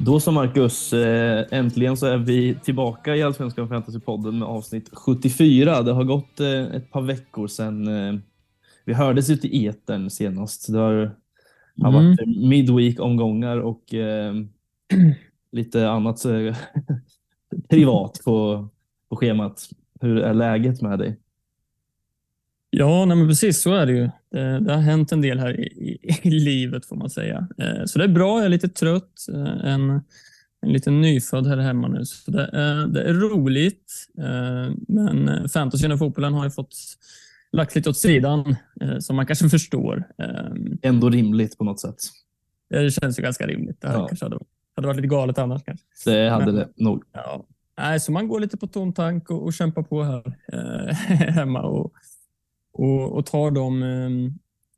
Då 0.00 0.20
så 0.20 0.32
Marcus, 0.32 0.92
eh, 0.92 1.46
äntligen 1.50 1.96
så 1.96 2.06
är 2.06 2.16
vi 2.16 2.54
tillbaka 2.54 3.16
i 3.16 3.22
Allsvenskan 3.22 3.68
Fantasypodden 3.68 4.38
med 4.38 4.48
avsnitt 4.48 4.90
74. 4.92 5.82
Det 5.82 5.92
har 5.92 6.04
gått 6.04 6.40
eh, 6.40 6.62
ett 6.62 6.90
par 6.90 7.02
veckor 7.02 7.46
sedan 7.46 7.88
eh, 7.88 8.20
vi 8.84 8.94
hördes 8.94 9.30
ute 9.30 9.48
i 9.48 9.66
etern 9.66 10.10
senast. 10.10 10.72
Det 10.72 10.78
har, 10.78 10.94
har 10.94 11.88
Mm. 11.88 11.94
varit 11.94 12.28
midweek-omgångar 12.48 13.56
och 13.58 13.94
eh, 13.94 14.34
lite 15.52 15.90
annat 15.90 16.22
privat 17.68 18.20
på, 18.24 18.68
på 19.08 19.16
schemat. 19.16 19.68
Hur 20.00 20.18
är 20.18 20.34
läget 20.34 20.82
med 20.82 20.98
dig? 20.98 21.16
Ja, 22.70 23.04
nej, 23.04 23.16
men 23.16 23.28
precis 23.28 23.62
så 23.62 23.74
är 23.74 23.86
det 23.86 23.92
ju. 23.92 24.10
Det, 24.30 24.60
det 24.60 24.72
har 24.74 24.80
hänt 24.80 25.12
en 25.12 25.20
del 25.20 25.38
här 25.38 25.60
i, 25.60 25.64
i, 26.02 26.20
i 26.28 26.30
livet 26.30 26.86
får 26.86 26.96
man 26.96 27.10
säga. 27.10 27.48
Eh, 27.58 27.84
Så 27.86 27.98
det 27.98 28.04
är 28.04 28.08
bra. 28.08 28.36
Jag 28.38 28.44
är 28.44 28.48
lite 28.48 28.68
trött. 28.68 29.12
Eh, 29.34 29.64
En, 29.72 29.90
en 30.66 30.72
liten 30.72 31.00
nyfödd 31.00 31.46
här 31.46 31.56
hemma 31.56 31.88
nu. 31.88 32.04
Så 32.04 32.30
det, 32.30 32.50
är, 32.52 32.86
det 32.86 33.02
är 33.02 33.14
roligt. 33.14 33.92
Eh, 34.18 34.74
Men 34.88 35.28
eh, 35.28 35.44
fantasyn 35.46 35.92
och 35.92 35.98
fotbollen 35.98 36.34
har 36.34 36.44
ju 36.44 36.50
fått 36.50 36.74
lagt 37.52 37.74
lite 37.74 37.90
åt 37.90 37.96
sidan, 37.98 38.56
eh, 38.80 38.98
som 38.98 39.16
man 39.16 39.26
kanske 39.26 39.48
förstår. 39.48 40.04
Eh, 40.22 40.52
Ändå 40.82 41.10
rimligt 41.10 41.58
på 41.58 41.64
något 41.64 41.80
sätt. 41.80 41.96
Det 42.70 42.90
känns 42.90 43.18
ju 43.18 43.22
ganska 43.22 43.46
rimligt. 43.46 43.80
Det 43.80 43.88
Ja. 43.88 44.06
kanske 44.08 44.24
hade, 44.24 44.38
hade 44.76 44.86
varit 44.88 44.96
lite 44.96 45.08
galet 45.08 45.38
annars. 45.38 45.62
Kanske. 45.64 45.84
Det 46.10 46.30
hade 46.30 46.46
Men- 46.46 46.54
det 46.54 46.68
nog. 46.76 47.02
Ja. 47.12 47.46
Nej, 47.78 48.00
så 48.00 48.12
man 48.12 48.28
går 48.28 48.40
lite 48.40 48.56
på 48.56 48.66
tom 48.66 48.92
tank 48.92 49.30
och, 49.30 49.42
och 49.44 49.52
kämpar 49.54 49.82
på 49.82 50.02
här 50.02 50.22
eh, 50.52 50.94
hemma 51.34 51.62
och, 51.62 51.92
och, 52.78 53.12
och 53.16 53.26
tar 53.26 53.50
de, 53.50 53.82
eh, 53.82 54.10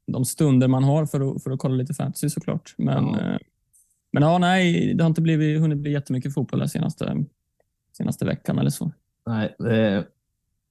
de 0.06 0.24
stunder 0.24 0.68
man 0.68 0.84
har 0.84 1.06
för 1.06 1.20
att, 1.36 1.42
för 1.42 1.50
att 1.50 1.58
kolla 1.58 1.74
lite 1.74 1.94
fantasy 1.94 2.28
såklart. 2.30 2.74
Men 2.78 3.04
Ja. 3.06 3.20
eh, 3.20 3.38
men 4.12 4.22
ja, 4.22 4.38
nej, 4.38 4.94
det 4.94 5.02
har 5.04 5.08
inte 5.08 5.20
blivit, 5.22 5.60
hunnit 5.60 5.78
bli 5.78 5.92
jättemycket 5.92 6.34
fotboll 6.34 6.60
den 6.60 6.68
senaste, 6.68 7.24
senaste 7.96 8.24
veckan 8.24 8.58
eller 8.58 8.70
så. 8.70 8.92
Nej, 9.26 9.54
eh, 9.72 10.02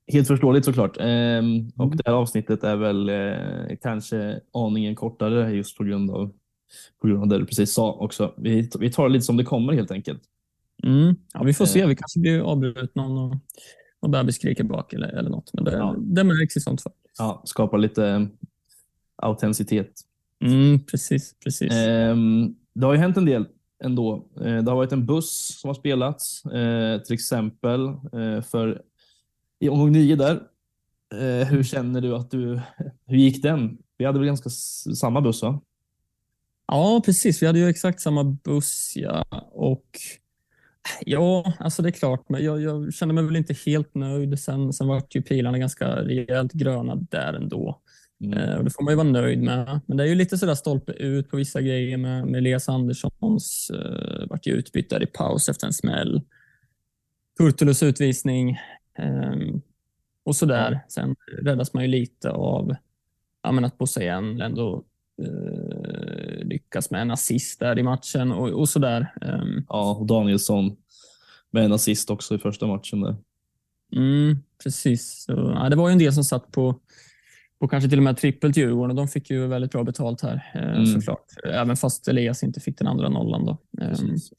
helt 0.08 0.28
förståeligt 0.28 0.66
såklart. 0.66 0.98
Ehm, 1.00 1.72
Och 1.78 1.86
Mm. 1.86 1.98
det 1.98 2.04
här 2.06 2.14
avsnittet 2.14 2.64
är 2.64 2.76
väl 2.76 3.10
eh, 3.10 3.78
kanske 3.82 4.40
aningen 4.54 4.96
kortare 4.96 5.52
just 5.52 5.78
på 5.78 5.84
grund 5.84 6.12
av, 6.12 6.32
på 7.02 7.08
grund 7.08 7.22
av 7.22 7.28
det 7.28 7.38
du 7.38 7.46
precis 7.46 7.74
sa 7.74 7.92
också. 7.94 8.34
Vi, 8.38 8.70
vi 8.80 8.92
tar 8.92 9.04
det 9.08 9.14
lite 9.14 9.26
som 9.26 9.38
det 9.38 9.44
kommer 9.44 9.74
helt 9.74 9.92
enkelt. 9.92 10.22
Mm. 10.84 11.16
Ja, 11.34 11.44
vi 11.44 11.54
får 11.54 11.66
se. 11.66 11.82
Eh. 11.82 11.88
Vi 11.88 11.96
kanske 11.96 12.20
blir 12.20 12.40
avbrutna 12.42 13.04
om 13.06 13.16
någon, 13.16 13.40
någon 14.02 14.12
bebis 14.12 14.36
skriker 14.36 14.64
bak 14.64 14.94
eller, 14.94 15.08
eller 15.08 15.30
något. 15.30 15.54
Men 15.54 15.64
det, 15.64 15.72
Ja. 15.78 15.96
det 15.98 16.24
märks 16.24 16.58
i 16.58 16.60
sånt 16.60 16.82
fall. 16.82 16.94
Ja, 17.20 17.42
skapa 17.46 17.78
lite 17.78 18.28
autenticitet. 19.16 20.02
Mm, 20.46 20.80
precis, 20.80 21.36
precis. 21.44 21.74
Ehm, 21.74 22.56
det 22.74 22.86
har 22.86 22.94
ju 22.94 23.00
hänt 23.00 23.18
en 23.18 23.26
del 23.26 23.48
ändå. 23.84 24.28
Eh, 24.42 24.58
det 24.58 24.72
har 24.72 24.76
varit 24.76 24.92
en 24.92 25.06
buss 25.06 25.60
som 25.60 25.68
har 25.68 25.76
spelats, 25.76 26.46
eh, 26.46 27.02
till 27.02 27.14
exempel 27.14 27.88
eh, 27.88 28.42
för 28.42 28.82
i 29.60 29.70
omgång 29.70 29.92
nio 29.92 30.16
där. 30.16 30.42
Eh, 31.14 31.48
hur 31.48 31.64
känner 31.64 32.02
du 32.02 32.16
att 32.16 32.32
du, 32.32 32.62
hur 33.06 33.18
gick 33.18 33.44
den? 33.44 33.78
Vi 33.98 34.06
hade 34.06 34.20
väl 34.20 34.28
ganska 34.28 34.50
samma 34.96 35.22
buss 35.22 35.42
va? 35.42 35.62
Ja, 36.68 37.02
precis. 37.06 37.42
Vi 37.42 37.48
hade 37.48 37.60
ju 37.60 37.70
exakt 37.70 38.02
samma 38.02 38.24
buss. 38.24 38.94
Ja. 38.96 39.26
Och 39.52 39.86
ja, 41.06 41.54
alltså 41.60 41.82
det 41.82 41.90
är 41.90 41.92
klart, 41.92 42.30
men 42.30 42.44
jag, 42.44 42.62
jag 42.62 42.94
kände 42.94 43.14
mig 43.14 43.24
väl 43.24 43.36
inte 43.36 43.56
helt 43.66 43.96
nöjd. 43.96 44.40
Sen, 44.40 44.74
sen 44.74 44.88
var 44.88 45.04
ju 45.10 45.22
pilarna 45.22 45.58
ganska 45.58 45.88
rejält 45.88 46.54
gröna 46.54 46.96
där 46.96 47.34
ändå. 47.34 47.82
Mm. 48.24 48.40
Eh, 48.40 48.56
och 48.56 48.64
det 48.64 48.70
får 48.70 48.84
man 48.84 48.92
ju 48.92 48.96
vara 48.96 49.08
nöjd 49.08 49.44
med. 49.44 49.80
Men 49.86 49.98
det 49.98 50.04
är 50.04 50.08
ju 50.08 50.16
lite 50.16 50.38
sådär 50.38 50.56
stolpe 50.56 50.92
ut 50.92 51.30
på 51.30 51.38
vissa 51.38 51.62
grejer 51.62 51.98
med, 51.98 52.28
med 52.28 52.38
Elias 52.38 52.70
Anderssons. 52.70 53.72
Eh, 53.74 54.28
vart 54.30 54.48
ju 54.48 54.54
utbytt 54.54 54.90
där 54.90 55.04
i 55.04 55.06
paus 55.06 55.50
efter 55.50 55.68
en 55.68 55.74
smäll. 55.74 56.22
Kurtulus 57.38 57.84
utvisning. 57.84 58.50
Eh, 59.00 59.36
och 60.26 60.36
sådär. 60.36 60.80
Sen 60.88 61.16
räddas 61.42 61.74
man 61.74 61.84
ju 61.84 61.90
lite 61.90 62.30
av 62.30 62.76
ja, 63.44 63.52
men 63.52 63.66
att 63.66 63.78
Bosse 63.78 64.02
igen 64.02 64.42
ändå 64.42 64.84
eh, 65.22 66.29
lyckas 66.50 66.92
med 66.92 67.02
en 67.02 67.12
assist 67.12 67.60
där 67.60 67.80
i 67.80 67.84
matchen 67.84 68.32
och, 68.32 68.50
och 68.50 68.70
sådär. 68.70 69.14
Um, 69.22 69.66
Ja, 69.70 69.96
och 69.96 70.06
Danielsson 70.06 70.76
med 71.52 71.66
en 71.66 71.74
assist 71.74 72.10
också 72.10 72.36
i 72.36 72.38
första 72.38 72.68
matchen. 72.68 73.02
Där. 73.02 73.16
mm, 73.96 74.38
precis. 74.64 75.24
Så, 75.28 75.32
ja, 75.56 75.70
det 75.70 75.76
var 75.76 75.90
ju 75.90 75.92
en 75.94 76.00
del 76.00 76.14
som 76.14 76.24
satt 76.24 76.52
på, 76.52 76.80
på 77.60 77.68
kanske 77.68 77.90
till 77.90 78.00
och 78.00 78.04
med 78.04 78.18
trippel 78.18 78.54
till 78.54 78.64
Djurgården 78.64 78.90
och 78.90 78.96
de 78.96 79.08
fick 79.08 79.30
ju 79.30 79.48
väldigt 79.48 79.72
bra 79.72 79.84
betalt 79.84 80.22
här 80.22 80.52
eh, 80.56 80.70
Mm. 80.76 80.86
såklart. 80.86 81.26
Även 81.44 81.76
fast 81.78 82.08
Elias 82.08 82.44
inte 82.44 82.60
fick 82.60 82.78
den 82.78 82.88
andra 82.88 83.10
nollan. 83.10 83.46
Då. 83.46 83.58
Ehm, 83.82 83.90
Precis. 83.90 84.32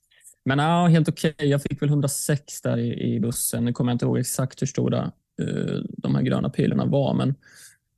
men 0.44 0.58
ja, 0.58 0.86
helt 0.86 1.08
okej. 1.08 1.34
Jag 1.38 1.62
fick 1.62 1.82
väl 1.82 1.88
106 1.88 2.62
där 2.62 2.76
i, 2.78 3.14
i 3.14 3.20
bussen. 3.20 3.64
Nu 3.64 3.72
kommer 3.72 3.90
jag 3.92 3.94
inte 3.94 4.04
ihåg 4.04 4.18
exakt 4.18 4.62
hur 4.62 4.66
stora 4.66 5.12
eh, 5.42 5.78
de 5.88 6.14
här 6.14 6.22
gröna 6.22 6.50
pilarna 6.50 6.84
var, 6.84 7.14
men, 7.14 7.34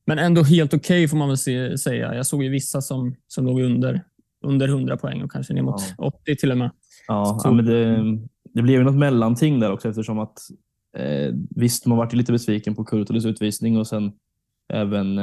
men 0.07 0.19
ändå 0.19 0.43
helt 0.43 0.75
okej 0.75 1.09
får 1.09 1.17
man 1.17 1.29
väl 1.29 1.39
se, 1.39 1.79
säga. 1.79 2.15
Jag 2.15 2.27
såg 2.27 2.43
ju 2.43 2.49
vissa 2.49 2.81
som, 2.81 3.15
som 3.27 3.47
låg 3.47 3.61
under, 3.61 4.05
under 4.45 4.69
100 4.69 4.97
poäng 4.97 5.23
och 5.23 5.33
kanske 5.33 5.55
ner 5.55 5.63
mot 5.63 5.81
80 5.99 6.37
till 6.37 6.51
och 6.51 6.59
med. 6.59 6.71
Ja, 7.09 7.39
Så- 7.43 7.49
ja, 7.49 7.53
men 7.53 7.65
det, 7.65 7.97
det 8.55 8.63
blev 8.63 8.79
ju 8.79 8.85
något 8.85 8.95
mellanting 8.99 9.61
där 9.61 9.73
också 9.73 9.89
eftersom 9.89 10.19
att 10.19 10.39
eh, 10.97 11.35
visst, 11.51 11.87
man 11.87 11.99
vart 11.99 12.13
lite 12.13 12.33
besviken 12.33 12.75
på 12.75 12.85
Kurtulus 12.85 13.25
utvisning 13.25 13.77
och 13.79 13.87
sen 13.87 14.13
även 14.73 15.21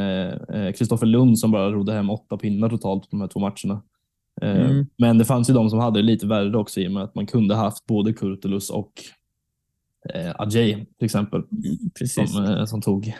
Kristoffer 0.77 1.05
Lund 1.05 1.39
som 1.39 1.51
bara 1.51 1.71
rodde 1.71 1.93
hem 1.93 2.09
åtta 2.09 2.37
pinnar 2.37 2.69
totalt 2.69 3.01
på 3.03 3.07
de 3.11 3.21
här 3.21 3.27
två 3.27 3.39
matcherna. 3.39 3.83
Eh, 4.41 4.69
Mm. 4.71 4.85
Men 4.97 5.17
det 5.17 5.25
fanns 5.25 5.49
ju 5.49 5.53
de 5.53 5.69
som 5.69 5.79
hade 5.79 5.99
det 5.99 6.03
lite 6.03 6.27
värre 6.27 6.57
också 6.57 6.79
i 6.79 6.87
och 6.87 6.91
med 6.91 7.03
att 7.03 7.15
man 7.15 7.27
kunde 7.27 7.55
haft 7.55 7.85
både 7.85 8.13
Kurtulus 8.13 8.69
och 8.69 8.91
eh, 10.13 10.31
Ajay 10.39 10.73
till 10.97 11.05
exempel 11.05 11.43
Precis. 11.99 12.31
som, 12.33 12.45
eh, 12.45 12.65
som, 12.65 12.81
tog, 12.81 13.13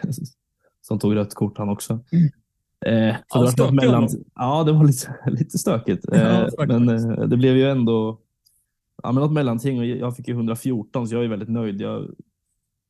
som 0.81 0.99
tog 0.99 1.15
rött 1.15 1.33
kort 1.33 1.57
han 1.57 1.69
också. 1.69 1.93
Mm. 2.11 2.29
Eh, 2.85 3.15
Ja, 3.33 3.51
det, 3.57 3.63
var 3.63 3.71
mellan, 3.71 4.09
ja, 4.35 4.63
det 4.63 4.71
var 4.71 4.83
lite, 4.83 5.15
lite 5.31 5.57
stökigt. 5.57 6.05
Ja, 6.07 6.15
Eh, 6.17 6.39
faktiskt. 6.41 6.67
men 6.67 6.89
eh, 6.89 7.27
det 7.27 7.37
blev 7.37 7.57
ju 7.57 7.69
ändå 7.69 8.19
ja, 9.03 9.11
men 9.11 9.21
något 9.23 9.31
mellanting 9.31 9.79
och 9.79 9.85
jag 9.85 10.15
fick 10.15 10.27
ju 10.27 10.33
114 10.33 11.07
så 11.07 11.15
jag 11.15 11.23
är 11.23 11.27
väldigt 11.27 11.49
nöjd. 11.49 11.81
Jag 11.81 12.07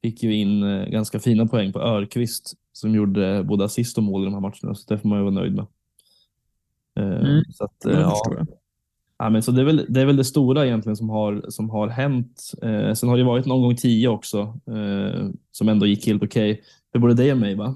fick 0.03 0.23
ju 0.23 0.35
in 0.35 0.63
eh, 0.63 0.85
ganska 0.88 1.19
fina 1.19 1.47
poäng 1.47 1.73
på 1.73 1.79
Örqvist 1.79 2.53
som 2.73 2.95
gjorde 2.95 3.44
både 3.44 3.66
assist 3.66 3.97
och 3.97 4.03
mål 4.03 4.22
i 4.22 4.25
de 4.25 4.33
här 4.33 4.41
matcherna 4.41 4.75
så 4.75 4.94
det 4.94 4.99
får 4.99 5.09
man 5.09 5.17
ju 5.17 5.23
vara 5.23 5.33
nöjd 5.33 5.55
med. 5.55 5.66
Eh, 6.99 7.19
Mm. 7.29 7.44
Så, 7.53 7.63
att, 7.63 7.75
Ja, 7.85 8.22
ja, 9.19 9.30
men 9.30 9.44
så 9.44 9.52
det, 9.52 9.62
är 9.62 9.66
väl, 9.66 9.85
det 9.90 10.02
är 10.02 10.06
väl 10.06 10.16
det 10.18 10.24
stora 10.24 10.66
egentligen 10.66 10.96
som 10.96 11.09
har, 11.09 11.46
som 11.50 11.69
har 11.69 11.88
hänt. 11.88 12.52
Eh, 12.62 12.94
sen 12.94 13.09
har 13.09 13.18
det 13.18 13.24
varit 13.24 13.46
en 13.46 13.52
omgång 13.52 13.75
10 13.75 14.07
också 14.07 14.40
eh, 14.68 15.30
som 15.52 15.69
ändå 15.69 15.85
gick 15.85 16.07
helt 16.07 16.24
okej 16.24 16.62
för 16.91 17.00
både 17.00 17.13
dig 17.13 17.31
och 17.31 17.38
mig. 17.38 17.56
Va? 17.56 17.75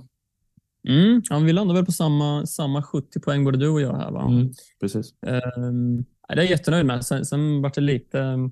Mm, 0.88 1.22
ja, 1.30 1.40
vi 1.40 1.53
landar 1.53 1.76
väl 1.76 1.86
på 1.86 1.92
samma, 1.92 2.46
samma 2.46 2.84
70 2.84 3.20
poäng 3.20 3.44
både 3.44 3.58
du 3.58 3.70
och 3.70 3.82
jag 3.82 3.98
här. 3.98 4.12
Va? 4.12 4.28
Mm, 4.28 4.52
precis. 4.82 5.14
Nej, 5.22 5.42
det 6.28 6.34
är 6.34 6.38
jag 6.38 6.46
jättenöjd 6.50 6.86
med. 6.86 7.06
Sen, 7.06 7.26
sen 7.26 7.62
var 7.62 7.72
det 7.76 7.82
lite... 7.82 8.20
ehm, 8.20 8.52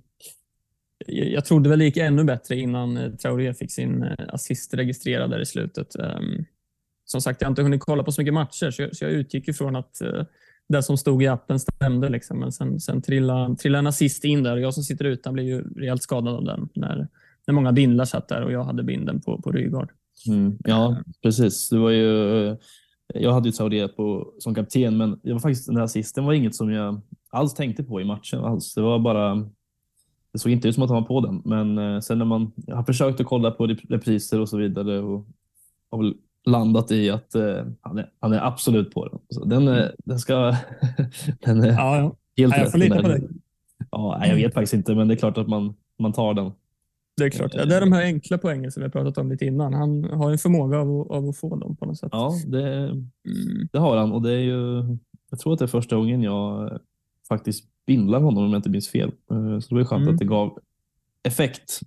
Jag, 1.08 1.28
jag 1.32 1.46
trodde 1.46 1.70
väl 1.70 1.80
det 1.80 1.86
gick 1.86 1.98
ännu 1.98 2.24
bättre 2.24 2.56
innan 2.56 2.98
eh, 2.98 3.12
Traoré 3.12 3.54
fick 3.54 3.72
sin 3.72 4.04
eh, 4.04 4.16
assist 4.28 4.74
registrerad 4.74 5.30
där 5.30 5.40
i 5.42 5.46
slutet. 5.46 5.96
Ehm, 5.96 6.46
som 7.06 7.22
sagt, 7.22 7.42
jag 7.42 7.48
har 7.48 7.52
inte 7.52 7.62
hunnit 7.62 7.82
kolla 7.82 8.04
på 8.04 8.12
så 8.12 8.22
mycket 8.22 8.34
matcher, 8.34 8.72
så 8.72 8.82
jag, 8.82 8.96
så 8.96 9.06
jag 9.06 9.12
utgick 9.12 9.48
ifrån 9.48 9.76
att 9.76 10.02
eh, 10.02 10.24
det 10.72 10.84
som 10.84 10.98
stod 10.98 11.24
i 11.24 11.28
appen 11.28 11.60
stämde. 11.60 12.10
Liksom. 12.10 12.40
Men 12.40 12.52
sen, 12.52 12.80
sen 12.80 13.02
trillade, 13.02 13.56
trillade 13.56 13.80
en 13.80 13.88
assist 13.88 14.24
in 14.24 14.44
där 14.44 14.54
och 14.54 14.62
jag 14.62 14.74
som 14.74 14.84
sitter 14.84 15.06
utan 15.06 15.34
blev 15.34 15.46
ju 15.46 15.62
rejält 15.62 16.04
skadad 16.04 16.36
av 16.36 16.44
den. 16.44 16.70
När, 16.74 17.08
när 17.48 17.54
många 17.54 17.72
bindlar 17.72 18.06
satt 18.06 18.28
där 18.28 18.44
och 18.44 18.52
jag 18.52 18.64
hade 18.64 18.84
binden 18.84 19.22
på, 19.22 19.42
på 19.42 19.52
Rygaard. 19.52 19.90
Mm, 20.28 20.58
ja, 20.64 20.98
precis. 21.24 21.70
Det 21.70 21.78
var 21.78 21.90
ju, 21.90 22.48
eh, 22.48 22.58
jag 23.14 23.34
hade 23.34 23.50
ju 23.50 23.52
Traoré 23.52 23.88
på, 23.88 24.34
som 24.40 24.56
kapten, 24.56 24.98
men 24.98 25.20
det 25.24 25.34
var 25.34 25.40
faktiskt, 25.40 25.68
den 25.68 25.76
här 25.76 25.84
assisten 25.84 26.26
var 26.26 26.34
inget 26.34 26.56
som 26.56 26.72
jag 26.72 27.02
alls 27.30 27.54
tänkte 27.54 27.84
på 27.84 28.02
i 28.02 28.06
matchen. 28.06 28.40
Alls. 28.40 28.74
Det 28.74 28.82
var 28.82 29.00
bara 29.00 29.50
det 30.34 30.40
såg 30.40 30.52
inte 30.52 30.68
ut 30.68 30.76
som 30.76 30.84
att 30.84 30.90
han 30.90 31.02
var 31.02 31.08
på 31.08 31.22
den, 31.22 31.42
men 31.46 31.78
eh, 31.78 32.00
sen 32.00 32.18
när 32.18 32.26
man 32.26 32.52
jag 32.56 32.76
har 32.76 32.84
försökt 32.84 33.20
att 33.20 33.28
kolla 33.28 33.52
på 33.52 33.68
repriser 33.68 34.40
och 34.40 34.50
så 34.50 34.58
vidare 34.58 35.00
och 35.00 35.28
har 35.92 35.98
väl 36.04 36.14
landat 36.46 36.92
i 36.92 37.10
att 37.10 37.36
eh, 37.36 37.66
han, 37.82 37.98
är, 37.98 38.10
han 38.20 38.34
är 38.34 38.40
absolut 38.48 38.92
på 38.94 39.08
den. 39.08 39.20
Så 39.30 39.46
den, 39.46 39.68
är- 39.68 39.96
den 40.06 40.20
ska... 40.20 40.34
den 41.46 41.62
är 41.64 41.68
Ja, 41.68 41.98
ja. 41.98 42.16
helt 42.38 42.54
Ja, 42.56 42.60
jag 42.62 42.72
får 42.72 42.78
lita 42.78 43.02
på 43.02 43.08
dig. 43.08 43.28
Ja, 43.92 44.26
jag 44.28 44.36
vet 44.36 44.54
faktiskt 44.54 44.74
inte, 44.74 44.96
men 44.96 45.08
det 45.08 45.14
är 45.14 45.16
klart 45.16 45.38
att 45.38 45.48
man, 45.48 45.74
man 46.00 46.14
tar 46.14 46.34
den. 46.34 46.52
Det 47.18 47.24
är 47.24 47.30
klart. 47.30 47.52
Ja, 47.54 47.66
det 47.66 47.76
är 47.76 47.82
de 47.82 47.92
här 47.92 48.04
enkla 48.04 48.38
poängen 48.38 48.72
som 48.72 48.82
vi 48.82 48.86
har 48.86 48.92
pratat 48.92 49.18
om 49.18 49.30
lite 49.32 49.46
innan. 49.46 49.74
Han 49.74 50.04
har 50.04 50.32
en 50.32 50.38
förmåga 50.38 50.80
av, 50.80 51.02
att- 51.02 51.12
av 51.12 51.30
att 51.30 51.38
få 51.38 51.56
dem 51.56 51.76
på 51.76 51.86
något 51.86 51.98
sätt. 51.98 52.10
Ja, 52.12 52.34
det, 52.48 52.68
Mm. 52.78 53.08
det 53.72 53.80
har 53.80 53.98
han 53.98 54.12
och 54.12 54.22
det 54.22 54.32
är 54.32 54.40
ju, 54.40 54.84
jag 55.30 55.40
tror 55.40 55.54
att 55.54 55.60
det 55.60 55.66
är 55.66 55.68
första 55.68 55.96
gången 55.96 56.22
jag 56.24 56.80
faktiskt 57.28 57.66
bindlar 57.88 58.22
honom 58.22 58.44
om 58.44 58.50
jag 58.52 58.60
inte 58.60 58.70
minns 58.70 58.90
fel. 58.90 59.12
Eh, 59.32 59.60
Så 59.60 59.70
det 59.70 59.76
var 59.76 59.84
skönt 59.84 60.02
Mm. 60.02 60.14
att 60.14 60.20
det 60.20 60.26
gav 60.26 60.60
effekt. 61.24 61.80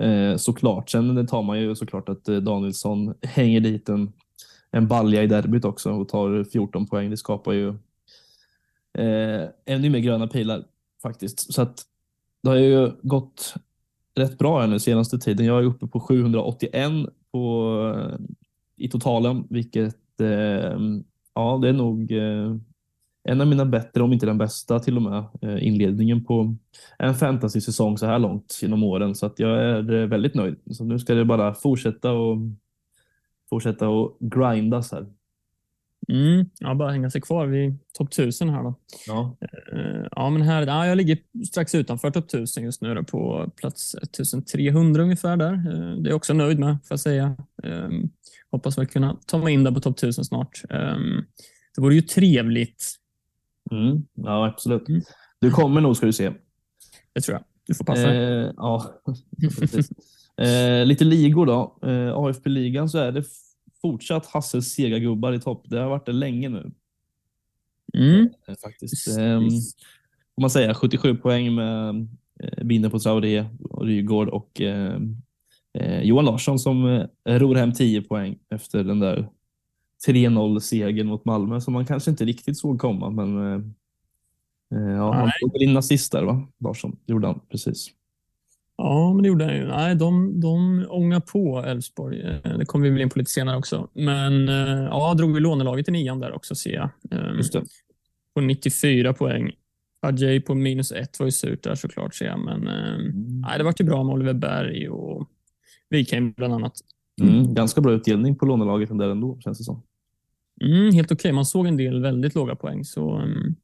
Eh, 0.00 0.36
såklart. 0.36 0.90
Sen 0.90 1.26
tar 1.26 1.42
man 1.42 1.60
ju 1.60 1.74
såklart 1.74 2.08
att 2.08 2.28
eh, 2.28 2.36
Danielsson 2.36 3.14
hänger 3.22 3.60
dit 3.60 3.88
en, 3.88 4.12
en 4.70 4.88
balja 4.88 5.22
i 5.22 5.26
derbyt 5.26 5.64
också 5.64 5.92
och 5.92 6.08
tar 6.08 6.44
14 6.44 6.86
poäng. 6.86 7.10
Det 7.10 7.16
skapar 7.16 7.52
ju 7.52 7.68
eh, 8.98 9.48
ännu 9.64 9.90
mer 9.90 9.98
gröna 9.98 10.26
pilar 10.26 10.64
faktiskt. 11.02 11.54
Så 11.54 11.62
att 11.62 11.82
det 12.42 12.48
har 12.48 12.56
ju 12.56 12.92
gått 13.02 13.54
rätt 14.14 14.38
bra 14.38 14.60
här 14.60 14.66
nu 14.66 14.78
senaste 14.78 15.18
tiden. 15.18 15.46
Jag 15.46 15.58
är 15.58 15.64
uppe 15.64 15.86
på 15.86 16.00
781 16.00 16.92
på, 17.32 17.76
eh, 17.96 18.18
i 18.76 18.88
totalen, 18.88 19.46
vilket 19.50 20.20
eh, 20.20 20.78
ja, 21.34 21.58
det 21.62 21.68
är 21.68 21.72
nog 21.72 22.12
eh, 22.12 22.56
en 23.28 23.40
av 23.40 23.46
mina 23.46 23.64
bättre, 23.66 24.02
om 24.02 24.12
inte 24.12 24.26
den 24.26 24.38
bästa 24.38 24.78
till 24.78 24.96
och 24.96 25.02
med, 25.02 25.24
eh, 25.42 25.66
inledningen 25.66 26.24
på 26.24 26.56
en 26.98 27.14
fantasy-säsong 27.14 27.98
så 27.98 28.06
här 28.06 28.18
långt 28.18 28.58
genom 28.62 28.82
åren. 28.82 29.14
Så 29.14 29.26
att 29.26 29.38
jag 29.38 29.58
är 29.64 29.92
eh, 29.94 30.06
väldigt 30.06 30.34
nöjd. 30.34 30.56
Så 30.70 30.84
nu 30.84 30.98
ska 30.98 31.14
det 31.14 31.24
bara 31.24 31.54
fortsätta 31.54 32.12
och 32.12 32.38
fortsätta 33.50 33.88
och 33.88 34.16
grindas 34.20 34.92
här. 34.92 35.06
Mm, 36.08 36.46
ja, 36.58 36.74
bara 36.74 36.90
hänga 36.90 37.10
sig 37.10 37.20
kvar 37.20 37.46
vid 37.46 37.78
topp 37.92 38.08
1000 38.08 38.50
här 38.50 38.62
då. 38.62 38.74
Ja. 39.06 39.36
Eh, 39.72 40.06
Ja, 40.10 40.30
men 40.30 40.42
här, 40.42 40.66
ja, 40.66 40.86
jag 40.86 40.96
ligger 40.96 41.18
strax 41.46 41.74
utanför 41.74 42.10
topp 42.10 42.24
1000 42.24 42.64
just 42.64 42.82
nu 42.82 42.94
då, 42.94 43.04
på 43.04 43.50
plats 43.56 43.94
1300 43.94 45.02
ungefär 45.02 45.36
där. 45.36 45.52
Det 46.02 46.08
är 46.08 46.10
jag 46.10 46.16
också 46.16 46.34
nöjd 46.34 46.58
med, 46.58 46.68
får 46.84 46.92
jag 46.92 47.00
säga. 47.00 47.36
Ehm, 47.62 48.10
Hoppas 48.50 48.78
väl 48.78 48.86
kunna 48.86 49.16
ta 49.26 49.38
mig 49.38 49.54
in 49.54 49.64
där 49.64 49.72
på 49.72 49.80
topp 49.80 49.98
1000 49.98 50.24
snart. 50.24 50.62
Ehm, 50.70 51.24
Det 51.76 51.82
vore 51.82 51.94
ju 51.94 52.02
trevligt. 52.02 52.84
Mm, 53.70 54.06
ja, 54.14 54.46
absolut. 54.46 54.88
Mm. 54.88 55.02
Du 55.40 55.50
kommer 55.50 55.80
nog 55.80 55.96
ska 55.96 56.06
du 56.06 56.12
se. 56.12 56.32
Det 57.12 57.20
tror 57.20 57.34
jag. 57.34 57.44
Du 57.66 57.74
får 57.74 57.84
passa 57.84 58.06
dig. 58.06 58.44
Eh, 58.44 58.52
ja, 58.56 58.84
eh, 60.36 60.86
lite 60.86 61.04
ligor 61.04 61.46
då. 61.46 61.78
Eh, 61.82 62.16
AFP-ligan 62.16 62.88
så 62.88 62.98
är 62.98 63.12
det 63.12 63.24
fortsatt 63.82 64.26
Hasses 64.26 64.72
sega 64.74 64.98
gubbar 64.98 65.32
i 65.32 65.40
topp. 65.40 65.64
Det 65.68 65.78
har 65.78 65.88
varit 65.90 66.06
det 66.06 66.12
länge 66.12 66.48
nu 66.48 66.70
Mm. 67.94 68.28
eh, 68.48 68.54
faktiskt. 68.62 69.08
Eh, 69.18 69.40
får 70.34 70.40
man 70.40 70.50
säga 70.50 70.74
77 70.74 71.16
poäng 71.16 71.54
med 71.54 72.06
eh, 72.40 72.64
Binder 72.64 72.88
på 72.90 72.98
Traoré, 72.98 73.44
Rygaard 73.80 74.28
och 74.28 74.60
eh, 74.60 75.00
eh, 75.78 76.00
Johan 76.02 76.24
Larsson 76.24 76.58
som 76.58 77.06
ror 77.28 77.54
hem 77.54 77.72
10 77.72 78.02
poäng 78.02 78.38
efter 78.50 78.84
den 78.84 79.00
där 79.00 79.28
3-0 80.06 80.60
segern 80.60 81.06
mot 81.06 81.24
Malmö 81.24 81.60
som 81.60 81.74
man 81.74 81.86
kanske 81.86 82.10
inte 82.10 82.24
riktigt 82.24 82.58
såg 82.58 82.80
komma. 82.80 83.10
Men 83.10 83.38
eh, 83.38 83.60
eh, 84.74 84.90
ja, 84.90 85.12
han 85.14 85.30
tog 85.40 85.52
väl 85.52 85.62
in 85.62 85.76
assist 85.76 86.12
där 86.12 86.22
va? 86.22 86.48
Larsson, 86.64 86.96
det 87.06 87.12
gjorde 87.12 87.26
han 87.26 87.40
precis. 87.50 87.90
Ja, 88.76 89.12
men 89.12 89.22
det 89.22 89.28
gjorde 89.28 89.44
han 89.44 89.54
ju. 89.54 89.66
Nej, 89.66 89.94
de, 89.94 90.40
de 90.40 90.86
ångar 90.88 91.20
på 91.20 91.58
Elfsborg. 91.64 92.20
Eh, 92.20 92.58
Det 92.58 92.64
kommer 92.64 92.84
vi 92.84 92.90
väl 92.90 93.00
in 93.00 93.10
på 93.10 93.18
lite 93.18 93.30
senare 93.30 93.56
också. 93.56 93.88
Men 93.92 94.48
eh, 94.48 94.82
ja, 94.84 95.14
drog 95.14 95.34
vi 95.34 95.40
lånelaget 95.40 95.88
i 95.88 95.92
nian 95.92 96.20
där 96.20 96.32
också 96.32 96.54
ser 96.54 96.72
jag. 96.72 96.88
Ehm, 97.10 97.36
Just 97.36 97.52
det. 97.52 97.62
På 98.34 98.40
94 98.40 99.12
poäng. 99.14 99.52
Adjei 100.02 100.40
på 100.40 100.54
minus 100.54 100.92
ett 100.92 101.18
var 101.18 101.26
ju 101.26 101.32
surt 101.32 101.62
där 101.62 101.74
såklart 101.74 102.14
ser 102.14 102.26
jag. 102.26 102.38
Men 102.38 102.68
eh, 102.68 103.12
nej, 103.48 103.58
det 103.58 103.64
vart 103.64 103.80
ju 103.80 103.84
bra 103.84 104.04
med 104.04 104.14
Oliver 104.14 104.34
Berg 104.34 104.88
och 104.88 105.28
Wikheim 105.90 106.32
bland 106.36 106.54
annat. 106.54 106.72
Mm, 107.22 107.54
ganska 107.54 107.80
bra 107.80 107.92
utdelning 107.92 108.36
på 108.36 108.46
lånelaget 108.46 108.98
där 108.98 109.10
ändå 109.10 109.38
känns 109.40 109.58
det 109.58 109.64
som. 109.64 109.82
Mm, 110.64 110.94
helt 110.94 111.12
okej. 111.12 111.32
Man 111.32 111.46
såg 111.46 111.66
en 111.66 111.76
del 111.76 112.02
väldigt 112.02 112.34
låga 112.34 112.54
poäng. 112.54 112.84
Så 112.84 113.10
mm, 113.16 113.54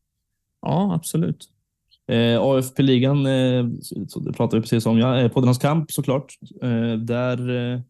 ja, 0.63 0.95
absolut. 0.95 1.49
Eh, 2.09 2.41
AFP-ligan, 2.41 3.27
eh, 3.27 3.65
det 4.25 4.33
pratade 4.33 4.57
vi 4.57 4.63
precis 4.63 4.87
om, 4.87 4.99
ja, 4.99 5.21
eh, 5.21 5.29
Poddarnas 5.29 5.59
kamp 5.59 5.93
såklart. 5.93 6.33
Eh, 6.63 6.93
där 6.95 7.51
eh, 7.75 7.81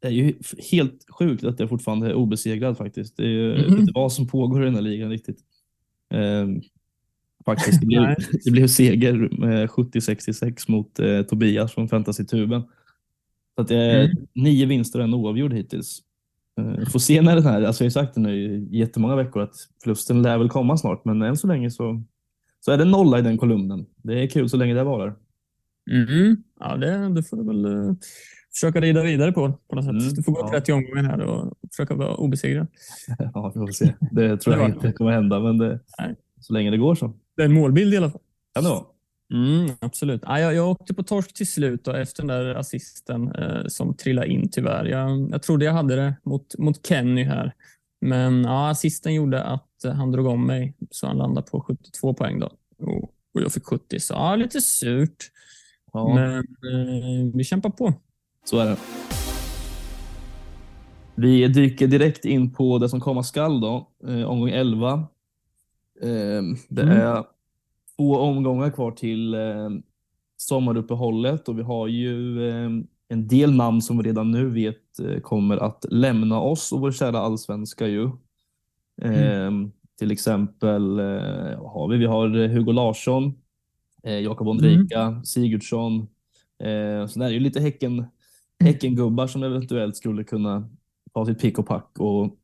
är 0.00 0.10
ju 0.10 0.34
helt 0.70 1.06
sjukt 1.18 1.44
att 1.44 1.60
jag 1.60 1.68
fortfarande 1.68 2.06
är 2.08 2.14
obesegrad 2.14 2.76
faktiskt. 2.78 3.16
Det 3.16 3.22
är 3.22 3.28
ju 3.28 3.68
Mhm. 3.68 3.78
inte 3.80 3.92
vad 3.94 4.12
som 4.12 4.26
pågår 4.28 4.62
i 4.62 4.64
den 4.64 4.74
här 4.74 4.82
ligan 4.82 5.10
riktigt. 5.10 5.38
Eh, 6.14 6.46
faktiskt, 7.44 7.80
det 7.80 7.86
blev, 7.86 8.14
det 8.44 8.50
blev 8.50 8.66
seger 8.66 9.12
med 9.38 9.68
70-66 9.70 10.64
mot 10.70 10.98
eh, 10.98 11.22
Tobias 11.22 11.72
från 11.72 11.88
Fantasy-tuben. 11.88 12.62
Så 13.54 13.60
att 13.62 13.68
det 13.68 13.76
är 13.76 14.04
Mm. 14.04 14.26
nio 14.34 14.66
vinster 14.66 14.98
och 14.98 15.04
en 15.04 15.14
oavgjord 15.14 15.52
hittills. 15.52 16.02
Eh, 16.58 16.86
får 16.88 16.98
se 16.98 17.22
när 17.22 17.34
den 17.34 17.44
här, 17.44 17.62
alltså 17.62 17.84
jag 17.84 17.86
har 17.86 17.90
sagt 17.90 18.14
det 18.14 18.20
nu 18.20 18.36
i 18.36 18.78
jättemånga 18.78 19.16
veckor 19.16 19.42
att 19.42 19.54
förlusten 19.82 20.22
lär 20.22 20.38
väl 20.38 20.48
komma 20.48 20.76
snart, 20.76 21.04
men 21.04 21.22
än 21.22 21.36
så 21.36 21.46
länge 21.46 21.70
så 21.70 22.02
så 22.60 22.72
är 22.72 22.78
det 22.78 22.84
nolla 22.84 23.18
i 23.18 23.22
den 23.22 23.38
kolumnen. 23.38 23.86
Det 23.96 24.22
är 24.22 24.26
kul 24.26 24.48
så 24.48 24.56
länge 24.56 24.74
det 24.74 24.84
varar. 24.84 25.14
Mm. 25.90 26.36
Ja, 26.60 26.76
det, 26.76 27.08
det 27.14 27.22
får 27.22 27.36
du 27.36 27.44
väl 27.44 27.64
eh, 27.88 27.94
försöka 28.54 28.80
rida 28.80 29.02
vidare 29.02 29.32
på 29.32 29.52
på 29.68 29.76
något 29.76 29.84
sätt. 29.84 29.92
Mm, 29.92 30.14
Du 30.14 30.22
får 30.22 30.32
gå 30.32 30.40
ja. 30.40 30.48
30 30.50 30.72
omgångar 30.72 31.02
här 31.02 31.20
och 31.20 31.52
försöka 31.70 31.94
vara 31.94 32.14
obesegrad. 32.14 32.66
Ja, 33.34 33.52
vi 33.54 33.60
får 33.60 33.66
se. 33.72 33.94
Det 34.12 34.36
tror 34.36 34.54
Det 34.54 34.60
jag 34.60 34.70
inte 34.70 34.92
kommer 34.92 35.10
hända, 35.12 35.40
men 35.40 35.58
det, 35.58 35.80
så 36.40 36.52
länge 36.52 36.70
det 36.70 36.76
går 36.76 36.94
så 36.94 37.12
Det 37.36 37.42
är 37.42 37.46
en 37.46 37.52
målbild 37.54 37.94
i 37.94 37.96
alla 37.96 38.10
fall. 38.10 38.20
kan 38.54 38.64
det 38.64 38.70
vara. 38.70 38.84
Mm, 39.32 39.70
absolut. 39.80 40.22
Ja, 40.24 40.40
jag, 40.40 40.54
jag 40.54 40.68
åkte 40.70 40.94
på 40.94 41.02
torsk 41.02 41.34
till 41.34 41.50
slut 41.52 41.84
då, 41.84 41.92
efter 41.92 42.22
den 42.22 42.26
där 42.28 42.54
assisten 42.54 43.34
eh, 43.34 43.66
som 43.66 43.94
trillade 43.96 44.28
in 44.28 44.48
tyvärr. 44.50 44.84
Jag, 44.84 45.30
jag 45.30 45.42
trodde 45.42 45.64
jag 45.64 45.72
hade 45.72 45.96
det 45.96 46.14
mot, 46.22 46.58
mot 46.58 46.86
Kenny 46.86 47.24
här. 47.24 47.54
Men 48.00 48.44
ja, 48.44 48.70
assisten 48.70 49.14
gjorde 49.14 49.42
att 49.44 49.68
han 49.84 50.12
drog 50.12 50.26
om 50.26 50.46
mig 50.46 50.74
så 50.90 51.06
han 51.06 51.16
landade 51.18 51.46
på 51.50 51.60
72 51.60 52.14
poäng 52.14 52.38
då. 52.40 52.46
Och, 52.78 53.02
och 53.04 53.42
jag 53.42 53.52
fick 53.52 53.64
70, 53.64 54.00
så 54.00 54.14
ja, 54.14 54.36
lite 54.36 54.60
surt. 54.60 55.30
Ja, 55.92 56.14
Men 56.14 56.38
eh, 56.38 57.34
vi 57.34 57.44
kämpar 57.44 57.70
på. 57.70 57.92
så 58.44 58.58
är 58.58 58.66
det. 58.66 58.76
Vi 61.14 61.48
dyker 61.48 61.86
direkt 61.86 62.24
in 62.24 62.52
på 62.54 62.78
det 62.78 62.88
som 62.88 63.00
komma 63.00 63.22
skall 63.22 63.60
då, 63.60 63.88
eh, 64.08 64.22
omgång 64.22 64.50
11. 64.50 64.92
Eh, 66.02 66.42
det 66.68 66.82
Mm. 66.82 66.96
är 66.96 67.24
två 67.96 68.16
omgångar 68.16 68.70
kvar 68.70 68.90
till 68.90 69.34
eh, 69.34 69.70
sommaruppehållet 70.36 71.48
och 71.48 71.58
vi 71.58 71.62
har 71.62 71.86
ju 71.88 72.48
eh, 72.48 72.70
en 73.08 73.28
del 73.28 73.54
namn 73.54 73.82
som 73.82 73.98
vi 73.98 74.08
redan 74.08 74.30
nu 74.30 74.50
vet 74.50 74.98
eh, 74.98 75.20
kommer 75.20 75.56
att 75.56 75.84
lämna 75.90 76.40
oss 76.40 76.72
och 76.72 76.80
vår 76.80 76.92
kära 76.92 77.18
allsvenska 77.18 77.86
ju. 77.86 78.04
Eh, 79.02 79.50
Till 79.98 80.10
exempel 80.10 80.98
eh, 80.98 81.64
har 81.72 81.88
vi, 81.88 81.96
vi 81.98 82.06
har 82.06 82.36
eh, 82.38 82.50
Hugo 82.50 82.72
Larsson, 82.72 83.34
eh, 84.02 84.18
Jakob 84.20 84.48
Ondrejka, 84.48 85.22
Sigurdsson. 85.24 86.00
Eh, 86.58 87.06
så 87.06 87.18
det 87.18 87.24
är 87.24 87.30
ju 87.30 87.40
lite 87.40 87.60
häcken, 87.60 88.04
häckengubbar 88.64 89.26
som 89.26 89.42
eventuellt 89.42 89.96
skulle 89.96 90.24
kunna 90.24 90.68
ta 91.14 91.26
sitt 91.26 91.40
pick 91.40 91.58
och 91.58 91.66
pack 91.66 91.90
och 91.98 92.36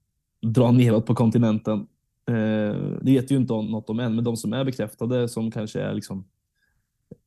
dra 0.42 0.70
neråt 0.72 1.06
på 1.06 1.14
kontinenten. 1.14 1.86
Eh, 2.28 2.76
det 3.02 3.12
vet 3.12 3.30
ju 3.30 3.36
inte 3.36 3.52
något 3.52 3.90
om 3.90 4.00
än, 4.00 4.14
men 4.14 4.24
de 4.24 4.36
som 4.36 4.52
är 4.52 4.64
bekräftade 4.64 5.28
som 5.28 5.50
kanske 5.50 5.80
är 5.80 5.94
liksom 5.94 6.24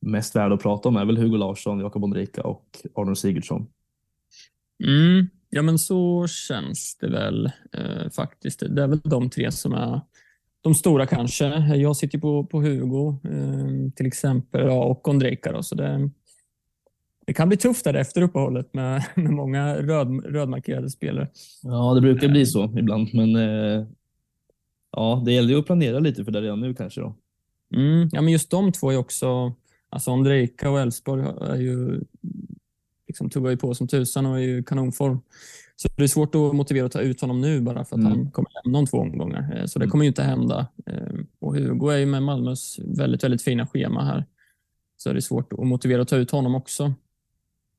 mest 0.00 0.36
värda 0.36 0.54
att 0.54 0.62
prata 0.62 0.88
om 0.88 0.96
är 0.96 1.04
väl 1.04 1.16
Hugo 1.16 1.36
Larsson, 1.36 1.80
Jakob 1.80 2.04
Ondrejka 2.04 2.42
och 2.42 2.78
Arnold 2.94 3.18
Sigurdsson. 3.18 3.66
Mm, 4.84 5.26
ja, 5.50 5.62
men 5.62 5.78
så 5.78 6.26
känns 6.26 6.96
det 7.00 7.08
väl 7.08 7.46
eh, 7.46 8.10
faktiskt. 8.16 8.62
Det 8.68 8.82
är 8.82 8.86
väl 8.86 9.00
de 9.04 9.30
tre 9.30 9.52
som 9.52 9.72
är 9.72 10.00
de 10.60 10.74
stora 10.74 11.06
kanske. 11.06 11.46
Jag 11.76 11.96
sitter 11.96 12.18
på, 12.18 12.44
på 12.46 12.60
Hugo 12.60 13.08
eh, 13.24 13.92
till 13.96 14.06
exempel 14.06 14.66
ja, 14.66 14.84
och 14.84 15.08
Ondrejka. 15.08 15.52
Då, 15.52 15.62
så 15.62 15.74
det, 15.74 16.10
det 17.26 17.32
kan 17.32 17.48
bli 17.48 17.56
tufft 17.56 17.84
där 17.84 17.94
efter 17.94 18.22
uppehållet 18.22 18.74
med, 18.74 19.04
med 19.14 19.32
många 19.32 19.76
röd, 19.76 20.26
rödmarkerade 20.26 20.90
spelare. 20.90 21.28
Ja, 21.62 21.94
det 21.94 22.00
brukar 22.00 22.28
bli 22.28 22.46
så 22.46 22.64
ibland, 22.78 23.08
men 23.14 23.36
eh, 23.36 23.86
ja, 24.96 25.22
det 25.24 25.32
gäller 25.32 25.48
ju 25.48 25.58
att 25.58 25.66
planera 25.66 25.98
lite 25.98 26.24
för 26.24 26.32
det 26.32 26.40
redan 26.40 26.60
nu 26.60 26.74
kanske 26.74 27.00
då. 27.00 27.14
Mm, 27.74 28.08
ja, 28.12 28.22
men 28.22 28.32
just 28.32 28.50
de 28.50 28.72
två 28.72 28.90
är 28.92 28.96
också, 28.96 29.52
alltså 29.88 30.10
Ondrejka 30.10 30.70
och 30.70 30.80
Elfsborg 30.80 31.22
är 31.40 31.56
ju, 31.56 32.00
liksom 33.08 33.30
tuggar 33.30 33.50
ju 33.50 33.56
på 33.56 33.74
som 33.74 33.88
tusan 33.88 34.26
och 34.26 34.36
är 34.36 34.42
ju 34.42 34.62
kanonform. 34.62 35.18
Så 35.76 35.88
det 35.96 36.02
är 36.02 36.08
svårt 36.08 36.34
att 36.34 36.54
motivera 36.54 36.86
att 36.86 36.92
ta 36.92 37.00
ut 37.00 37.20
honom 37.20 37.40
nu 37.40 37.60
bara 37.60 37.84
för 37.84 37.96
att 37.96 38.00
Mm. 38.00 38.12
han 38.12 38.30
kommer 38.30 38.48
lämna 38.64 38.78
om 38.78 38.86
två 38.86 38.98
omgångar. 38.98 39.56
Eh, 39.56 39.64
Så 39.66 39.78
det 39.78 39.84
Mm. 39.84 39.90
kommer 39.90 40.04
ju 40.04 40.08
inte 40.08 40.22
hända. 40.22 40.66
Eh, 40.86 41.12
Och 41.40 41.54
Hugo 41.56 41.88
är 41.88 41.98
ju 41.98 42.06
med 42.06 42.22
Malmös 42.22 42.78
väldigt, 42.78 43.24
väldigt 43.24 43.42
fina 43.42 43.66
schema 43.66 44.04
här. 44.04 44.24
Så 44.96 45.12
det 45.12 45.18
är 45.18 45.20
svårt 45.20 45.52
att 45.52 45.66
motivera 45.66 46.02
att 46.02 46.08
ta 46.08 46.16
ut 46.16 46.30
honom 46.30 46.54
också, 46.54 46.94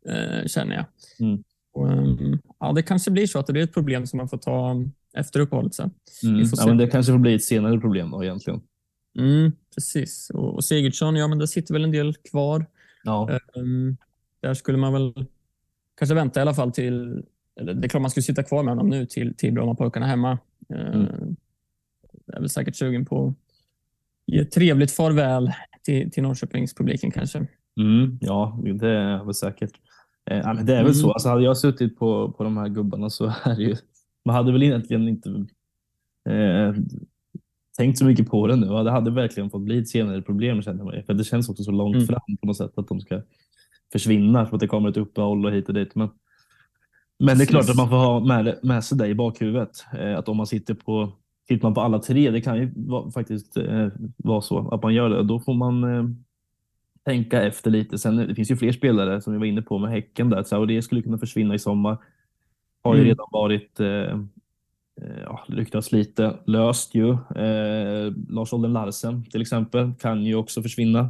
eh, 0.09 0.47
känner 0.47 0.75
jag. 0.75 0.85
Mm. 1.27 1.43
Och, 1.73 1.91
ehm, 1.91 2.39
ja, 2.59 2.73
det 2.73 2.81
kanske 2.83 3.11
blir 3.11 3.27
så 3.27 3.39
att 3.39 3.47
det 3.47 3.53
blir 3.53 3.63
ett 3.63 3.73
problem 3.73 4.05
som 4.07 4.17
man 4.17 4.29
får 4.29 4.37
ta 4.37 4.75
efter 5.19 5.39
uppehållet 5.39 5.73
sen. 5.73 5.91
Mm. 6.23 6.45
Ja, 6.57 6.65
men 6.67 6.77
det 6.77 6.87
kanske 6.87 7.11
får 7.11 7.19
bli 7.19 7.35
ett 7.35 7.43
senare 7.43 7.79
problem 7.79 8.11
då 8.11 8.23
egentligen. 8.23 8.61
Mm, 9.19 9.51
precis. 9.75 10.29
Och, 10.33 10.55
och 10.55 10.63
Sigurdsson, 10.63 11.15
ja 11.15 11.27
men 11.27 11.37
det 11.37 11.47
sitter 11.47 11.73
väl 11.73 11.83
en 11.83 11.91
del 11.91 12.15
kvar. 12.15 12.65
Ja, 13.03 13.39
Um, 13.55 13.97
där 14.39 14.53
skulle 14.53 14.77
man 14.77 14.93
väl 14.93 15.25
kanske 15.97 16.15
vänta 16.15 16.39
i 16.39 16.41
alla 16.41 16.53
fall 16.53 16.71
till, 16.71 17.23
eller 17.59 17.73
det 17.73 17.85
är 17.85 17.89
klart 17.89 18.01
man 18.01 18.11
skulle 18.11 18.23
sitta 18.23 18.43
kvar 18.43 18.63
med 18.63 18.71
honom 18.71 18.89
nu 18.89 19.05
till, 19.05 19.33
till 19.37 19.53
Brommapojkarna 19.53 20.05
hemma. 20.05 20.37
Uh, 20.73 20.95
Mm. 20.95 21.35
Jag 22.25 22.35
är 22.35 22.39
väl 22.39 22.49
säkert 22.49 22.75
sugen 22.75 23.05
på 23.05 23.27
att 23.27 23.33
ge 24.25 24.39
ett 24.39 24.51
trevligt 24.51 24.91
farväl 24.91 25.51
till, 25.83 26.11
till 26.11 26.23
Norrköpingspubliken 26.23 27.11
kanske. 27.11 27.47
mm, 27.79 28.17
ja 28.21 28.59
det 28.79 28.89
är 28.89 29.23
väl 29.23 29.33
säkert. 29.33 29.71
Eh, 30.29 30.53
det 30.53 30.73
är 30.73 30.77
väl 30.77 30.77
Mm. 30.79 30.93
så. 30.93 31.11
Alltså, 31.11 31.29
hade 31.29 31.43
jag 31.43 31.57
suttit 31.57 31.99
på, 31.99 32.31
på 32.31 32.43
de 32.43 32.57
här 32.57 32.67
gubbarna 32.67 33.09
så 33.09 33.25
är 33.43 33.55
det 33.55 33.63
ju, 33.63 33.75
man 34.27 34.35
hade 34.35 34.51
väl 34.51 34.63
egentligen 34.63 35.07
inte 35.07 35.29
eh, 36.29 36.73
tänkt 37.77 37.97
så 37.97 38.05
mycket 38.05 38.29
på 38.29 38.47
det 38.47 38.55
nu. 38.55 38.65
Det 38.67 38.91
hade 38.91 39.11
verkligen 39.11 39.49
fått 39.49 39.61
bli 39.61 39.77
ett 39.77 39.89
senare 39.89 40.21
problem 40.21 40.61
känner 40.61 40.83
man. 40.83 41.03
För 41.05 41.13
det 41.13 41.23
känns 41.23 41.49
också 41.49 41.63
så 41.63 41.71
långt 41.71 41.95
Mm. 41.95 42.07
fram 42.07 42.37
på 42.41 42.47
något 42.47 42.57
sätt 42.57 42.77
att 42.77 42.87
de 42.87 43.01
ska 43.01 43.21
försvinna 43.91 44.45
för 44.45 44.55
att 44.55 44.59
det 44.59 44.67
kommer 44.67 44.89
ett 44.89 44.97
uppehåll 44.97 45.45
och 45.45 45.51
hit 45.51 45.67
och 45.67 45.73
dit. 45.73 45.95
Men, 45.95 46.09
men 47.19 47.37
det 47.37 47.43
är 47.43 47.45
klart 47.45 47.69
att 47.69 47.75
man 47.75 47.89
får 47.89 47.97
ha 47.97 48.19
med, 48.19 48.59
med 48.63 48.83
sig 48.83 48.97
det 48.97 49.07
i 49.07 49.15
bakhuvudet. 49.15 49.85
Eh, 49.99 50.17
att 50.17 50.29
om 50.29 50.37
man 50.37 50.47
sitter 50.47 50.73
på 50.73 51.11
Tittar 51.47 51.67
man 51.67 51.73
på 51.73 51.81
alla 51.81 51.99
tre, 51.99 52.31
det 52.31 52.41
kan 52.41 52.57
ju 52.57 52.71
vara, 52.75 53.11
faktiskt 53.11 53.57
eh, 53.57 53.87
vara 54.17 54.41
så 54.41 54.69
att 54.69 54.83
man 54.83 54.93
gör 54.93 55.09
det. 55.09 55.23
Då 55.23 55.39
får 55.39 55.53
man 55.53 55.83
eh, 55.83 56.03
tänka 57.05 57.41
efter 57.41 57.71
lite. 57.71 57.97
Sen 57.97 58.15
det 58.15 58.35
finns 58.35 58.51
ju 58.51 58.55
fler 58.55 58.71
spelare 58.71 59.21
som 59.21 59.33
vi 59.33 59.39
var 59.39 59.45
inne 59.45 59.61
på 59.61 59.77
med 59.77 59.91
Häcken 59.91 60.29
där. 60.29 60.65
Det 60.65 60.81
skulle 60.81 61.01
kunna 61.01 61.17
försvinna 61.17 61.55
i 61.55 61.59
sommar. 61.59 61.97
Har 62.87 62.95
ju 62.95 63.01
Mm. 63.01 63.09
redan 63.09 63.27
varit 63.31 63.79
eh, 63.79 63.87
eh, 65.01 65.21
ja, 65.23 65.39
ryktats 65.47 65.91
lite 65.91 66.37
löst 66.45 66.95
ju. 66.95 67.11
Eh, 67.13 68.13
Lars 68.29 68.53
Olden 68.53 68.73
Larsen 68.73 69.23
till 69.23 69.41
exempel 69.41 69.93
kan 69.99 70.23
ju 70.23 70.35
också 70.35 70.61
försvinna 70.61 71.09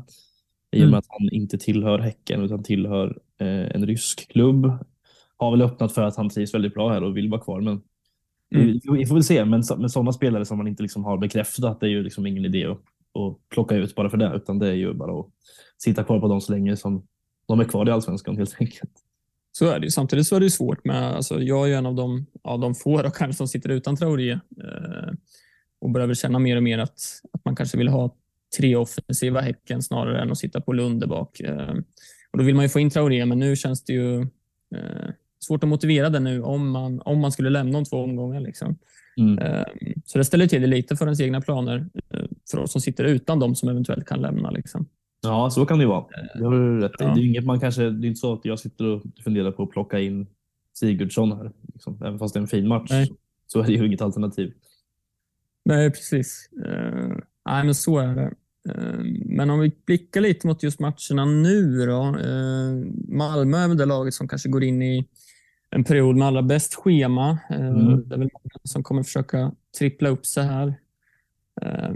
i 0.72 0.77
och 0.77 0.79
med 0.79 0.88
Mm. 0.88 0.93
att 1.00 1.05
han 1.10 1.29
inte 1.31 1.57
tillhör 1.57 2.00
Häcken 2.00 2.41
utan 2.41 2.63
tillhör 2.63 3.19
eh, 3.39 3.48
en 3.75 3.86
rysk 3.86 4.31
klubb. 4.31 4.72
Har 5.38 5.51
väl 5.51 5.62
öppnat 5.62 5.93
för 5.93 6.01
att 6.03 6.15
han 6.15 6.29
trivs 6.29 6.53
väldigt 6.53 6.74
bra 6.74 6.89
här 6.89 7.03
och 7.03 7.17
vill 7.17 7.29
vara 7.29 7.41
kvar. 7.41 7.62
Men 7.62 7.81
Mm. 8.55 8.67
vi, 8.67 8.81
vi 8.98 9.05
får 9.05 9.15
väl 9.15 9.24
se. 9.24 9.46
Men 9.46 9.63
med 9.77 9.91
sådana 9.91 10.12
spelare 10.13 10.46
som 10.46 10.57
man 10.57 10.67
inte 10.67 10.84
liksom 10.84 11.03
har 11.05 11.17
bekräftat, 11.17 11.79
det 11.79 11.86
är 11.86 11.89
ju 11.89 12.03
liksom 12.03 12.25
ingen 12.25 12.46
idé 12.46 12.65
att, 12.65 12.77
att 13.22 13.50
plocka 13.50 13.75
ut 13.75 13.96
bara 13.96 14.10
för 14.10 14.17
det, 14.17 14.31
utan 14.36 14.60
det 14.60 14.67
är 14.67 14.74
ju 14.74 14.93
bara 14.93 15.19
att 15.19 15.25
sitta 15.77 16.03
kvar 16.03 16.19
på 16.19 16.27
dem 16.27 16.41
så 16.41 16.51
länge 16.51 16.77
som 16.77 17.07
de 17.48 17.60
är 17.60 17.63
kvar 17.63 17.88
i 17.89 17.91
allsvenskan 17.91 18.38
helt 18.38 18.57
enkelt. 18.60 18.91
Så 19.58 19.70
är 19.70 19.80
det. 19.80 19.92
Samtidigt 19.92 20.28
så 20.28 20.36
är 20.36 20.40
det 20.40 20.50
svårt 20.50 20.86
med, 20.86 21.04
alltså 21.04 21.42
jag 21.42 21.64
är 21.64 21.68
ju 21.68 21.74
en 21.74 21.86
av 21.86 21.96
de, 21.96 22.26
av 22.44 22.60
de 22.60 22.76
få 22.76 23.02
då, 23.02 23.10
kanske 23.16 23.38
som 23.38 23.48
sitter 23.48 23.70
utan 23.70 23.96
Traoré 23.96 24.32
eh, 24.32 25.14
och 25.82 25.90
börjar 25.90 26.14
känna 26.14 26.40
mer 26.40 26.58
och 26.58 26.64
mer 26.64 26.80
att, 26.80 27.00
att 27.34 27.46
man 27.46 27.56
kanske 27.56 27.78
vill 27.78 27.88
ha 27.88 28.16
tre 28.58 28.76
offensiva 28.76 29.42
Häcken 29.42 29.84
snarare 29.84 30.22
än 30.22 30.32
att 30.32 30.38
sitta 30.38 30.62
på 30.62 30.74
Lunde 30.74 31.08
bak. 31.08 31.40
Eh, 31.40 31.74
och 32.32 32.38
då 32.38 32.44
vill 32.44 32.56
man 32.56 32.66
ju 32.66 32.70
få 32.70 32.80
in 32.80 32.90
Traoré, 32.90 33.26
men 33.26 33.40
nu 33.40 33.56
känns 33.56 33.84
det 33.84 33.94
ju 33.94 34.22
eh, 34.76 35.10
svårt 35.40 35.64
att 35.64 35.70
motivera 35.70 36.10
det 36.10 36.20
nu 36.20 36.42
om 36.42 36.70
man, 36.70 37.02
om 37.02 37.20
man 37.20 37.32
skulle 37.32 37.50
lämna 37.50 37.78
om 37.78 37.86
två 37.86 38.04
omgångar. 38.04 38.40
Liksom. 38.40 38.78
Mm. 39.18 39.40
Eh, 39.40 39.66
så 40.06 40.18
det 40.18 40.26
ställer 40.26 40.48
till 40.48 40.62
det 40.62 40.68
lite 40.68 40.96
för 40.96 41.06
ens 41.06 41.22
egna 41.22 41.42
planer 41.42 41.90
eh, 42.14 42.26
för 42.52 42.58
oss 42.58 42.72
som 42.72 42.82
sitter 42.82 43.04
utan 43.04 43.40
de 43.40 43.56
som 43.56 43.70
eventuellt 43.70 44.06
kan 44.06 44.22
lämna. 44.22 44.52
Liksom. 44.52 44.86
Ja, 45.22 45.50
så 45.50 45.66
kan 45.66 45.78
det 45.78 45.84
ju 45.84 45.90
vara. 45.90 46.06
Det 46.36 46.44
har 46.44 46.52
du 46.52 46.80
rätt 46.80 46.92
ja. 47.00 47.06
Det 47.06 47.22
är 47.22 47.26
inget 47.26 47.46
man 47.46 47.60
kanske, 47.60 47.90
det 47.90 48.08
är 48.08 48.10
inte 48.10 48.20
så 48.20 48.34
att 48.34 48.46
jag 48.46 48.60
sitter 48.60 48.86
och 48.86 49.04
funderar 49.24 49.52
på 49.52 49.64
att 49.64 49.70
plocka 49.70 50.00
in 50.00 50.28
Sigurdsson 50.74 51.32
här. 51.32 51.52
Liksom. 51.74 52.02
Även 52.02 52.20
fast 52.20 52.34
det 52.34 52.38
är 52.40 52.42
en 52.42 52.48
fin 52.48 52.68
match 52.68 52.90
Nej. 52.90 53.12
så 53.48 53.60
är 53.60 53.64
det 53.64 53.72
ju 53.72 53.86
inget 53.86 54.02
alternativ. 54.02 54.54
Nej, 55.66 55.92
precis. 55.92 56.50
Uh, 56.66 57.18
nej, 57.46 57.64
men 57.64 57.76
så 57.76 58.00
är 58.00 58.16
det. 58.16 58.34
Eh, 58.70 59.00
men 59.26 59.50
om 59.50 59.60
vi 59.60 59.72
blickar 59.86 60.22
lite 60.22 60.48
mot 60.48 60.64
just 60.64 60.80
matcherna 60.80 61.26
nu 61.26 61.86
då. 61.86 62.02
Eh, 62.02 62.92
Malmö 63.08 63.58
är 63.58 63.68
väl 63.68 63.78
det 63.78 63.86
laget 63.86 64.14
som 64.14 64.28
kanske 64.28 64.50
går 64.50 64.64
in 64.64 64.82
i 64.82 65.08
en 65.70 65.84
period 65.84 66.16
med 66.16 66.28
allra 66.28 66.42
bäst 66.42 66.76
schema. 66.76 67.40
Eh, 67.50 67.68
Mm. 67.68 68.10
Det 68.10 68.16
är 68.16 68.20
väl 68.20 68.30
många 68.34 68.60
som 68.64 68.84
kommer 68.84 69.04
försöka 69.04 69.52
trippla 69.78 70.10
upp 70.10 70.26
sig 70.26 70.44
här. 70.44 70.68
Eh, 71.62 71.94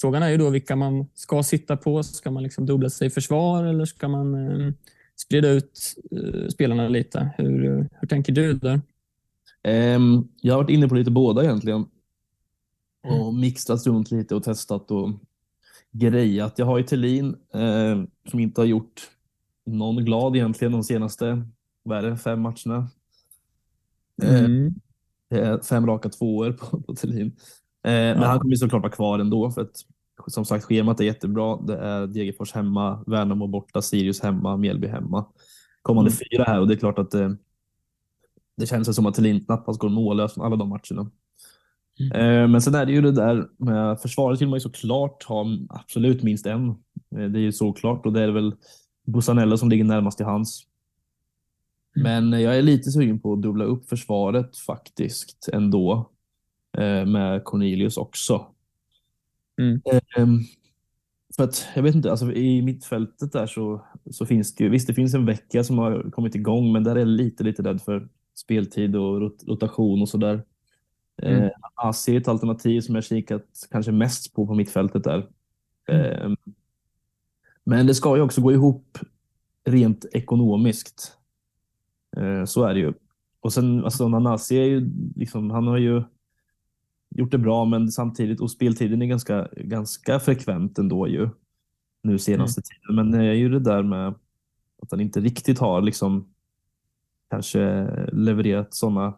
Frågan 0.00 0.22
är 0.22 0.28
ju 0.28 0.36
då 0.36 0.50
vilka 0.50 0.76
man 0.76 1.06
ska 1.14 1.42
sitta 1.42 1.76
på. 1.76 2.02
Ska 2.02 2.30
man 2.30 2.42
liksom 2.42 2.66
dubbla 2.66 2.90
sig 2.90 3.06
i 3.06 3.10
försvar 3.10 3.64
eller 3.64 3.84
ska 3.84 4.08
man 4.08 4.34
eh, 4.34 4.72
sprida 5.16 5.48
ut 5.48 5.94
eh, 6.10 6.48
spelarna 6.48 6.88
lite? 6.88 7.30
Hur, 7.38 7.88
hur 7.92 8.08
tänker 8.08 8.32
du 8.32 8.54
där? 8.54 8.80
Ehm, 9.62 10.28
jag 10.40 10.54
har 10.54 10.62
varit 10.62 10.70
inne 10.70 10.88
på 10.88 10.94
lite 10.94 11.10
båda 11.10 11.44
egentligen. 11.44 11.84
Och 13.08 13.34
mixat 13.34 13.86
runt 13.86 14.10
lite 14.10 14.34
och 14.34 14.44
testat 14.44 14.90
och 14.90 15.10
grejat. 15.90 16.58
Jag 16.58 16.66
har 16.66 16.78
ju 16.78 16.84
Thelin 16.84 17.36
eh, 17.54 18.02
som 18.30 18.40
inte 18.40 18.60
har 18.60 18.66
gjort 18.66 19.10
någon 19.66 20.04
glad 20.04 20.36
egentligen 20.36 20.72
de 20.72 20.82
senaste 20.82 21.46
vad 21.82 22.20
fem 22.20 22.40
matcherna. 22.40 22.88
Eh, 24.22 24.44
Mm. 24.44 24.74
Är 25.28 25.58
fem 25.58 25.86
raka 25.86 26.08
tvåor 26.08 26.52
på, 26.52 26.80
på 26.80 26.94
Thelin. 26.94 27.36
Eh, 27.86 27.92
Men 27.92 28.22
han 28.22 28.40
kommer 28.40 28.56
såklart 28.56 28.82
vara 28.82 28.92
kvar 28.92 29.18
ändå 29.18 29.50
för 29.50 29.60
att 29.60 29.76
som 30.26 30.44
sagt 30.44 30.64
schemat 30.64 31.00
är 31.00 31.04
jättebra. 31.04 31.56
Det 31.56 31.76
är 31.78 32.06
Degerfors 32.06 32.52
hemma, 32.52 33.04
Värnamo 33.06 33.46
borta, 33.46 33.82
Sirius 33.82 34.20
hemma, 34.22 34.56
Mjällby 34.56 34.88
hemma. 34.88 35.24
Kommande 35.82 36.10
Mm. 36.10 36.18
fyra 36.30 36.44
här 36.44 36.60
och 36.60 36.68
det 36.68 36.74
är 36.74 36.78
klart 36.78 36.98
att 36.98 37.10
det, 37.10 37.36
det 38.56 38.66
känns 38.66 38.96
som 38.96 39.06
att 39.06 39.14
Thelin 39.14 39.44
knappast 39.44 39.80
går 39.80 39.88
mållös 39.88 40.34
från 40.34 40.44
alla 40.46 40.56
de 40.56 40.68
matcherna. 40.68 41.10
Mm. 42.00 42.12
Eh, 42.42 42.48
Men 42.48 42.62
sen 42.62 42.74
är 42.74 42.86
det 42.86 42.92
ju 42.92 43.00
det 43.00 43.12
där 43.12 43.48
med 43.56 44.00
försvaret 44.00 44.40
vill 44.40 44.48
man 44.48 44.56
ju 44.56 44.60
såklart 44.60 45.22
ha 45.24 45.46
absolut 45.68 46.22
minst 46.22 46.46
en. 46.46 46.68
Eh, 46.68 46.74
Det 47.30 47.38
är 47.38 47.42
ju 47.42 47.52
såklart 47.52 48.06
och 48.06 48.12
det 48.12 48.22
är 48.22 48.28
väl 48.30 48.54
Busanello 49.06 49.56
som 49.56 49.68
ligger 49.68 49.84
närmast 49.84 50.16
till 50.18 50.26
hands. 50.26 50.62
Men 51.94 52.32
eh, 52.34 52.40
jag 52.40 52.58
är 52.58 52.62
lite 52.62 52.90
sugen 52.90 53.18
på 53.20 53.32
att 53.32 53.42
dubbla 53.42 53.64
upp 53.64 53.88
försvaret 53.88 54.56
faktiskt 54.56 55.48
ändå. 55.52 56.10
Eh, 56.76 57.06
Med 57.06 57.44
Cornelius 57.44 57.96
också. 57.96 58.46
Mm. 59.60 59.80
Ehm, 60.16 60.40
För 61.36 61.44
att 61.44 61.66
jag 61.74 61.82
vet 61.82 61.94
inte, 61.94 62.10
alltså 62.10 62.32
i 62.32 62.62
mittfältet 62.62 63.32
där 63.32 63.46
så, 63.46 63.82
så 64.10 64.26
finns 64.26 64.54
det 64.54 64.64
ju, 64.64 64.70
visst 64.70 64.86
det 64.86 64.94
finns 64.94 65.14
en 65.14 65.26
vecka 65.26 65.64
som 65.64 65.78
har 65.78 66.10
kommit 66.10 66.34
igång, 66.34 66.72
men 66.72 66.84
där 66.84 66.94
är 66.94 66.98
jag 66.98 67.08
lite, 67.08 67.44
lite 67.44 67.62
rädd 67.62 67.82
för 67.82 68.08
speltid 68.34 68.96
och 68.96 69.20
rot- 69.20 69.44
rotation 69.46 70.02
och 70.02 70.08
sådär. 70.08 70.42
Mm. 71.22 71.42
Eh, 71.42 71.50
AC 71.74 72.08
är 72.08 72.16
ett 72.16 72.28
alternativ 72.28 72.80
som 72.80 72.94
jag 72.94 73.04
kikat 73.04 73.46
kanske 73.70 73.92
mest 73.92 74.34
på 74.34 74.46
på 74.46 74.54
mittfältet 74.54 75.04
där. 75.04 75.28
Mm. 75.88 76.22
Ehm, 76.22 76.36
Men 77.64 77.86
det 77.86 77.94
ska 77.94 78.16
ju 78.16 78.22
också 78.22 78.40
gå 78.40 78.52
ihop 78.52 78.98
rent 79.64 80.04
ekonomiskt. 80.12 81.12
Eh, 82.16 82.44
Så 82.44 82.64
är 82.64 82.74
det 82.74 82.80
ju. 82.80 82.92
Och 83.40 83.52
sen, 83.52 83.84
alltså 83.84 84.08
Nanasi 84.08 84.56
är 84.58 84.64
ju 84.64 84.90
liksom, 85.16 85.50
han 85.50 85.66
har 85.66 85.78
ju 85.78 86.02
gjort 87.16 87.30
det 87.30 87.38
bra, 87.38 87.64
men 87.64 87.88
samtidigt, 87.92 88.40
och 88.40 88.50
speltiden 88.50 89.02
är 89.02 89.06
ganska, 89.06 89.48
ganska 89.56 90.20
frekvent 90.20 90.78
ändå 90.78 91.08
ju. 91.08 91.28
Nu 92.02 92.18
senaste 92.18 92.62
tiden. 92.62 92.96
Men 92.96 93.10
det 93.10 93.18
är 93.26 93.32
ju 93.32 93.48
det 93.48 93.60
där 93.60 93.82
med 93.82 94.08
att 94.82 94.90
han 94.90 95.00
inte 95.00 95.20
riktigt 95.20 95.58
har 95.58 95.82
liksom 95.82 96.28
kanske 97.30 97.86
levererat 98.12 98.74
sådana 98.74 99.14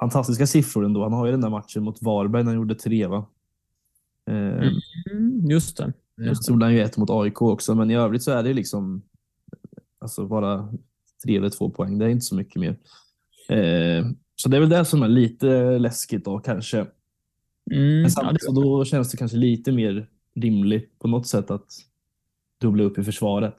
fantastiska 0.00 0.46
siffror 0.46 0.84
ändå. 0.84 1.02
Han 1.02 1.12
har 1.12 1.26
ju 1.26 1.32
den 1.32 1.40
där 1.40 1.50
matchen 1.50 1.82
mot 1.82 2.02
Varberg 2.02 2.42
när 2.42 2.50
han 2.50 2.60
gjorde 2.60 2.74
tre 2.74 3.06
va? 3.06 3.26
Eh, 4.26 4.34
Mm. 4.34 4.74
Mm, 5.10 5.50
just 5.50 5.76
det. 5.76 5.92
Just 6.16 6.44
så 6.44 6.52
gjorde 6.52 6.64
han 6.64 6.74
ju 6.74 6.80
ett 6.80 6.96
mot 6.96 7.10
AIK 7.10 7.42
också, 7.42 7.74
men 7.74 7.90
i 7.90 7.94
övrigt 7.96 8.22
så 8.22 8.30
är 8.30 8.42
det 8.42 8.52
liksom 8.52 9.02
alltså 9.98 10.26
bara 10.26 10.72
tre 11.24 11.36
eller 11.36 11.50
två 11.50 11.70
poäng. 11.70 11.98
Det 11.98 12.04
är 12.04 12.08
inte 12.08 12.24
så 12.24 12.34
mycket 12.34 12.60
mer. 12.60 12.78
Eh, 13.48 14.06
så 14.36 14.48
det 14.48 14.56
är 14.56 14.60
väl 14.60 14.68
det 14.68 14.84
som 14.84 15.02
är 15.02 15.08
lite 15.08 15.78
läskigt 15.78 16.24
då 16.24 16.38
kanske. 16.38 16.86
Mm, 17.72 18.02
Men 18.02 18.10
samtidigt, 18.10 18.40
det, 18.40 18.46
så 18.46 18.52
då 18.52 18.84
känns 18.84 19.10
det 19.10 19.16
kanske 19.16 19.36
lite 19.36 19.72
mer 19.72 20.06
rimligt 20.36 20.98
på 20.98 21.08
något 21.08 21.26
sätt 21.26 21.50
att 21.50 21.66
dubbla 22.60 22.84
upp 22.84 22.98
i 22.98 23.04
försvaret. 23.04 23.54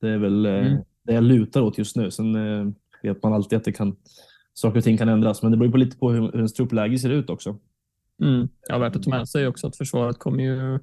Det 0.00 0.08
är 0.08 0.18
väl 0.18 0.46
eh, 0.46 0.52
Mm. 0.66 0.82
det 1.04 1.12
jag 1.14 1.24
lutar 1.24 1.60
åt 1.60 1.78
just 1.78 1.96
nu. 1.96 2.10
Sen 2.10 2.34
eh, 2.34 2.66
vet 3.02 3.22
man 3.22 3.32
alltid 3.32 3.56
att 3.56 3.64
det 3.64 3.72
kan, 3.72 3.96
saker 4.54 4.78
och 4.78 4.84
ting 4.84 4.96
kan 4.98 5.08
ändras, 5.08 5.42
men 5.42 5.50
det 5.52 5.56
beror 5.58 5.70
på 5.70 5.76
lite 5.76 5.96
på 5.96 6.10
hur, 6.12 6.20
hur 6.20 6.36
ens 6.36 6.52
truppläge 6.52 6.98
ser 6.98 7.10
ut 7.10 7.30
också. 7.30 7.56
mm, 8.22 8.48
ja, 8.68 8.78
värt 8.78 8.96
att 8.96 9.02
ta 9.02 9.10
med 9.10 9.28
sig 9.28 9.46
också 9.46 9.66
att 9.66 9.76
försvaret 9.76 10.18
kommer 10.18 10.42
ju 10.44 10.78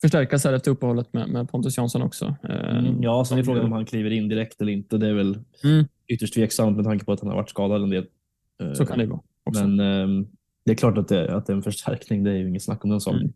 förstärkas 0.00 0.44
här 0.44 0.52
efter 0.52 0.70
uppehållet 0.70 1.12
med, 1.12 1.28
med 1.28 1.48
Pontus 1.50 1.76
Jansson 1.76 2.02
också. 2.02 2.36
Eh, 2.48 2.78
Mm, 2.78 3.02
ja, 3.02 3.24
sen 3.24 3.38
är 3.38 3.42
frågan 3.42 3.64
om 3.64 3.72
han 3.72 3.84
kliver 3.86 4.10
in 4.10 4.28
direkt 4.28 4.60
eller 4.60 4.72
inte. 4.72 4.98
Det 4.98 5.08
är 5.08 5.14
väl 5.14 5.38
Mm, 5.64 5.84
ytterst 6.08 6.34
tveksamt 6.34 6.76
med 6.76 6.84
tanke 6.84 7.04
på 7.04 7.12
att 7.12 7.20
han 7.20 7.28
har 7.28 7.36
varit 7.36 7.50
skadad 7.50 7.82
en 7.82 7.90
del. 7.90 8.06
Så 8.74 8.86
kan 8.86 8.98
det 8.98 9.06
vara. 9.06 9.20
Också. 9.44 9.66
Men 9.66 9.80
ehm, 9.80 10.26
det 10.68 10.72
är 10.72 10.76
klart 10.76 10.98
att 10.98 11.08
det, 11.08 11.36
att 11.36 11.46
det 11.46 11.52
är 11.52 11.56
en 11.56 11.62
förstärkning. 11.62 12.24
Det 12.24 12.30
är 12.30 12.34
ju 12.34 12.48
inget 12.48 12.62
snack 12.62 12.84
om 12.84 12.90
den 12.90 13.00
saken. 13.00 13.20
Mm. 13.20 13.32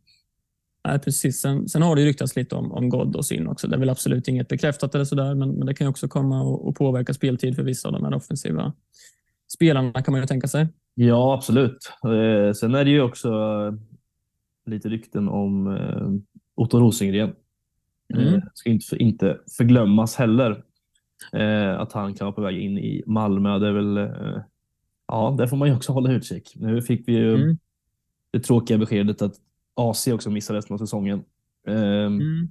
Nej, 0.89 0.99
precis. 0.99 1.41
Sen, 1.41 1.69
sen 1.69 1.83
har 1.83 1.97
det 1.97 2.03
ju 2.03 2.09
ryktats 2.09 2.37
lite 2.37 2.55
om, 2.55 2.73
om 2.73 2.89
God 2.89 3.17
och 3.17 3.27
Syn 3.27 3.47
också. 3.47 3.69
Det 3.69 3.77
är 3.77 3.81
väl 3.81 3.91
absolut 3.91 4.29
inget 4.29 4.49
bekräftat 4.49 4.95
eller 4.95 5.05
sådär, 5.05 5.35
men, 5.35 5.51
men 5.51 5.67
det 5.67 5.75
kan 5.75 5.85
ju 5.85 5.91
också 5.91 6.09
komma 6.09 6.43
och, 6.43 6.69
och 6.69 6.77
påverka 6.77 7.15
speltid 7.15 7.57
för 7.57 7.63
vissa 7.63 7.89
av 7.89 7.95
de 7.95 8.05
här 8.05 8.15
offensiva 8.15 8.73
spelarna 9.53 10.03
kan 10.03 10.13
man 10.13 10.21
ju 10.21 10.27
tänka 10.27 10.49
sig. 10.49 10.69
Ja, 10.95 11.35
absolut. 11.35 11.93
Eh, 12.05 12.53
sen 12.53 12.75
är 12.75 12.85
det 12.85 12.91
ju 12.91 13.03
också 13.03 13.29
eh, 13.29 13.75
lite 14.67 14.89
rykten 14.89 15.29
om 15.29 15.77
eh, 15.77 16.09
Otto 16.55 16.79
Rosengren. 16.79 17.33
Mm. 18.15 18.35
Eh, 18.35 18.41
ska 18.55 18.71
inte, 18.71 18.97
inte 18.97 19.39
förglömmas 19.57 20.17
heller 20.17 20.65
eh, 21.33 21.81
att 21.81 21.93
han 21.93 22.15
kan 22.15 22.25
vara 22.25 22.35
på 22.35 22.43
väg 22.43 22.59
in 22.59 22.79
i 22.79 23.03
Malmö. 23.07 23.59
Det 23.59 23.69
är 23.69 23.73
väl, 23.73 23.97
eh, 23.97 24.43
ja, 25.13 25.35
där 25.39 25.47
får 25.47 25.57
man 25.57 25.69
ju 25.69 25.75
också 25.77 25.93
hålla 25.93 26.13
utkik. 26.13 26.53
Nu 26.57 26.83
fick 26.83 27.09
vi 27.09 27.13
ju 27.13 27.35
Mm. 27.35 27.59
det 28.31 28.41
tråkiga 28.41 28.79
beskedet 28.79 29.23
att 29.23 29.35
AC 29.75 30.09
också 30.09 30.31
missar 30.31 30.55
resten 30.55 30.75
av 30.75 30.79
säsongen. 30.79 31.25
Ehm, 31.67 32.21
Mm. 32.21 32.51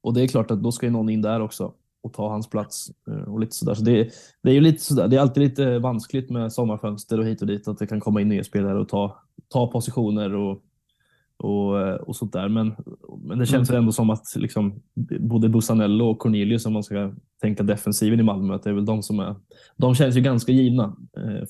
Och 0.00 0.14
det 0.14 0.22
är 0.22 0.28
klart 0.28 0.50
att 0.50 0.62
då 0.62 0.72
ska 0.72 0.86
ju 0.86 0.92
någon 0.92 1.08
in 1.08 1.22
där 1.22 1.40
också. 1.40 1.72
och 2.04 2.12
ta 2.12 2.28
hans 2.28 2.50
plats 2.50 2.90
eh, 3.08 3.14
och 3.32 3.40
lite 3.40 3.56
sådär. 3.56 3.74
Så 3.74 3.82
det, 3.84 4.10
det 4.42 4.50
är 4.50 4.54
ju 4.54 4.60
lite 4.60 4.84
sådär. 4.84 5.08
Det 5.08 5.16
är 5.16 5.20
alltid 5.20 5.42
lite 5.42 5.78
vanskligt 5.78 6.30
med 6.30 6.52
sommarfönster 6.52 7.18
och 7.18 7.26
hit 7.26 7.40
och 7.40 7.46
dit 7.46 7.68
att 7.68 7.78
det 7.78 7.86
kan 7.86 8.00
komma 8.00 8.20
in 8.20 8.28
nya 8.28 8.44
spelare 8.44 8.80
och 8.80 8.88
ta, 8.88 9.22
ta 9.48 9.66
positioner 9.66 10.34
och, 10.34 10.62
och, 11.44 11.80
eh, 11.80 11.94
och 11.94 12.16
sånt 12.16 12.32
där. 12.32 12.48
Men, 12.48 12.74
men 13.24 13.38
det 13.38 13.46
känns 13.46 13.70
mm. 13.70 13.78
ändå 13.78 13.92
som 13.92 14.10
att 14.10 14.26
liksom, 14.36 14.82
både 15.20 15.48
Busanello 15.48 16.06
och 16.06 16.18
Cornelius, 16.18 16.66
om 16.66 16.72
man 16.72 16.82
ska 16.82 17.12
tänka 17.40 17.62
defensiven 17.62 18.20
i 18.20 18.22
Malmö, 18.22 18.54
att 18.54 18.62
det 18.62 18.70
är 18.70 18.74
väl 18.74 18.84
de 18.84 19.02
som 19.02 19.20
är. 19.20 19.36
De 19.76 19.94
känns 19.94 20.16
ju 20.16 20.20
ganska 20.20 20.52
givna, 20.52 20.96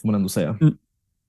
får 0.00 0.06
man 0.06 0.14
ändå 0.14 0.28
säga. 0.28 0.58
Mm. 0.61 0.75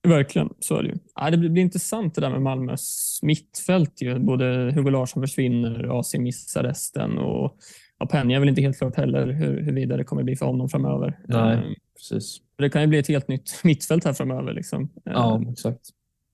Verkligen, 0.08 0.50
så 0.60 0.76
är 0.76 0.84
det 0.84 0.90
ju. 0.90 0.96
Ja, 1.16 1.30
det 1.30 1.38
blir 1.38 1.62
intressant 1.62 2.16
det 2.16 2.22
där 2.22 2.30
med 2.30 2.42
Malmös 2.42 3.20
mittfält. 3.22 4.02
Ju. 4.02 4.20
Både 4.20 4.72
Hugo 4.76 4.90
Larsson 4.90 5.24
försvinner, 5.24 6.00
AC 6.00 6.14
missar 6.14 6.64
resten 6.64 7.18
och 7.18 7.58
ja, 8.00 8.06
Penja 8.06 8.36
är 8.36 8.40
väl 8.40 8.50
inte 8.50 8.62
helt 8.62 8.78
klart 8.78 8.96
heller 8.96 9.28
hur, 9.28 9.62
huruvida 9.62 9.98
det 9.98 10.04
kommer 10.04 10.24
bli 10.24 10.36
för 10.36 10.46
honom 10.46 10.70
framöver. 10.70 11.20
Nej, 11.28 11.58
um, 11.58 11.76
precis. 11.98 12.38
Det 12.58 12.70
kan 12.70 12.82
ju 12.82 12.88
bli 12.88 13.00
ett 13.00 13.08
helt 13.08 13.28
nytt 13.28 13.64
mittfält 13.64 14.06
här 14.06 14.14
framöver. 14.14 14.54
Liksom. 14.54 14.90
Ja, 15.04 15.40
um, 15.42 15.50
exakt. 15.50 15.90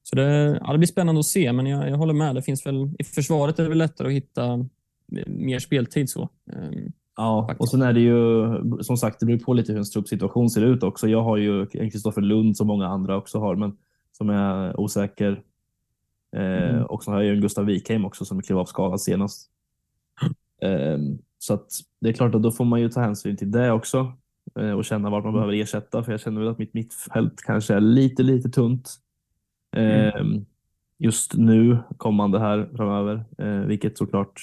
Så 0.10 0.16
det, 0.16 0.60
ja, 0.62 0.72
det 0.72 0.78
blir 0.78 0.88
spännande 0.88 1.20
att 1.20 1.26
se, 1.26 1.54
men 1.54 1.66
jag, 1.66 1.90
jag 1.90 1.98
håller 1.98 2.14
med. 2.14 2.36
Det 2.36 2.42
finns 2.42 2.66
väl, 2.66 2.96
I 3.00 3.04
försvaret 3.04 3.60
är 3.60 3.64
det 3.64 3.70
väl 3.70 3.78
lättare 3.78 4.08
att 4.08 4.14
hitta 4.14 4.66
mer 5.28 5.60
speltid. 5.60 6.10
så. 6.10 6.30
Um, 6.54 6.92
Ja, 7.20 7.48
faktiskt. 7.48 7.62
och 7.62 7.70
sen 7.70 7.82
är 7.82 7.94
det 7.94 8.00
ju 8.00 8.84
som 8.84 8.98
sagt, 8.98 9.20
det 9.20 9.26
beror 9.26 9.40
på 9.40 9.54
lite 9.54 9.72
hur 9.72 9.78
ens 9.78 9.92
truppsituation 9.92 10.50
ser 10.50 10.62
ut 10.62 10.84
också. 10.84 11.08
Jag 11.08 11.24
har 11.24 11.38
ju 11.38 11.62
en 11.74 11.92
Kristoffer 11.92 12.22
Lund 12.22 12.58
som 12.58 12.68
många 12.68 12.88
andra 12.88 13.18
också 13.18 13.40
har, 13.40 13.56
men 13.56 13.78
som 14.12 14.30
är 14.30 14.80
osäker. 14.80 15.44
Eh, 16.36 16.70
mm. 16.70 16.86
Och 16.86 17.04
så 17.04 17.12
har 17.12 17.18
jag 17.18 17.26
ju 17.26 17.36
en 17.36 17.42
Gustav 17.42 17.66
Wikheim 17.66 18.06
också 18.06 18.26
som 18.26 18.42
klev 18.42 18.60
av 18.60 18.66
skadad 18.66 19.02
senast. 19.02 19.50
Eh, 20.62 20.98
så 21.40 21.54
att 21.54 21.68
det 22.02 22.10
är 22.10 22.14
klart 22.14 22.36
att 22.36 22.44
då 22.44 22.52
får 22.52 22.66
man 22.66 22.82
ju 22.82 22.90
ta 22.90 23.02
hänsyn 23.02 23.38
till 23.38 23.52
det 23.52 23.72
också 23.72 24.14
eh, 24.60 24.72
och 24.72 24.86
känna 24.86 25.10
vart 25.10 25.24
man 25.24 25.34
behöver 25.34 25.54
ersätta. 25.54 26.04
För 26.04 26.12
jag 26.12 26.22
känner 26.22 26.42
väl 26.42 26.50
att 26.50 26.60
mitt 26.60 26.74
mittfält 26.74 27.42
kanske 27.46 27.74
är 27.74 27.82
lite, 27.82 28.24
lite 28.24 28.50
tunt. 28.50 28.96
Mm. 29.72 30.12
Ehm, 30.16 30.46
just 30.98 31.34
nu 31.34 31.78
kommande 31.98 32.40
här 32.40 32.70
framöver, 32.76 33.26
eh, 33.38 33.60
vilket 33.60 33.98
såklart 33.98 34.42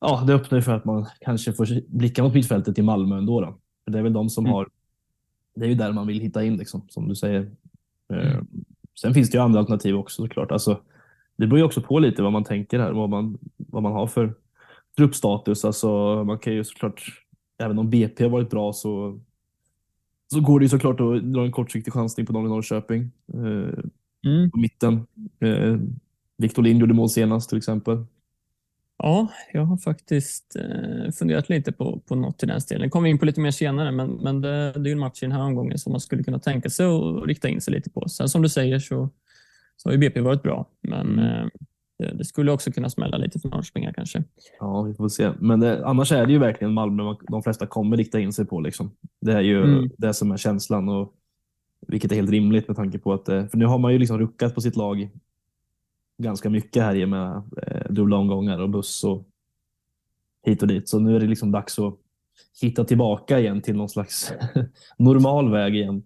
ja, 0.00 0.24
det 0.26 0.34
öppnar 0.34 0.58
ju 0.58 0.62
för 0.62 0.72
att 0.72 0.84
man 0.84 1.06
kanske 1.20 1.52
får 1.52 1.96
blicka 1.98 2.22
mot 2.22 2.34
mittfältet 2.34 2.78
i 2.78 2.82
Malmö 2.82 3.18
ändå. 3.18 3.40
Då. 3.40 3.58
För 3.84 3.90
det 3.92 3.98
är 3.98 4.02
väl 4.02 4.12
de 4.12 4.30
som 4.30 4.44
mm. 4.44 4.54
har, 4.54 4.68
det 5.54 5.64
är 5.64 5.68
ju 5.68 5.74
där 5.74 5.92
man 5.92 6.06
vill 6.06 6.20
hitta 6.20 6.44
in 6.44 6.56
liksom, 6.56 6.86
som 6.88 7.08
du 7.08 7.14
säger. 7.14 7.50
Mm. 8.08 8.46
Sen 9.00 9.14
finns 9.14 9.30
det 9.30 9.38
ju 9.38 9.44
andra 9.44 9.60
alternativ 9.60 9.96
också 9.96 10.22
såklart. 10.22 10.52
Alltså, 10.52 10.80
det 11.36 11.46
beror 11.46 11.58
ju 11.58 11.64
också 11.64 11.80
på 11.80 11.98
lite 11.98 12.22
vad 12.22 12.32
man 12.32 12.44
tänker 12.44 12.78
här, 12.78 12.92
vad 12.92 13.10
man, 13.10 13.38
vad 13.56 13.82
man 13.82 13.92
har 13.92 14.06
för 14.06 14.34
truppstatus. 14.96 15.64
Alltså, 15.64 16.24
man 16.24 16.38
kan 16.38 16.52
ju 16.52 16.64
såklart, 16.64 17.04
även 17.58 17.78
om 17.78 17.90
BP 17.90 18.24
har 18.24 18.30
varit 18.30 18.50
bra 18.50 18.72
så, 18.72 19.20
så 20.34 20.40
går 20.40 20.60
det 20.60 20.64
ju 20.64 20.68
såklart 20.68 21.00
att 21.00 21.32
dra 21.32 21.44
en 21.44 21.52
kortsiktig 21.52 21.92
chansning 21.92 22.26
på 22.26 22.32
i 22.32 22.42
Norrköping. 22.42 23.10
Eh, 23.34 23.84
mm. 24.26 24.50
På 24.50 24.58
mitten. 24.58 25.06
Eh, 25.40 25.76
Victor 26.38 26.62
Lind 26.62 26.80
gjorde 26.80 26.94
mål 26.94 27.10
senast 27.10 27.48
till 27.48 27.58
exempel. 27.58 28.04
Ja, 28.98 29.28
jag 29.52 29.64
har 29.64 29.76
faktiskt 29.76 30.56
eh, 30.56 31.10
funderat 31.12 31.48
lite 31.48 31.72
på, 31.72 32.00
på 32.00 32.14
något 32.14 32.42
i 32.42 32.46
den 32.46 32.60
stilen. 32.60 32.82
Det 32.82 32.88
kommer 32.88 33.04
vi 33.04 33.10
in 33.10 33.18
på 33.18 33.24
lite 33.24 33.40
mer 33.40 33.50
senare, 33.50 33.92
men, 33.92 34.10
men 34.10 34.40
det, 34.40 34.72
det 34.72 34.90
är 34.90 34.92
en 34.92 34.98
match 34.98 35.22
i 35.22 35.26
den 35.26 35.32
här 35.32 35.42
omgången 35.42 35.78
som 35.78 35.92
man 35.92 36.00
skulle 36.00 36.22
kunna 36.22 36.38
tänka 36.38 36.70
sig 36.70 36.86
att 36.86 37.26
rikta 37.26 37.48
in 37.48 37.60
sig 37.60 37.74
lite 37.74 37.90
på. 37.90 38.08
Sen 38.08 38.28
som 38.28 38.42
du 38.42 38.48
säger 38.48 38.78
så, 38.78 39.10
så 39.76 39.88
har 39.88 39.92
ju 39.92 39.98
BP 39.98 40.20
varit 40.20 40.42
bra, 40.42 40.66
men 40.80 41.12
mm. 41.12 41.24
eh, 41.24 41.46
det, 42.12 42.24
skulle 42.24 42.52
också 42.52 42.72
kunna 42.72 42.90
smälla 42.90 43.16
lite 43.16 43.38
för 43.38 43.48
Norrköping 43.48 43.88
kanske. 43.94 44.24
Ja, 44.60 44.82
vi 44.82 44.94
får 44.94 45.08
se. 45.08 45.32
Men 45.38 45.60
det, 45.60 45.86
annars 45.86 46.12
är 46.12 46.26
det 46.26 46.32
ju 46.32 46.38
verkligen 46.38 46.72
Malmö 46.72 47.14
de 47.28 47.42
flesta 47.42 47.66
kommer 47.66 47.96
rikta 47.96 48.20
in 48.20 48.32
sig 48.32 48.46
på. 48.46 48.60
Liksom. 48.60 48.90
Det 49.20 49.32
är 49.32 49.40
ju 49.40 49.64
mm. 49.64 49.90
det 49.98 50.14
som 50.14 50.30
är 50.30 50.36
känslan, 50.36 50.88
och, 50.88 51.14
vilket 51.88 52.12
är 52.12 52.16
helt 52.16 52.30
rimligt 52.30 52.68
med 52.68 52.76
tanke 52.76 52.98
på 52.98 53.12
att 53.12 53.28
eh, 53.28 53.46
för 53.46 53.58
nu 53.58 53.66
har 53.66 53.78
man 53.78 53.92
ju 53.92 53.98
liksom 53.98 54.18
ruckat 54.18 54.54
på 54.54 54.60
sitt 54.60 54.76
lag 54.76 55.10
ganska 56.18 56.50
mycket 56.50 56.82
här 56.82 56.94
i 56.94 57.04
och 57.04 57.08
med 57.08 57.42
eh, 57.62 57.92
dubbla 57.92 58.16
omgångar 58.16 58.58
och 58.58 58.70
buss 58.70 59.04
och 59.04 59.24
hit 60.42 60.62
och 60.62 60.68
dit. 60.68 60.88
Så 60.88 60.98
nu 60.98 61.16
är 61.16 61.20
det 61.20 61.26
liksom 61.26 61.52
dags 61.52 61.78
att 61.78 61.94
hitta 62.60 62.84
tillbaka 62.84 63.40
igen 63.40 63.62
till 63.62 63.76
någon 63.76 63.88
slags 63.88 64.32
normal 64.98 65.50
väg 65.50 65.74
igen. 65.74 66.02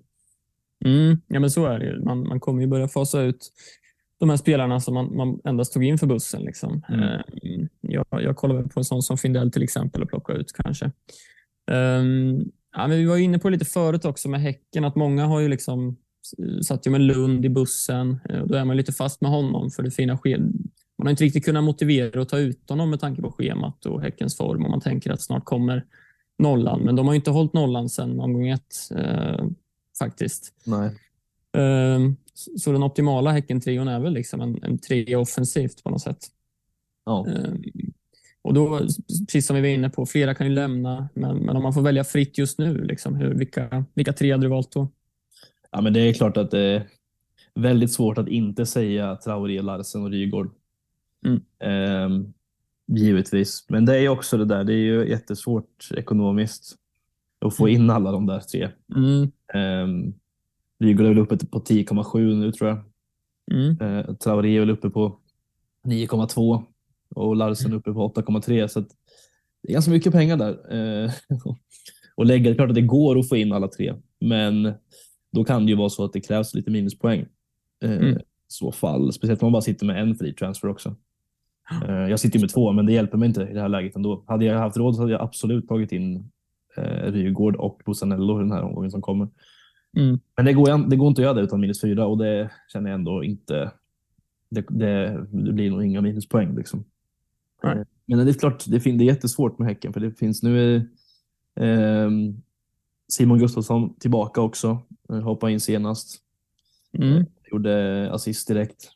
Mm, 0.84 1.20
ja, 1.26 1.40
men 1.40 1.50
så 1.50 1.66
är 1.66 1.78
det 1.78 1.84
ju. 1.84 2.04
Man, 2.04 2.28
man 2.28 2.40
kommer 2.40 2.60
ju 2.60 2.66
börja 2.66 2.88
fasa 2.88 3.22
ut 3.22 3.52
de 4.18 4.30
här 4.30 4.36
spelarna 4.36 4.80
som 4.80 4.94
man, 4.94 5.16
man 5.16 5.40
endast 5.44 5.72
tog 5.72 5.84
in 5.84 5.98
för 5.98 6.06
bussen. 6.06 6.42
Liksom. 6.42 6.84
Mm. 6.88 7.02
Uh, 7.02 7.66
jag, 7.80 8.06
jag 8.10 8.36
kollar 8.36 8.62
på 8.62 8.80
en 8.80 8.84
sån 8.84 9.02
som 9.02 9.18
Findell 9.18 9.52
till 9.52 9.62
exempel 9.62 10.02
och 10.02 10.08
plockar 10.08 10.34
ut 10.34 10.52
kanske. 10.52 10.84
Um, 11.70 12.50
ja, 12.76 12.88
men 12.88 12.90
vi 12.90 13.04
var 13.04 13.16
inne 13.16 13.38
på 13.38 13.48
det 13.48 13.52
lite 13.52 13.64
förut 13.64 14.04
också 14.04 14.28
med 14.28 14.40
Häcken, 14.40 14.84
att 14.84 14.96
många 14.96 15.26
har 15.26 15.40
ju 15.40 15.48
liksom 15.48 15.96
satt 16.62 16.86
ju 16.86 16.90
med 16.90 17.00
Lund 17.00 17.44
i 17.44 17.48
bussen. 17.48 18.20
Eh, 18.28 18.44
då 18.46 18.54
är 18.54 18.64
man 18.64 18.76
lite 18.76 18.92
fast 18.92 19.20
med 19.20 19.30
honom 19.30 19.70
för 19.70 19.82
det 19.82 19.90
fina 19.90 20.18
schemat. 20.18 20.52
Man 20.98 21.06
har 21.06 21.10
inte 21.10 21.24
riktigt 21.24 21.44
kunnat 21.44 21.64
motivera 21.64 22.22
att 22.22 22.28
ta 22.28 22.38
ut 22.38 22.70
honom 22.70 22.90
med 22.90 23.00
tanke 23.00 23.22
på 23.22 23.32
schemat 23.32 23.86
och 23.86 24.02
Häckens 24.02 24.36
form 24.36 24.64
och 24.64 24.70
man 24.70 24.80
tänker 24.80 25.10
att 25.10 25.22
snart 25.22 25.44
kommer 25.44 25.84
nollan. 26.38 26.80
Men 26.80 26.96
de 26.96 27.06
har 27.06 27.14
inte 27.14 27.30
hållit 27.30 27.52
nollan 27.52 27.88
sedan 27.88 28.20
omgång 28.20 28.48
ett 28.48 28.74
eh, 28.96 29.44
faktiskt. 29.98 30.52
Nej. 30.64 30.90
Eh, 31.56 32.00
så 32.56 32.72
den 32.72 32.82
optimala 32.82 33.30
Häcken-trion 33.30 33.88
är 33.88 34.00
väl 34.00 34.12
liksom 34.12 34.40
en, 34.40 34.62
en 34.62 34.78
trea 34.78 35.18
offensivt 35.18 35.82
på 35.82 35.90
något 35.90 36.02
sätt. 36.02 36.18
Ja. 37.04 37.26
Eh, 37.28 37.52
och 38.42 38.54
då, 38.54 38.78
precis 39.26 39.46
som 39.46 39.56
vi 39.56 39.62
var 39.62 39.68
inne 39.68 39.90
på, 39.90 40.06
flera 40.06 40.34
kan 40.34 40.46
ju 40.46 40.52
lämna, 40.52 41.08
men, 41.14 41.36
men 41.36 41.56
om 41.56 41.62
man 41.62 41.74
får 41.74 41.82
välja 41.82 42.04
fritt 42.04 42.38
just 42.38 42.58
nu, 42.58 42.84
liksom, 42.84 43.16
hur, 43.16 43.34
vilka, 43.34 43.84
vilka 43.94 44.12
tre 44.12 44.32
hade 44.32 44.44
du 44.44 44.48
valt 44.48 44.72
då? 44.72 44.88
Ja, 45.70 45.80
men 45.80 45.92
det 45.92 46.00
är 46.00 46.12
klart 46.12 46.36
att 46.36 46.50
det 46.50 46.60
är 46.60 46.86
väldigt 47.54 47.92
svårt 47.92 48.18
att 48.18 48.28
inte 48.28 48.66
säga 48.66 49.16
Traoré, 49.16 49.62
Larsen 49.62 50.02
och 50.02 50.10
Rygaard. 50.10 50.50
Mm. 51.26 51.40
Eh, 51.60 52.28
givetvis, 52.96 53.66
men 53.68 53.84
det 53.84 53.98
är 53.98 54.08
också 54.08 54.36
det 54.36 54.44
där. 54.44 54.64
Det 54.64 54.72
är 54.72 54.76
ju 54.76 55.08
jättesvårt 55.08 55.88
ekonomiskt 55.96 56.76
att 57.40 57.56
få 57.56 57.68
in 57.68 57.90
alla 57.90 58.12
de 58.12 58.26
där 58.26 58.40
tre. 58.40 58.68
Mm. 58.96 59.22
Eh, 59.54 60.12
Rygaard 60.80 61.06
är 61.06 61.08
väl 61.08 61.18
uppe 61.18 61.46
på 61.46 61.58
10,7 61.58 62.34
nu 62.34 62.52
tror 62.52 62.70
jag. 62.70 62.78
Mm. 63.52 63.80
Eh, 63.80 64.14
Traoré 64.14 64.56
är 64.56 64.60
väl 64.60 64.70
uppe 64.70 64.90
på 64.90 65.18
9,2 65.86 66.62
och 67.14 67.36
Larsen 67.36 67.66
mm. 67.66 67.78
uppe 67.78 67.92
på 67.92 68.08
8,3 68.08 68.68
så 68.68 68.80
det 68.80 69.68
är 69.68 69.72
ganska 69.72 69.90
mycket 69.90 70.12
pengar 70.12 70.36
där. 70.36 70.74
Eh, 71.04 71.10
och 72.16 72.26
lägga, 72.26 72.44
det 72.44 72.50
är 72.50 72.54
klart 72.54 72.68
att 72.68 72.74
det 72.74 72.82
går 72.82 73.18
att 73.18 73.28
få 73.28 73.36
in 73.36 73.52
alla 73.52 73.68
tre, 73.68 73.94
men 74.20 74.72
då 75.32 75.44
kan 75.44 75.66
det 75.66 75.70
ju 75.70 75.76
vara 75.76 75.88
så 75.88 76.04
att 76.04 76.12
det 76.12 76.20
krävs 76.20 76.54
lite 76.54 76.70
minuspoäng. 76.70 77.26
Eh, 77.84 77.92
mm. 77.92 78.18
I 78.18 78.20
så 78.48 78.72
fall, 78.72 79.12
speciellt 79.12 79.42
om 79.42 79.46
man 79.46 79.52
bara 79.52 79.62
sitter 79.62 79.86
med 79.86 80.02
en 80.02 80.14
fri 80.14 80.32
transfer 80.32 80.68
också. 80.68 80.96
Eh, 81.88 82.10
jag 82.10 82.20
sitter 82.20 82.40
med 82.40 82.50
två, 82.50 82.72
men 82.72 82.86
det 82.86 82.92
hjälper 82.92 83.18
mig 83.18 83.26
inte 83.28 83.42
i 83.42 83.54
det 83.54 83.60
här 83.60 83.68
läget 83.68 83.96
ändå. 83.96 84.24
Hade 84.26 84.44
jag 84.44 84.58
haft 84.58 84.76
råd 84.76 84.94
så 84.94 85.00
hade 85.00 85.12
jag 85.12 85.22
absolut 85.22 85.68
tagit 85.68 85.92
in 85.92 86.30
eh, 86.76 87.12
Rygaard 87.12 87.56
och 87.56 87.82
Bosanello 87.84 88.38
den 88.38 88.52
här 88.52 88.62
omgången 88.62 88.90
som 88.90 89.02
kommer. 89.02 89.28
Mm. 89.96 90.18
Men 90.36 90.44
det 90.44 90.52
går, 90.52 90.88
det 90.88 90.96
går 90.96 91.08
inte 91.08 91.20
att 91.20 91.24
göra 91.24 91.34
det 91.34 91.40
utan 91.40 91.60
minus 91.60 91.80
fyra 91.80 92.06
och 92.06 92.18
det 92.18 92.50
känner 92.72 92.90
jag 92.90 92.94
ändå 92.94 93.24
inte. 93.24 93.72
Det, 94.50 94.64
det, 94.68 95.26
det 95.30 95.52
blir 95.52 95.70
nog 95.70 95.84
inga 95.84 96.00
minuspoäng. 96.00 96.56
Liksom. 96.56 96.84
Mm. 97.64 97.84
Men 98.06 98.26
det 98.26 98.30
är 98.30 98.34
klart, 98.34 98.64
det, 98.66 98.86
är 98.86 99.02
jättesvårt 99.02 99.58
med 99.58 99.68
Häcken 99.68 99.92
för 99.92 100.00
det 100.00 100.12
finns 100.12 100.42
nu 100.42 100.76
eh, 101.60 102.10
Simon 103.08 103.38
Gustafsson 103.38 103.94
tillbaka 103.94 104.40
också. 104.40 104.82
Eh, 105.08 105.20
hoppade 105.20 105.52
in 105.52 105.60
senast. 105.60 106.22
Mm. 106.92 107.24
Gjorde 107.50 108.10
assist 108.12 108.48
direkt. 108.48 108.90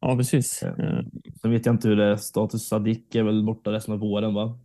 Ja, 0.00 0.16
precis. 0.16 0.62
Eh, 0.62 1.00
sen 1.40 1.50
vet 1.50 1.66
jag 1.66 1.74
inte 1.74 1.88
hur 1.88 1.96
det 1.96 2.04
är. 2.04 2.16
Status 2.16 2.68
Sadik 2.68 3.14
är 3.14 3.22
väl 3.22 3.44
borta 3.44 3.72
resten 3.72 3.94
av 3.94 4.00
våren, 4.00 4.34
va? 4.34 4.58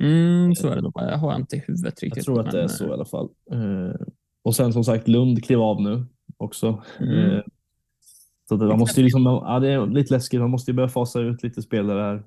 Mm, 0.00 0.54
så 0.54 0.68
är 0.68 0.76
det 0.76 0.82
nog. 0.82 0.92
Jag 0.94 1.18
har 1.18 1.36
inte 1.36 1.56
i 1.56 1.62
huvudet 1.66 2.02
riktigt. 2.02 2.16
Jag 2.16 2.24
tror 2.24 2.40
att 2.40 2.50
det 2.50 2.62
är 2.62 2.68
så 2.68 2.88
i 2.88 2.92
alla 2.92 3.04
fall. 3.04 3.28
Och 4.42 4.56
sen 4.56 4.72
som 4.72 4.84
sagt 4.84 5.08
Lund 5.08 5.44
klev 5.44 5.60
av 5.60 5.82
nu 5.82 6.06
också. 6.36 6.82
Mm. 7.00 7.42
Så 8.48 8.56
det, 8.56 8.66
man 8.66 8.78
måste 8.78 9.00
liksom, 9.00 9.22
ja, 9.24 9.58
det 9.60 9.68
är 9.68 9.86
lite 9.86 10.14
läskigt. 10.14 10.40
Man 10.40 10.50
måste 10.50 10.70
ju 10.70 10.74
börja 10.74 10.88
fasa 10.88 11.20
ut 11.20 11.42
lite 11.42 11.62
spelare 11.62 12.00
här. 12.00 12.22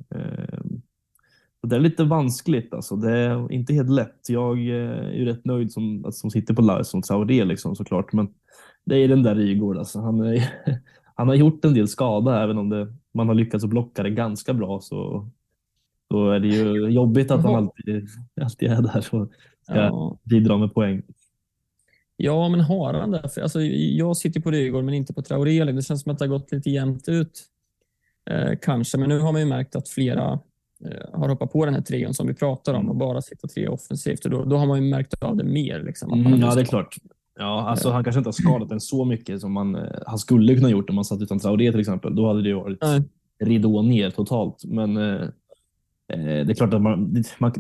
Det 1.68 1.76
är 1.76 1.80
lite 1.80 2.04
vanskligt 2.04 2.74
alltså. 2.74 2.96
Det 2.96 3.12
är 3.12 3.52
inte 3.52 3.74
helt 3.74 3.90
lätt. 3.90 4.30
Jag 4.30 4.58
eh, 4.58 5.08
är 5.08 5.12
ju 5.12 5.26
rätt 5.26 5.46
nöjd 5.46 5.72
som, 5.72 6.06
som 6.12 6.32
sitter 6.32 6.54
på 6.54 6.62
Lars 6.62 6.88
som 6.88 7.02
Traoré 7.02 7.44
liksom 7.46 7.76
såklart. 7.76 8.14
Men 8.14 8.34
det 8.86 8.96
är 8.96 9.08
den 9.08 9.24
där 9.24 9.36
Rygaard 9.36 9.78
alltså. 9.78 10.00
Han, 10.00 10.20
är, 10.20 10.50
han 11.16 11.28
har 11.28 11.36
gjort 11.36 11.66
en 11.66 11.74
del 11.74 11.88
skada 11.88 12.44
även 12.44 12.58
om 12.58 12.70
det, 12.70 12.94
man 13.14 13.28
har 13.28 13.36
lyckats 13.36 13.66
blocka 13.66 14.04
det 14.04 14.10
ganska 14.10 14.54
bra 14.54 14.80
så 14.80 15.30
då 16.14 16.32
är 16.32 16.40
det 16.40 16.48
ju 16.48 16.90
jobbigt 16.90 17.32
att 17.32 17.44
han 17.44 17.56
alltid, 17.56 18.08
alltid 18.42 18.72
är 18.72 18.82
där 18.82 19.16
och 19.16 19.32
ska 19.64 19.76
ja. 19.76 20.18
bidra 20.24 20.58
med 20.58 20.74
poäng. 20.74 21.02
Ja, 22.18 22.50
men 22.50 22.60
har 22.60 22.94
han 22.94 23.12
det? 23.12 23.22
Alltså, 23.42 23.62
jag 23.62 24.18
sitter 24.18 24.42
på 24.42 24.52
Rygaard 24.52 24.84
men 24.84 24.94
inte 24.94 25.14
på 25.14 25.22
Traoré. 25.22 25.64
Det 25.64 25.82
känns 25.82 26.02
som 26.02 26.12
att 26.12 26.20
det 26.20 26.26
har 26.26 26.30
gått 26.30 26.52
lite 26.52 26.70
jämnt 26.70 27.10
ut. 27.10 27.44
Eh, 28.30 28.52
kanske, 28.62 28.98
men 28.98 29.10
nu 29.10 29.20
har 29.20 29.32
man 29.32 29.42
ju 29.42 29.48
märkt 29.48 29.76
att 29.76 29.90
flera 29.90 30.40
eh, 30.86 31.20
har 31.20 31.30
hoppat 31.30 31.52
på 31.52 31.66
den 31.66 31.74
här 31.74 31.82
trion 31.82 32.14
som 32.14 32.28
vi 32.28 32.34
pratar 32.34 32.74
om 32.74 32.90
och 32.90 32.96
bara 32.96 33.22
sitta 33.22 33.48
tre 33.48 33.68
offensivt. 33.68 34.26
Och 34.26 34.32
då, 34.32 34.46
då 34.46 34.58
har 34.58 34.66
man 34.66 34.84
ju 34.84 34.90
märkt 34.90 35.24
av 35.24 35.38
det 35.38 35.44
mer. 35.44 35.84
Liksom, 35.84 36.14
Mm, 36.14 36.40
ja, 36.40 36.56
det 36.56 36.62
är 36.62 36.66
klart. 36.66 36.96
Ja, 37.40 37.70
alltså, 37.70 37.90
han 37.90 38.04
kanske 38.04 38.20
inte 38.20 38.28
har 38.28 38.34
skadat 38.34 38.70
den 38.70 38.80
så 38.80 39.06
mycket 39.06 39.42
som 39.42 39.52
man, 39.52 39.76
eh, 39.76 39.82
han 40.08 40.18
skulle 40.18 40.56
kunna 40.56 40.70
gjort 40.70 40.90
om 40.90 40.96
man 40.96 41.06
satt 41.06 41.22
utan 41.22 41.40
Traoré 41.40 41.72
till 41.72 41.80
exempel. 41.80 42.16
Då 42.16 42.28
hade 42.28 42.42
det 42.42 42.50
ju 42.50 42.56
varit 42.56 42.82
Nej. 42.82 43.02
ridå 43.40 43.82
ner 43.82 44.10
totalt. 44.10 44.66
Men 44.66 44.98
eh, 44.98 45.28
det 46.08 46.52
är 46.52 46.54
klart 46.54 46.74
att 46.74 46.82
man, 46.82 47.24
man, 47.40 47.54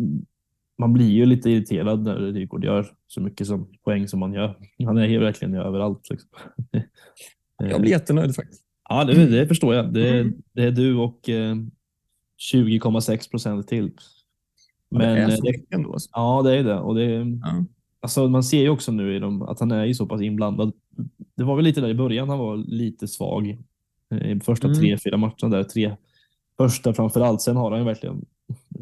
man 0.77 0.93
blir 0.93 1.09
ju 1.11 1.25
lite 1.25 1.49
irriterad 1.49 2.03
när 2.03 2.15
Rygaard 2.15 2.63
gör 2.65 2.87
så 3.07 3.21
mycket 3.21 3.47
som 3.47 3.67
poäng 3.83 4.07
som 4.07 4.19
man 4.19 4.33
gör. 4.33 4.55
Han 4.85 4.97
är 4.97 5.07
ju 5.07 5.19
verkligen 5.19 5.53
överallt. 5.55 6.09
Liksom. 6.09 6.29
Jag 7.57 7.81
blir 7.81 7.91
jättenöjd 7.91 8.35
faktiskt. 8.35 8.63
Ja, 8.89 9.03
det, 9.03 9.25
det 9.25 9.47
förstår 9.47 9.75
jag. 9.75 9.93
Det, 9.93 10.19
Mm. 10.19 10.33
det 10.53 10.63
är 10.63 10.71
du 10.71 10.95
och 10.95 11.29
eh, 11.29 11.55
20,6 12.53 13.29
procent 13.31 13.67
till. 13.67 13.91
Men, 14.89 15.01
det 15.01 15.07
är 15.21 15.29
eh, 15.29 15.35
så 15.35 15.43
mycket 15.43 15.73
ändå. 15.73 15.93
Alltså. 15.93 16.09
ja, 16.13 16.41
det 16.41 16.57
är 16.59 16.63
det. 16.63 16.79
Och 16.79 16.95
det 16.95 17.03
Ja. 17.03 17.65
alltså, 18.01 18.27
man 18.27 18.43
ser 18.43 18.61
ju 18.61 18.69
också 18.69 18.91
nu 18.91 19.15
i 19.15 19.19
dem 19.19 19.41
att 19.41 19.59
han 19.59 19.71
är 19.71 19.85
ju 19.85 19.93
så 19.93 20.05
pass 20.05 20.21
inblandad. 20.21 20.73
Det 21.35 21.43
var 21.43 21.55
väl 21.55 21.65
lite 21.65 21.81
där 21.81 21.89
i 21.89 21.93
början 21.95 22.29
han 22.29 22.39
var 22.39 22.57
lite 22.57 23.07
svag 23.07 23.57
eh, 24.11 24.31
i 24.31 24.39
första 24.39 24.67
Mm. 24.67 24.79
tre, 24.79 24.97
fyra 24.97 25.17
matcherna 25.17 25.49
där. 25.57 25.63
Tre 25.63 25.95
första 26.57 26.93
framför 26.93 27.21
allt. 27.21 27.41
Sen 27.41 27.55
har 27.55 27.71
han 27.71 27.79
ju 27.79 27.85
verkligen 27.85 28.25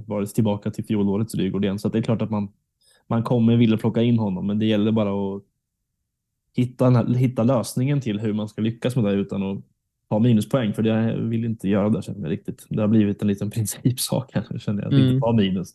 varit 0.08 0.36
tillbaka 0.36 0.72
till 0.72 0.86
fjolårets 0.86 1.36
Rygaard 1.36 1.66
igen. 1.66 1.80
Så 1.80 1.90
det 1.90 1.98
är 1.98 2.02
klart 2.02 2.22
att 2.22 2.30
man, 2.30 2.50
man 3.08 3.24
kommer 3.24 3.56
vilja 3.58 3.78
plocka 3.78 4.02
in 4.02 4.20
honom, 4.20 4.48
men 4.48 4.60
det 4.60 4.66
gäller 4.66 4.92
bara 4.92 5.36
att 5.36 5.44
hitta, 6.56 6.90
hitta 7.04 7.44
lösningen 7.44 8.02
till 8.02 8.20
hur 8.20 8.34
man 8.34 8.50
ska 8.50 8.62
lyckas 8.62 8.96
med 8.96 9.06
det 9.06 9.12
utan 9.12 9.44
att 9.44 9.64
ha 10.10 10.20
minuspoäng, 10.20 10.74
för 10.74 10.84
det 10.84 11.16
vill 11.20 11.46
inte 11.46 11.70
göra 11.70 11.90
det 11.90 12.02
känner 12.02 12.22
jag 12.22 12.32
riktigt. 12.32 12.66
Det 12.70 12.82
har 12.82 12.88
blivit 12.88 13.22
en 13.22 13.28
liten 13.28 13.52
principsak 13.52 14.32
här, 14.34 14.60
känner 14.60 14.82
jag. 14.82 14.88
Att 14.88 15.00
Mm. 15.00 15.08
inte 15.10 15.20
ta 15.22 15.34
minus. 15.34 15.74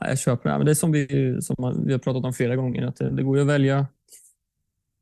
Ja, 0.00 0.08
jag 0.08 0.18
köper 0.18 0.50
det. 0.50 0.56
Men 0.56 0.66
det 0.66 0.72
är 0.72 0.74
som 0.74 0.92
vi, 0.92 1.36
som 1.42 1.84
vi 1.86 1.92
har 1.92 1.98
pratat 1.98 2.24
om 2.24 2.32
flera 2.32 2.56
gånger, 2.56 2.86
att 2.86 2.96
det, 2.96 3.10
det 3.10 3.22
går 3.22 3.36
ju 3.36 3.42
att 3.42 3.48
välja 3.48 3.86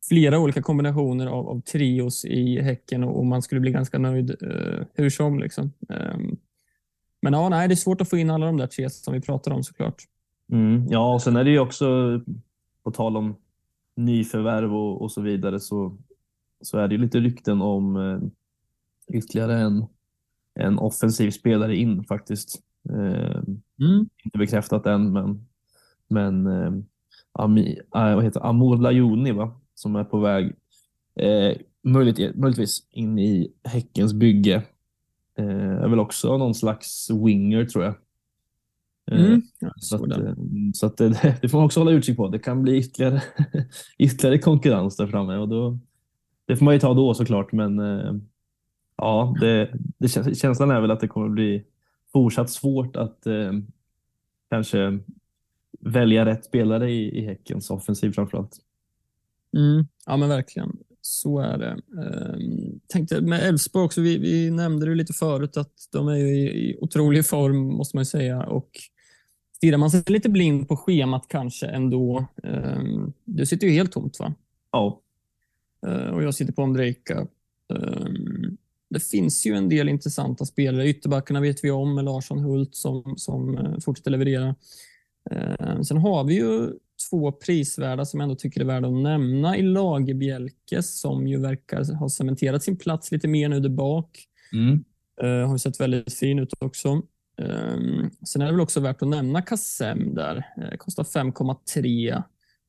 flera 0.08 0.38
olika 0.38 0.62
kombinationer 0.62 1.26
av, 1.26 1.48
av 1.48 1.60
trios 1.60 2.24
i 2.24 2.60
Häcken 2.60 3.04
och, 3.04 3.18
och 3.18 3.26
man 3.26 3.42
skulle 3.42 3.60
bli 3.60 3.70
ganska 3.70 3.98
nöjd 3.98 4.30
eh, 4.30 4.86
hur 4.94 5.10
som. 5.10 5.38
Liksom. 5.38 5.72
Ehm, 5.88 6.36
men 7.22 7.32
ja, 7.32 7.48
nej, 7.48 7.68
det 7.68 7.74
är 7.74 7.76
svårt 7.76 8.00
att 8.00 8.10
få 8.10 8.16
in 8.16 8.30
alla 8.30 8.46
de 8.46 8.56
där 8.56 8.66
tre 8.66 8.90
som 8.90 9.14
vi 9.14 9.20
pratar 9.20 9.52
om 9.52 9.64
såklart. 9.64 10.02
Mm. 10.52 10.86
Ja, 10.90 11.14
och 11.14 11.22
sen 11.22 11.36
är 11.36 11.44
det 11.44 11.50
ju 11.50 11.58
också 11.58 12.20
på 12.84 12.90
tal 12.90 13.16
om 13.16 13.36
nyförvärv 13.96 14.74
och, 14.74 15.02
och 15.02 15.12
så 15.12 15.20
vidare 15.20 15.60
så, 15.60 15.98
så 16.60 16.78
är 16.78 16.88
det 16.88 16.94
ju 16.94 17.00
lite 17.00 17.20
rykten 17.20 17.62
om 17.62 17.96
eh, 17.96 18.18
ytterligare 19.18 19.60
en, 19.60 19.86
en 20.54 20.78
offensiv 20.78 21.30
spelare 21.30 21.76
in 21.76 22.04
faktiskt. 22.04 22.62
Eh, 22.90 23.40
inte 24.24 24.38
bekräftat 24.38 24.86
än, 24.86 25.12
men, 25.12 25.46
men 26.08 26.46
eh, 26.46 26.72
Ami, 27.32 27.78
äh, 27.94 28.14
vad 28.14 28.24
heter? 28.24 28.46
Amor 28.46 28.76
Lajoni 28.76 29.32
va? 29.32 29.60
Som 29.78 29.96
är 29.96 30.04
på 30.04 30.18
väg 30.18 30.52
eh, 31.14 31.56
möjligt, 31.82 32.36
möjligtvis 32.36 32.86
in 32.90 33.18
i 33.18 33.52
Häckens 33.64 34.12
bygge. 34.12 34.62
Eh, 35.38 35.70
är 35.84 35.88
väl 35.88 36.00
också 36.00 36.38
någon 36.38 36.54
slags 36.54 37.10
winger 37.10 37.64
tror 37.64 37.84
jag. 37.84 37.94
Eh, 39.10 39.24
Mm. 39.24 39.42
Ja, 39.58 39.72
så 39.76 39.98
så 39.98 40.04
att, 40.04 40.10
det. 40.10 40.28
eh, 40.28 40.34
så 40.74 40.86
att 40.86 40.96
det, 40.96 41.08
det 41.42 41.48
får 41.48 41.58
man 41.58 41.64
också 41.66 41.80
hålla 41.80 41.90
utkik 41.90 42.16
på. 42.16 42.28
Det 42.28 42.38
kan 42.38 42.62
bli 42.62 42.76
ytterligare, 42.78 43.22
ytterligare 43.98 44.38
konkurrens 44.38 44.96
där 44.96 45.06
framme 45.06 45.36
och 45.36 45.48
då, 45.48 45.78
det 46.46 46.56
får 46.56 46.64
man 46.64 46.74
ju 46.74 46.80
ta 46.80 46.94
då 46.94 47.14
såklart. 47.14 47.52
Men 47.52 47.78
eh, 47.78 48.14
ja, 48.96 49.34
det, 49.40 49.72
det, 49.98 50.08
känslan 50.38 50.70
är 50.70 50.80
väl 50.80 50.90
att 50.90 51.00
det 51.00 51.08
kommer 51.08 51.28
bli 51.28 51.64
fortsatt 52.12 52.50
svårt 52.50 52.96
att 52.96 53.26
eh, 53.26 53.52
kanske 54.50 54.98
välja 55.80 56.26
rätt 56.26 56.44
spelare 56.44 56.90
i, 56.90 57.18
i 57.18 57.26
Häckens 57.26 57.70
offensiv 57.70 58.12
framförallt. 58.12 58.56
Mm. 59.58 59.86
Ja, 60.06 60.16
men 60.16 60.28
verkligen. 60.28 60.76
Så 61.00 61.38
är 61.38 61.58
det. 61.58 61.78
Ehm, 62.02 62.80
tänkte 62.88 63.20
med 63.20 63.42
Elfsborg 63.42 63.84
också, 63.84 64.00
vi, 64.00 64.18
vi 64.18 64.50
nämnde 64.50 64.86
det 64.86 64.94
lite 64.94 65.12
förut 65.12 65.56
att 65.56 65.72
de 65.92 66.08
är 66.08 66.16
ju 66.16 66.36
i, 66.36 66.70
i 66.70 66.78
otrolig 66.80 67.26
form 67.26 67.58
måste 67.58 67.96
man 67.96 68.00
ju 68.00 68.06
säga. 68.06 68.42
Och 68.42 68.70
stirrar 69.56 69.78
man 69.78 69.90
sig 69.90 70.02
lite 70.06 70.28
blind 70.28 70.68
på 70.68 70.76
schemat 70.76 71.26
kanske 71.28 71.66
ändå. 71.66 72.26
Um, 72.42 73.12
du 73.24 73.46
sitter 73.46 73.66
ju 73.66 73.72
helt 73.72 73.92
tomt 73.92 74.18
va? 74.18 74.34
Ja, 74.72 75.02
Eh, 75.86 76.10
och 76.14 76.22
jag 76.22 76.34
sitter 76.34 76.52
på 76.52 76.62
Ondrejka. 76.62 77.26
Ehm, 77.74 78.56
det 78.90 79.00
finns 79.00 79.46
ju 79.46 79.54
en 79.54 79.68
del 79.68 79.88
intressanta 79.88 80.44
spelare. 80.44 80.88
Ytterbackarna 80.88 81.40
vet 81.40 81.64
vi 81.64 81.70
om 81.70 81.94
med 81.94 82.04
Larsson 82.04 82.38
Hult 82.38 82.74
som, 82.74 83.14
som 83.16 83.58
eh, 83.58 83.78
fortsätter 83.84 84.10
leverera. 84.10 84.54
Ehm, 85.30 85.84
sen 85.84 85.96
har 85.96 86.24
vi 86.24 86.34
ju 86.34 86.70
två 87.10 87.32
prisvärda 87.32 88.04
som 88.04 88.20
jag 88.20 88.24
ändå 88.24 88.34
tycker 88.34 88.60
är 88.60 88.64
värda 88.64 88.88
att 88.88 88.94
nämna 88.94 89.56
i 89.56 89.62
Lagerbjälke 89.62 90.82
som 90.82 91.26
ju 91.26 91.40
verkar 91.40 91.94
ha 91.94 92.08
cementerat 92.08 92.62
sin 92.62 92.76
plats 92.76 93.12
lite 93.12 93.28
mer 93.28 93.48
nu 93.48 93.60
där 93.60 93.68
bak. 93.68 94.24
mm. 94.52 94.84
Uh, 95.22 95.48
har 95.48 95.58
sett 95.58 95.80
väldigt 95.80 96.14
fin 96.14 96.38
ut 96.38 96.52
också. 96.58 97.02
Ehm, 97.38 98.10
sen 98.26 98.42
är 98.42 98.46
det 98.46 98.52
väl 98.52 98.60
också 98.60 98.80
värt 98.80 99.02
att 99.02 99.08
nämna 99.08 99.42
Kassem 99.42 100.14
där. 100.14 100.36
Uh, 100.36 100.76
kostar 100.76 101.04
5,3. 101.04 102.22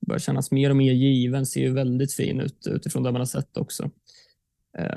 Börjar 0.07 0.19
kännas 0.19 0.51
mer 0.51 0.69
och 0.69 0.75
mer 0.75 0.93
given. 0.93 1.45
Ser 1.45 1.61
ju 1.61 1.73
väldigt 1.73 2.13
fin 2.13 2.39
ut 2.39 2.67
utifrån 2.67 3.03
det 3.03 3.11
man 3.11 3.21
har 3.21 3.25
sett 3.25 3.57
också. 3.57 3.91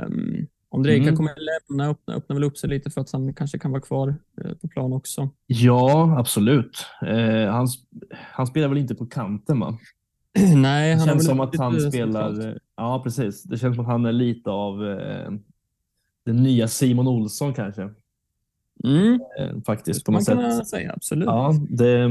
Um, 0.06 0.46
Ondrejka 0.74 1.02
Mm. 1.02 1.16
kommer 1.16 1.32
lämna, 1.70 1.88
öppna, 1.90 2.14
öppna 2.14 2.35
väl 2.35 2.44
upp 2.44 2.58
sig 2.58 2.70
lite 2.70 2.90
för 2.90 3.00
att 3.00 3.12
han 3.12 3.35
kanske 3.35 3.58
kan 3.58 3.70
vara 3.70 3.80
kvar 3.82 4.14
eh, 4.44 4.54
på 4.54 4.68
plan 4.68 4.92
också. 4.92 5.30
ja 5.46 6.14
absolut. 6.18 6.87
Eh, 7.06 7.50
han, 7.52 7.68
han 8.12 8.46
spelar 8.46 8.68
väl 8.68 8.78
inte 8.78 8.94
på 8.94 9.06
kanten 9.06 9.61
va? 9.61 9.78
Nej, 10.56 10.94
Det 10.96 11.04
känns 11.04 11.26
som 11.26 11.40
att 11.40 11.56
han 11.56 11.72
centralt. 11.80 11.94
spelar, 11.94 12.58
ja 12.76 13.00
precis. 13.04 13.42
Det 13.42 13.58
känns 13.58 13.76
som 13.76 13.85
att 13.85 13.90
han 13.90 14.06
är 14.06 14.12
lite 14.12 14.50
av 14.50 14.88
eh, 14.90 15.30
den 16.26 16.37
nya 16.37 16.68
Simon 16.68 17.08
Olsson 17.08 17.54
kanske. 17.54 17.90
Mm, 18.85 19.20
Eh, 19.38 19.62
faktiskt 19.66 20.04
på 20.04 20.12
man 20.12 20.18
något 20.18 20.28
kan 20.28 20.56
sätt. 20.56 20.68
säga, 20.68 20.92
absolut. 20.96 21.26
Ja, 21.26 21.52
det 21.68 22.08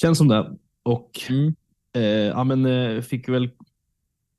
känns 0.00 0.18
som 0.18 0.28
det. 0.28 0.56
Och 0.82 1.10
Mm. 1.30 1.54
eh, 1.92 2.02
ja, 2.02 2.44
men, 2.44 2.66
eh, 2.66 3.00
fick 3.02 3.28
väl 3.28 3.50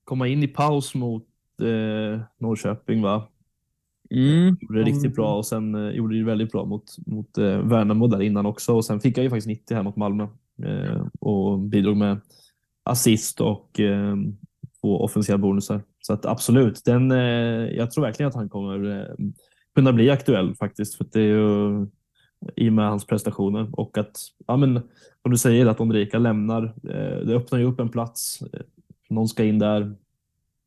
komma 0.03 0.27
in 0.27 0.43
i 0.43 0.47
paus 0.47 0.95
mot 0.95 1.25
eh, 1.61 2.19
Norrköping 2.37 3.01
va? 3.01 3.27
Mm. 4.11 4.57
Gjorde 4.61 4.79
det 4.79 4.85
riktigt 4.85 5.15
bra 5.15 5.35
och 5.35 5.45
sen 5.45 5.75
eh, 5.75 5.91
gjorde 5.91 6.17
det 6.17 6.23
väldigt 6.23 6.51
bra 6.51 6.65
mot, 6.65 6.83
mot 7.05 7.37
eh, 7.37 7.57
Värnamo 7.59 8.07
där 8.07 8.21
innan 8.21 8.45
också. 8.45 8.75
Och 8.75 8.85
sen 8.85 8.99
fick 8.99 9.17
jag 9.17 9.23
ju 9.23 9.29
faktiskt 9.29 9.47
90 9.47 9.75
här 9.75 9.83
mot 9.83 9.95
Malmö 9.95 10.27
eh, 10.63 11.05
och 11.19 11.59
bidrog 11.59 11.97
med 11.97 12.19
assist 12.83 13.41
och 13.41 13.79
eh, 13.79 14.15
två 14.81 15.03
offensiva 15.03 15.37
bonusar. 15.37 15.81
Så 16.01 16.13
att 16.13 16.25
absolut, 16.25 16.85
den, 16.85 17.11
eh, 17.11 17.17
jag 17.77 17.91
tror 17.91 18.03
verkligen 18.03 18.27
att 18.27 18.35
han 18.35 18.49
kommer 18.49 18.99
eh, 18.99 19.27
kunna 19.75 19.93
bli 19.93 20.09
aktuell 20.09 20.55
faktiskt. 20.55 20.95
För 20.95 21.05
det 21.11 21.21
är 21.21 21.25
ju 21.25 21.87
i 22.55 22.69
och 22.69 22.73
med 22.73 22.89
hans 22.89 23.05
prestationer 23.05 23.69
och 23.71 23.97
att, 23.97 24.17
ja 24.47 24.57
men 24.57 24.73
som 25.21 25.31
du 25.31 25.37
säger, 25.37 25.65
att 25.65 25.79
Ondrejka 25.79 26.19
lämnar. 26.19 26.63
Eh, 26.63 27.25
det 27.25 27.35
öppnar 27.35 27.59
ju 27.59 27.65
upp 27.65 27.79
en 27.79 27.89
plats. 27.89 28.41
Eh, 28.41 28.61
någon 29.09 29.27
ska 29.27 29.43
in 29.43 29.59
där. 29.59 29.95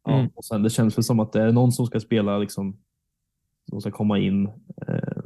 Ja, 0.05 0.19
Mm. 0.19 0.31
och 0.35 0.45
sen 0.45 0.63
det 0.63 0.71
känns 0.71 0.99
väl 0.99 1.05
som 1.05 1.21
att 1.21 1.33
det 1.33 1.43
är 1.43 1.53
någon 1.53 1.73
som 1.73 1.87
ska 1.87 2.01
spela 2.01 2.39
liksom 2.39 2.77
som 3.71 3.81
ska 3.81 3.91
komma 3.91 4.19
in. 4.19 4.47
Eh, 4.89 5.23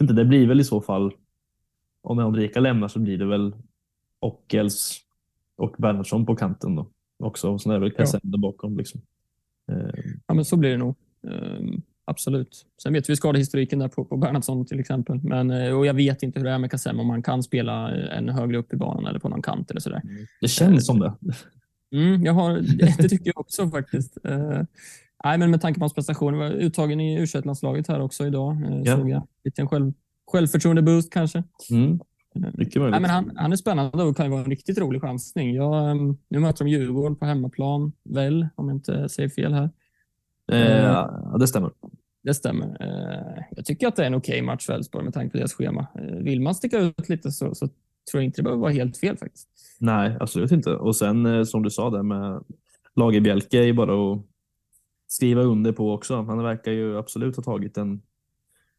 inte, 0.00 0.14
det 0.14 0.24
blir 0.24 0.46
väl 0.46 0.60
i 0.60 0.64
så 0.64 0.80
fall, 0.80 1.12
om 2.02 2.18
Ulrika 2.18 2.60
lämnar 2.60 2.88
så 2.88 2.98
blir 2.98 3.18
det 3.18 3.26
väl 3.26 3.54
Ockels 4.20 5.00
och 5.56 5.74
Bernhardsson 5.78 6.26
på 6.26 6.36
kanten 6.36 6.74
då 6.76 6.86
också. 7.18 7.50
Och 7.52 7.62
sen 7.62 7.72
är 7.72 7.76
det 7.76 7.80
väl 7.80 7.92
Kassem 7.92 8.20
där 8.22 8.38
bakom. 8.38 8.76
Liksom. 8.76 9.00
Eh, 9.72 9.90
Ja, 10.26 10.34
men 10.34 10.44
så 10.44 10.56
blir 10.56 10.70
det 10.70 10.76
nog. 10.76 10.94
Ehm, 11.30 11.82
absolut. 12.04 12.66
Sen 12.82 12.92
vet 12.92 13.10
vi 13.10 13.16
skadehistoriken 13.16 13.78
där 13.78 13.88
på, 13.88 14.04
på 14.04 14.16
Bernhardsson 14.16 14.66
till 14.66 14.80
exempel. 14.80 15.20
Men, 15.22 15.50
eh, 15.50 15.72
och 15.78 15.86
jag 15.86 15.94
vet 15.94 16.22
inte 16.22 16.38
hur 16.38 16.44
det 16.46 16.52
är 16.52 16.58
med 16.58 16.70
Kassem, 16.70 17.00
om 17.00 17.10
han 17.10 17.22
kan 17.22 17.42
spela 17.42 17.96
eh, 17.96 18.18
än 18.18 18.28
högre 18.28 18.56
upp 18.58 18.72
i 18.72 18.76
banan 18.76 19.06
eller 19.06 19.18
på 19.18 19.28
någon 19.28 19.42
kant 19.42 19.70
eller 19.70 19.80
sådär. 19.80 20.02
det 20.40 20.48
känns 20.48 20.86
som 20.86 20.98
det. 20.98 21.12
Mm, 21.92 22.24
jag 22.24 22.32
har, 22.32 22.52
det 23.02 23.08
tycker 23.08 23.26
jag 23.26 23.38
också 23.40 23.70
faktiskt. 23.70 24.18
Eh, 24.24 24.60
nej, 25.24 25.38
men 25.38 25.50
med 25.50 25.60
tanke 25.60 25.80
på 25.80 25.84
hans 25.84 25.94
prestationer. 25.94 26.38
var 26.38 26.50
uttagen 26.50 27.00
i 27.00 27.20
u 27.22 27.26
landslaget 27.44 27.88
här 27.88 28.00
också 28.00 28.26
idag. 28.26 28.62
Eh, 28.66 28.80
Ja. 28.84 28.96
såg 28.96 29.10
jag. 29.10 29.26
Lite 29.44 29.62
en 29.62 29.68
själv, 29.68 29.92
självförtroende-boost 30.32 31.10
kanske. 31.12 31.42
Mm, 31.70 32.00
Eh, 32.36 32.42
mycket 32.54 32.76
möjligt. 32.76 32.90
Nej, 32.92 33.00
men 33.00 33.10
han, 33.10 33.32
han 33.36 33.52
är 33.52 33.56
spännande 33.56 34.02
och 34.04 34.16
kan 34.16 34.26
ju 34.26 34.30
vara 34.32 34.40
en 34.44 34.50
riktigt 34.50 34.78
rolig 34.78 35.00
chansning. 35.02 35.54
Jag, 35.54 35.90
ehm, 35.90 36.16
nu 36.28 36.38
möter 36.38 36.64
de 36.64 36.70
Djurgården 36.70 37.16
på 37.16 37.24
hemmaplan, 37.26 37.92
väl, 38.04 38.48
om 38.54 38.68
jag 38.68 38.76
inte 38.76 39.08
säger 39.08 39.28
fel 39.28 39.52
här. 39.52 39.70
eh, 40.52 40.60
ja, 40.82 41.36
det 41.40 41.46
stämmer. 41.48 41.70
Det 42.22 42.34
stämmer. 42.34 42.76
Jag 43.50 43.64
tycker 43.64 43.88
att 43.88 43.96
det 43.96 44.02
är 44.02 44.06
en 44.06 44.14
okej 44.14 44.42
match 44.42 44.66
för 44.66 44.72
Elfsborg 44.72 45.04
med 45.04 45.14
tanke 45.14 45.30
på 45.32 45.38
deras 45.38 45.52
schema. 45.54 45.86
Vill 46.20 46.40
man 46.40 46.54
sticka 46.54 46.78
ut 46.78 47.08
lite 47.08 47.30
så, 47.30 47.54
så 47.54 47.68
tror 48.10 48.22
inte 48.22 48.38
det 48.38 48.42
behöver 48.42 48.60
vara 48.60 48.72
helt 48.72 48.96
fel 48.96 49.16
faktiskt. 49.16 49.48
Nej, 49.78 50.16
absolut 50.20 50.52
inte. 50.52 50.70
Och 50.70 50.96
sen 50.96 51.26
eh, 51.26 51.44
som 51.44 51.62
du 51.62 51.70
sa 51.70 51.90
där 51.90 52.02
med 52.02 52.44
Lagerbjälke 52.96 53.58
är 53.58 53.66
ju 53.66 53.72
bara 53.72 54.12
att 54.12 54.22
skriva 55.06 55.42
under 55.42 55.72
på 55.72 55.92
också. 55.92 56.22
Han 56.22 56.42
verkar 56.42 56.72
ju 56.72 56.98
absolut 56.98 57.36
ha 57.36 57.42
tagit 57.42 57.78
en, 57.78 58.02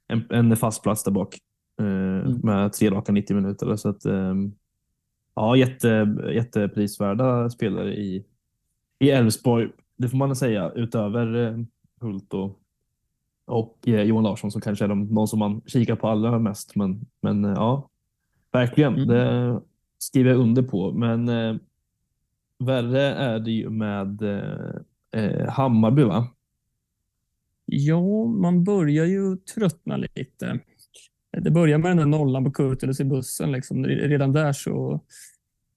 en, 0.07 0.25
en 0.29 0.57
fast 0.57 0.83
plats 0.83 1.03
där 1.03 1.11
bak. 1.11 1.37
mm. 1.79 2.39
med 2.43 2.73
tre 2.73 2.89
raka 2.89 3.11
90 3.11 3.35
minuter. 3.35 3.75
Så 3.75 3.89
att, 3.89 4.05
ehm, 4.05 4.51
ja, 5.35 5.55
jätte, 5.55 6.15
jätteprisvärda 6.33 7.49
spelare 7.49 7.95
i 7.95 8.25
i 8.99 9.09
Elfsborg. 9.09 9.69
Det 9.97 10.09
får 10.09 10.17
man 10.17 10.35
säga 10.35 10.71
utöver 10.75 11.35
eh, 11.35 11.57
Hult 12.01 12.33
och, 12.33 12.59
och 13.45 13.87
eh, 13.87 14.01
Johan 14.01 14.23
Larsson 14.23 14.51
som 14.51 14.61
kanske 14.61 14.85
är 14.85 14.89
de, 14.89 15.15
de 15.15 15.27
som 15.27 15.39
man 15.39 15.61
kikar 15.65 15.95
på 15.95 16.07
allra 16.07 16.39
mest. 16.39 16.75
Men, 16.75 17.05
men 17.21 17.43
ja, 17.43 17.89
verkligen. 18.51 18.93
Mm. 18.93 19.07
Det 19.07 19.61
skriver 19.97 20.29
jag 20.29 20.39
under 20.39 20.63
på. 20.63 20.91
Men 20.91 21.29
eh, 21.29 21.55
värre 22.59 23.01
är 23.01 23.39
det 23.39 23.51
ju 23.51 23.69
med 23.69 24.21
eh, 25.11 25.49
Hammarby 25.49 26.03
va? 26.03 26.27
Ja, 27.65 28.25
man 28.25 28.63
börjar 28.63 29.05
ju 29.05 29.37
tröttna 29.37 29.97
lite. 29.97 30.59
Det 31.31 31.51
börjar 31.51 31.77
med 31.77 31.91
den 31.91 31.97
där 31.97 32.05
nollan 32.05 32.43
på 32.43 32.51
Kurtulus 32.51 32.99
i 32.99 33.05
bussen. 33.05 33.51
Liksom. 33.51 33.85
Redan 33.85 34.33
där 34.33 34.53
så, 34.53 34.99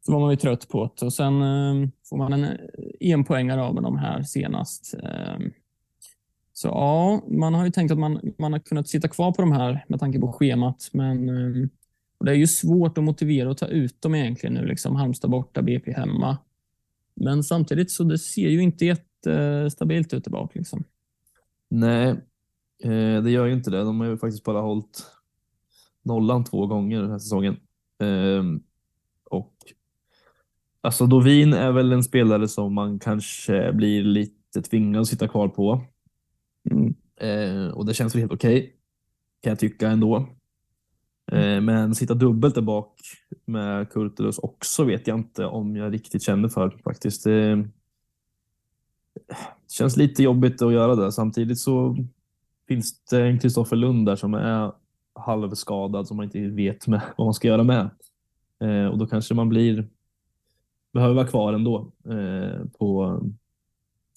så 0.06 0.12
var 0.12 0.20
man 0.20 0.30
ju 0.30 0.36
trött 0.36 0.68
på 0.68 0.90
det. 0.96 1.06
Och 1.06 1.12
sen 1.12 1.42
eh, 1.42 1.88
får 2.08 2.16
man 2.16 2.32
en 2.32 2.46
enpoängare 3.00 3.62
av 3.62 3.74
med 3.74 3.82
de 3.82 3.98
här 3.98 4.22
senast. 4.22 4.94
Eh, 5.02 5.38
så 6.52 6.68
ja, 6.68 7.22
man 7.28 7.54
har 7.54 7.64
ju 7.64 7.70
tänkt 7.70 7.90
att 7.90 7.98
man, 7.98 8.32
man 8.38 8.52
har 8.52 8.60
kunnat 8.60 8.88
sitta 8.88 9.08
kvar 9.08 9.32
på 9.32 9.42
de 9.42 9.52
här 9.52 9.84
med 9.88 10.00
tanke 10.00 10.20
på 10.20 10.32
schemat. 10.32 10.90
Men 10.92 11.28
eh, 11.28 11.68
det 12.24 12.30
är 12.30 12.34
ju 12.34 12.46
svårt 12.46 12.98
att 12.98 13.04
motivera 13.04 13.50
att 13.50 13.58
ta 13.58 13.66
ut 13.66 14.02
dem 14.02 14.14
egentligen 14.14 14.54
nu. 14.54 14.66
Liksom 14.66 14.96
Halmstad 14.96 15.30
borta, 15.30 15.62
BP 15.62 15.92
hemma. 15.92 16.38
Men 17.14 17.44
samtidigt 17.44 17.90
så 17.90 18.04
det 18.04 18.18
ser 18.18 18.48
ju 18.48 18.62
inte 18.62 18.84
jättestabilt 18.84 20.14
ut 20.14 20.22
tillbaka. 20.22 20.58
Liksom. 20.58 20.84
Nej, 21.68 22.08
eh, 22.82 23.22
det 23.22 23.30
gör 23.30 23.46
ju 23.46 23.52
inte 23.52 23.70
det. 23.70 23.78
De 23.78 24.00
har 24.00 24.06
ju 24.06 24.18
faktiskt 24.18 24.44
bara 24.44 24.60
hållit 24.60 25.06
nollan 26.02 26.44
två 26.44 26.66
gånger 26.66 27.02
den 27.02 27.10
här 27.10 27.18
säsongen. 27.18 27.56
Eh, 28.02 28.44
och 29.24 29.54
alltså 30.80 31.06
Dovin 31.06 31.52
är 31.52 31.72
väl 31.72 31.92
en 31.92 32.04
spelare 32.04 32.48
som 32.48 32.74
man 32.74 32.98
kanske 32.98 33.72
blir 33.72 34.02
lite 34.02 34.62
tvingad 34.62 35.00
att 35.00 35.08
sitta 35.08 35.28
kvar 35.28 35.48
på. 35.48 35.84
Mm. 36.70 36.94
Eh, 37.20 37.72
och 37.72 37.86
det 37.86 37.94
känns 37.94 38.14
väl 38.14 38.20
helt 38.20 38.32
okej, 38.32 38.58
okay, 38.58 38.70
kan 39.40 39.50
jag 39.50 39.58
tycka 39.58 39.88
ändå. 39.88 40.28
Mm. 41.32 41.64
Men 41.64 41.94
sitta 41.94 42.14
dubbelt 42.14 42.54
där 42.54 42.62
bak 42.62 43.00
med 43.44 43.90
Kurtulus 43.90 44.38
också 44.38 44.84
vet 44.84 45.06
jag 45.06 45.18
inte 45.18 45.46
om 45.46 45.76
jag 45.76 45.92
riktigt 45.92 46.22
känner 46.22 46.48
för 46.48 46.78
faktiskt. 46.84 47.24
Det 47.24 47.68
känns 49.68 49.96
lite 49.96 50.22
jobbigt 50.22 50.62
att 50.62 50.72
göra 50.72 50.94
det. 50.94 51.12
Samtidigt 51.12 51.58
så 51.58 51.96
finns 52.68 53.04
det 53.04 53.22
en 53.22 53.38
Kristoffer 53.38 53.76
Lund 53.76 54.06
där 54.06 54.16
som 54.16 54.34
är 54.34 54.72
halvskadad 55.14 56.08
som 56.08 56.16
man 56.16 56.24
inte 56.24 56.40
vet 56.40 56.86
med, 56.86 57.02
vad 57.16 57.26
man 57.26 57.34
ska 57.34 57.48
göra 57.48 57.64
med. 57.64 57.90
Eh, 58.60 58.86
och 58.86 58.98
då 58.98 59.06
kanske 59.06 59.34
man 59.34 59.48
blir 59.48 59.88
behöver 60.92 61.14
vara 61.14 61.26
kvar 61.26 61.52
ändå 61.52 61.92
eh, 62.08 62.64
på 62.78 63.20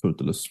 Kurtulus. 0.02 0.44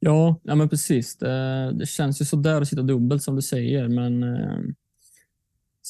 Ja, 0.00 0.40
ja 0.42 0.54
men 0.54 0.68
precis. 0.68 1.16
Det, 1.16 1.72
det 1.72 1.86
känns 1.86 2.20
ju 2.20 2.24
sådär 2.24 2.60
att 2.60 2.68
sitta 2.68 2.82
dubbelt 2.82 3.22
som 3.22 3.36
du 3.36 3.42
säger, 3.42 3.88
men 3.88 4.22
eh, 4.22 4.58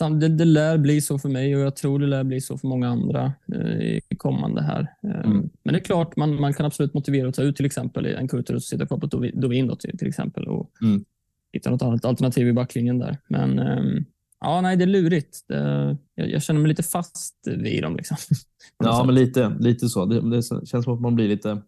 det, 0.05 0.29
det 0.29 0.45
lär 0.45 0.79
bli 0.79 1.01
så 1.01 1.19
för 1.19 1.29
mig 1.29 1.57
och 1.57 1.63
jag 1.63 1.77
tror 1.77 1.99
det 1.99 2.07
lär 2.07 2.25
bli 2.25 2.41
så 2.41 2.59
för 2.59 2.69
många 2.69 2.89
andra 2.89 3.33
eh, 3.55 3.81
i 3.81 4.17
kommande 4.17 4.63
här. 4.63 4.95
Eh, 5.03 5.21
mm. 5.21 5.51
Men 5.63 5.75
det 5.75 5.79
är 5.79 5.85
klart, 5.85 6.17
man, 6.17 6.41
man 6.41 6.55
kan 6.55 6.67
absolut 6.67 6.95
motivera 6.95 7.29
att 7.29 7.35
ta 7.35 7.43
ut 7.43 7.57
till 7.57 7.67
exempel 7.67 8.07
en 8.07 8.29
Kurtulus 8.29 8.65
och 8.65 8.69
sitta 8.69 8.87
kvar 8.87 8.99
på 8.99 9.07
Dovin 9.35 9.67
då, 9.67 9.77
till, 9.77 9.99
till 9.99 10.09
exempel 10.09 10.49
och 10.49 10.71
mm. 10.83 11.05
hitta 11.53 11.71
något 11.71 11.83
annat 11.83 12.05
alternativ 12.05 12.49
i 12.49 12.53
backlinjen 12.53 12.99
där. 12.99 13.19
Men 13.29 13.59
eh, 13.59 14.03
ja, 14.41 14.61
nej, 14.61 14.77
det 14.77 14.85
är 14.85 14.89
lurigt. 14.89 15.39
Det, 15.49 15.97
jag, 16.15 16.31
jag, 16.31 16.43
känner 16.43 16.61
mig 16.61 16.69
lite 16.69 16.83
fast 16.83 17.35
vid 17.47 17.83
dem. 17.83 17.97
Liksom, 17.97 18.17
ja, 18.79 19.05
men 19.07 19.15
lite, 19.15 19.57
lite 19.61 19.89
så. 19.89 20.05
Det, 20.07 20.31
det, 20.31 20.43
känns 20.43 20.85
som 20.85 20.95
att 20.95 21.01
man 21.01 21.15
blir 21.15 21.29
lite... 21.29 21.63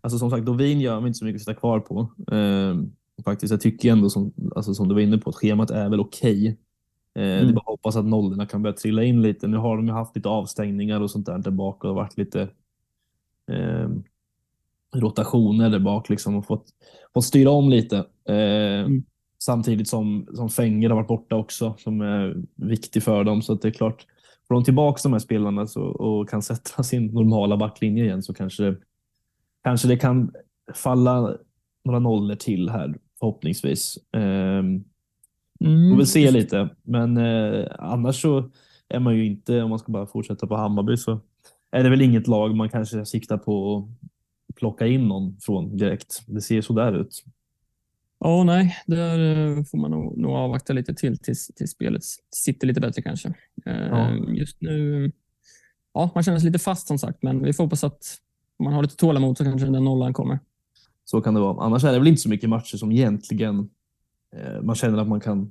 Alltså 0.00 0.18
som 0.18 0.30
sagt, 0.30 0.46
Dovin 0.46 0.80
gör 0.80 1.00
man 1.00 1.06
inte 1.06 1.18
så 1.18 1.24
mycket 1.24 1.38
att 1.38 1.44
sitta 1.44 1.54
kvar 1.54 1.80
på. 1.80 2.12
Eh, 2.34 2.76
faktiskt, 3.24 3.50
jag 3.50 3.60
tycker 3.60 3.92
ändå, 3.92 4.10
som, 4.10 4.32
alltså, 4.56 4.74
som 4.74 4.88
du 4.88 4.94
var 4.94 5.00
inne 5.00 5.18
på, 5.18 5.30
att 5.30 5.36
schemat 5.36 5.70
är 5.70 5.88
väl 5.88 6.00
okej. 6.00 6.40
Okay. 6.40 6.56
Eh, 7.14 7.22
mm. 7.22 7.46
Det 7.46 7.52
är 7.52 7.54
bara 7.54 7.62
hoppas 7.66 7.96
att 7.96 8.04
nollorna 8.04 8.46
kan 8.46 8.62
börja 8.62 8.76
trilla 8.76 9.04
in 9.04 9.22
lite. 9.22 9.46
Nu 9.46 9.56
har 9.56 9.76
de 9.76 9.86
ju 9.86 9.92
haft 9.92 10.16
lite 10.16 10.28
avstängningar 10.28 11.00
och 11.00 11.10
sånt 11.10 11.26
där 11.26 11.42
tillbaka 11.42 11.88
och 11.88 11.94
varit 11.94 12.18
lite 12.18 12.48
eh, 13.50 13.88
rotationer 14.94 15.70
där 15.70 15.78
bak 15.78 16.08
liksom 16.08 16.36
och 16.36 16.46
fått, 16.46 16.66
fått 17.14 17.24
styra 17.24 17.50
om 17.50 17.70
lite. 17.70 17.96
Eh, 18.28 18.80
mm. 18.80 19.04
Samtidigt 19.38 19.88
som, 19.88 20.28
som 20.34 20.48
Fenger 20.48 20.88
har 20.88 20.96
varit 20.96 21.08
borta 21.08 21.36
också 21.36 21.74
som 21.78 22.00
är 22.00 22.36
viktig 22.56 23.02
för 23.02 23.24
dem. 23.24 23.42
Så 23.42 23.52
att 23.52 23.62
det 23.62 23.68
är 23.68 23.72
klart, 23.72 24.06
får 24.48 24.54
de 24.54 24.64
tillbaka 24.64 25.00
de 25.02 25.12
här 25.12 25.20
spelarna 25.20 25.66
så, 25.66 25.82
och 25.82 26.28
kan 26.28 26.42
sätta 26.42 26.82
sin 26.82 27.06
normala 27.06 27.56
backlinje 27.56 28.04
igen 28.04 28.22
så 28.22 28.34
kanske, 28.34 28.76
kanske 29.64 29.88
det 29.88 29.96
kan 29.96 30.32
falla 30.74 31.36
några 31.84 31.98
nollor 31.98 32.34
till 32.34 32.68
här 32.68 32.94
förhoppningsvis. 33.18 33.96
Eh, 34.12 34.62
Mm. 35.64 35.90
Får 35.90 35.96
väl 35.96 36.06
se 36.06 36.30
lite, 36.30 36.68
men 36.82 37.16
eh, 37.16 37.66
annars 37.78 38.22
så 38.22 38.50
är 38.88 39.00
man 39.00 39.16
ju 39.16 39.26
inte, 39.26 39.62
om 39.62 39.70
man 39.70 39.78
ska 39.78 39.92
bara 39.92 40.06
fortsätta 40.06 40.46
på 40.46 40.56
Hammarby, 40.56 40.96
så 40.96 41.20
är 41.70 41.84
det 41.84 41.90
väl 41.90 42.02
inget 42.02 42.26
lag 42.26 42.56
man 42.56 42.68
kanske 42.68 43.06
siktar 43.06 43.38
på 43.38 43.76
att 44.48 44.54
plocka 44.54 44.86
in 44.86 45.08
någon 45.08 45.36
från 45.40 45.76
direkt. 45.76 46.22
Det 46.26 46.40
ser 46.40 46.60
så 46.60 46.72
där 46.72 47.00
ut. 47.00 47.24
Ja, 48.18 48.40
oh, 48.40 48.44
nej, 48.44 48.76
där 48.86 49.18
eh, 49.18 49.64
får 49.64 49.78
man 49.78 49.90
nog, 49.90 50.18
nog 50.18 50.30
avvakta 50.32 50.72
lite 50.72 50.94
till 50.94 51.18
tills, 51.18 51.46
tills 51.46 51.70
spelet 51.70 52.02
sitter 52.36 52.66
lite 52.66 52.80
bättre 52.80 53.02
kanske. 53.02 53.28
Eh, 53.66 53.86
ja. 53.86 54.14
Just 54.14 54.60
nu, 54.60 55.12
ja, 55.94 56.10
man 56.14 56.24
känner 56.24 56.38
sig 56.38 56.46
lite 56.46 56.64
fast 56.64 56.86
som 56.86 56.98
sagt, 56.98 57.22
men 57.22 57.44
vi 57.44 57.52
får 57.52 57.64
hoppas 57.64 57.84
att 57.84 58.18
om 58.58 58.64
man 58.64 58.72
har 58.72 58.82
lite 58.82 58.96
tålamod 58.96 59.38
så 59.38 59.44
kanske 59.44 59.66
den 59.66 59.84
nollan 59.84 60.12
kommer. 60.12 60.38
Så 61.04 61.20
kan 61.20 61.34
det 61.34 61.40
vara. 61.40 61.64
Annars 61.64 61.84
är 61.84 61.92
det 61.92 61.98
väl 61.98 62.08
inte 62.08 62.20
så 62.20 62.28
mycket 62.28 62.48
matcher 62.48 62.76
som 62.76 62.92
egentligen 62.92 63.58
Eh, 63.58 63.73
Eh, 64.36 64.62
man 64.62 64.74
känner 64.74 64.98
att 64.98 65.08
man 65.08 65.20
kan 65.20 65.50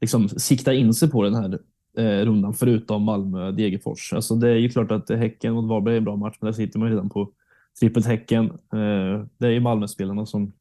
liksom 0.00 0.28
sikta 0.28 0.74
in 0.74 0.94
sig 0.94 1.10
på 1.10 1.22
den 1.22 1.34
här 1.34 1.58
eh, 1.98 2.24
rundan 2.24 2.54
förutom 2.54 3.02
Malmö 3.02 3.50
Degerfors. 3.50 4.12
Alltså 4.12 4.34
det 4.34 4.48
är 4.48 4.56
ju 4.56 4.68
klart 4.68 4.90
att 4.90 5.10
Häcken 5.10 5.54
mot 5.54 5.68
Varberg 5.68 5.94
är 5.94 5.98
en 5.98 6.04
bra 6.04 6.16
match, 6.16 6.36
men 6.40 6.46
där 6.46 6.52
sitter 6.52 6.78
man 6.78 6.88
redan 6.88 7.08
på 7.08 7.32
trippelt 7.80 8.06
Häcken. 8.06 8.44
Eh, 8.46 9.24
det 9.38 9.46
är 9.46 9.50
ju 9.50 9.60
Malmöspelarna 9.60 10.26
som, 10.26 10.52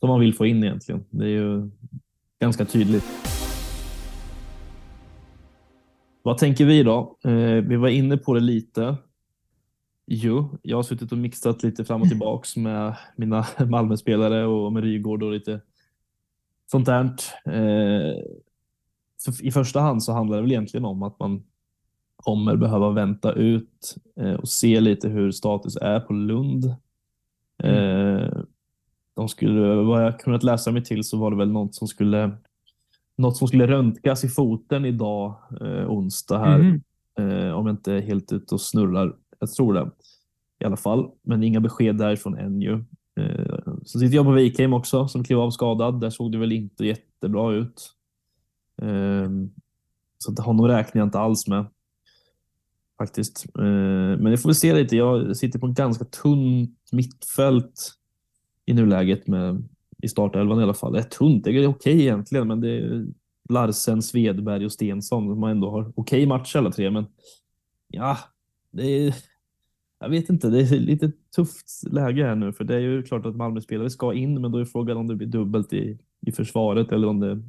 som 0.00 0.08
man 0.08 0.20
vill 0.20 0.34
få 0.34 0.46
in 0.46 0.64
egentligen. 0.64 1.04
Det 1.10 1.24
är 1.24 1.28
ju 1.28 1.70
ganska 2.40 2.64
tydligt. 2.64 3.04
Vad 6.22 6.38
tänker 6.38 6.64
vi 6.64 6.82
då? 6.82 7.16
Eh, 7.24 7.64
vi 7.64 7.76
var 7.76 7.88
inne 7.88 8.16
på 8.16 8.34
det 8.34 8.40
lite. 8.40 8.96
Jo, 10.06 10.58
jag 10.62 10.76
har 10.78 10.82
suttit 10.82 11.12
och 11.12 11.18
mixat 11.18 11.62
lite 11.62 11.84
fram 11.84 12.02
och 12.02 12.08
tillbaks 12.08 12.56
med 12.56 12.96
mina 13.16 13.46
Malmöspelare 13.68 14.46
och 14.46 14.72
med 14.72 14.82
Rygård 14.82 15.22
och 15.22 15.32
lite 15.32 15.60
sånt 16.70 16.86
där. 16.86 17.10
Eh, 17.46 18.14
I 19.42 19.50
första 19.50 19.80
hand 19.80 20.02
så 20.02 20.12
handlar 20.12 20.36
det 20.36 20.42
väl 20.42 20.52
egentligen 20.52 20.84
om 20.84 21.02
att 21.02 21.18
man 21.18 21.42
kommer 22.16 22.56
behöva 22.56 22.90
vänta 22.90 23.32
ut 23.32 23.96
eh, 24.20 24.34
och 24.34 24.48
se 24.48 24.80
lite 24.80 25.08
hur 25.08 25.30
status 25.30 25.76
är 25.76 26.00
på 26.00 26.12
Lund. 26.12 26.74
Mm. 27.62 28.16
Eh, 28.16 28.38
de 29.14 29.28
skulle, 29.28 29.74
vad 29.74 30.04
jag 30.04 30.20
kunnat 30.20 30.42
läsa 30.42 30.72
mig 30.72 30.84
till 30.84 31.04
så 31.04 31.18
var 31.18 31.30
det 31.30 31.36
väl 31.36 31.52
något 31.52 31.74
som 31.74 31.88
skulle 31.88 32.30
något 33.16 33.36
som 33.36 33.48
skulle 33.48 33.66
röntgas 33.66 34.24
i 34.24 34.28
foten 34.28 34.84
idag, 34.84 35.34
eh, 35.60 35.90
onsdag 35.90 36.38
här. 36.38 36.60
Mm. 36.60 36.80
Eh, 37.18 37.52
om 37.52 37.66
jag 37.66 37.74
inte 37.74 37.92
är 37.92 38.00
helt 38.00 38.32
ute 38.32 38.54
och 38.54 38.60
snurrar. 38.60 39.16
Jag 39.38 39.52
tror 39.52 39.74
det 39.74 39.90
i 40.60 40.64
alla 40.64 40.76
fall, 40.76 41.10
men 41.22 41.42
inga 41.42 41.60
besked 41.60 41.96
därifrån 41.96 42.38
än 42.38 42.60
ju. 42.60 42.84
Eh, 43.20 43.73
så 43.84 43.98
sitter 43.98 44.16
jag 44.16 44.24
på 44.24 44.32
Wikheim 44.32 44.72
också 44.72 45.08
som 45.08 45.24
klev 45.24 45.40
av 45.40 45.50
skadad. 45.50 46.00
Där 46.00 46.10
såg 46.10 46.32
det 46.32 46.38
väl 46.38 46.52
inte 46.52 46.86
jättebra 46.86 47.54
ut. 47.54 47.90
Ehm, 48.82 49.50
så 50.18 50.42
honom 50.42 50.68
räknar 50.68 51.00
jag 51.00 51.06
inte 51.06 51.18
alls 51.18 51.48
med 51.48 51.66
faktiskt. 52.98 53.46
Ehm, 53.58 54.12
men 54.12 54.24
det 54.24 54.38
får 54.38 54.48
vi 54.48 54.54
se 54.54 54.74
lite. 54.74 54.96
Jag 54.96 55.36
sitter 55.36 55.58
på 55.58 55.66
en 55.66 55.74
ganska 55.74 56.04
tunt 56.04 56.78
mittfält 56.92 57.92
i 58.66 58.74
nuläget 58.74 59.26
med, 59.26 59.68
i 60.02 60.08
startelvan 60.08 60.60
i 60.60 60.62
alla 60.62 60.74
fall. 60.74 60.92
Det 60.92 60.98
är 60.98 61.02
tunt, 61.02 61.44
det 61.44 61.50
är 61.50 61.66
okej 61.66 62.00
egentligen, 62.00 62.48
men 62.48 62.60
det 62.60 62.70
är 62.70 63.06
Larsen, 63.48 64.02
Svedberg 64.02 64.64
och 64.64 64.72
Stensson 64.72 65.34
som 65.34 65.44
ändå 65.44 65.70
har 65.70 65.92
okej 65.96 66.26
match 66.26 66.56
alla 66.56 66.72
tre. 66.72 66.90
Men 66.90 67.06
ja, 67.88 68.18
det 68.70 68.86
är 68.86 69.14
jag 70.04 70.10
vet 70.10 70.30
inte, 70.30 70.48
det 70.48 70.60
är 70.60 70.80
lite 70.80 71.12
tufft 71.36 71.92
läge 71.92 72.24
här 72.24 72.34
nu 72.34 72.52
för 72.52 72.64
det 72.64 72.74
är 72.74 72.80
ju 72.80 73.02
klart 73.02 73.26
att 73.26 73.36
Malmö-spelare 73.36 73.90
ska 73.90 74.14
in, 74.14 74.40
men 74.40 74.52
då 74.52 74.58
är 74.58 74.64
frågan 74.64 74.96
om 74.96 75.06
det 75.06 75.14
blir 75.14 75.28
dubbelt 75.28 75.72
i, 75.72 75.98
i 76.26 76.32
försvaret 76.32 76.92
eller 76.92 77.08
om 77.08 77.20
det 77.20 77.42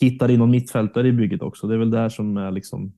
hittar 0.00 0.30
in 0.30 0.38
någon 0.38 0.50
mittfältare 0.50 1.08
i 1.08 1.12
bygget 1.12 1.42
också. 1.42 1.66
Det 1.66 1.74
är 1.74 1.78
väl 1.78 1.90
där 1.90 2.08
som 2.08 2.36
är 2.36 2.50
liksom 2.50 2.92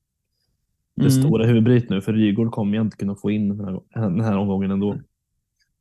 det 0.95 1.01
mm. 1.01 1.23
stora 1.23 1.45
huvudbryt 1.45 1.89
nu, 1.89 2.01
för 2.01 2.13
Rygård 2.13 2.51
kommer 2.51 2.77
jag 2.77 2.85
inte 2.85 2.97
kunna 2.97 3.15
få 3.15 3.31
in 3.31 3.57
den 3.57 3.65
här, 3.65 3.81
den 3.93 4.21
här 4.21 4.37
omgången 4.37 4.71
ändå. 4.71 4.97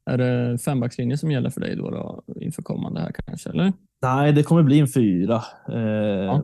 Är 0.04 0.18
det 0.18 0.58
fembackslinje 0.58 1.18
som 1.18 1.30
gäller 1.30 1.50
för 1.50 1.60
dig 1.60 1.76
då, 1.76 1.90
då 1.90 2.24
inför 2.40 2.62
kommande 2.62 3.00
här 3.00 3.12
kanske? 3.26 3.50
Eller? 3.50 3.72
Nej, 4.02 4.32
det 4.32 4.42
kommer 4.42 4.62
bli 4.62 4.78
en 4.78 4.88
fyra. 4.88 5.42
Eh, 5.68 5.78
ja. 5.78 6.42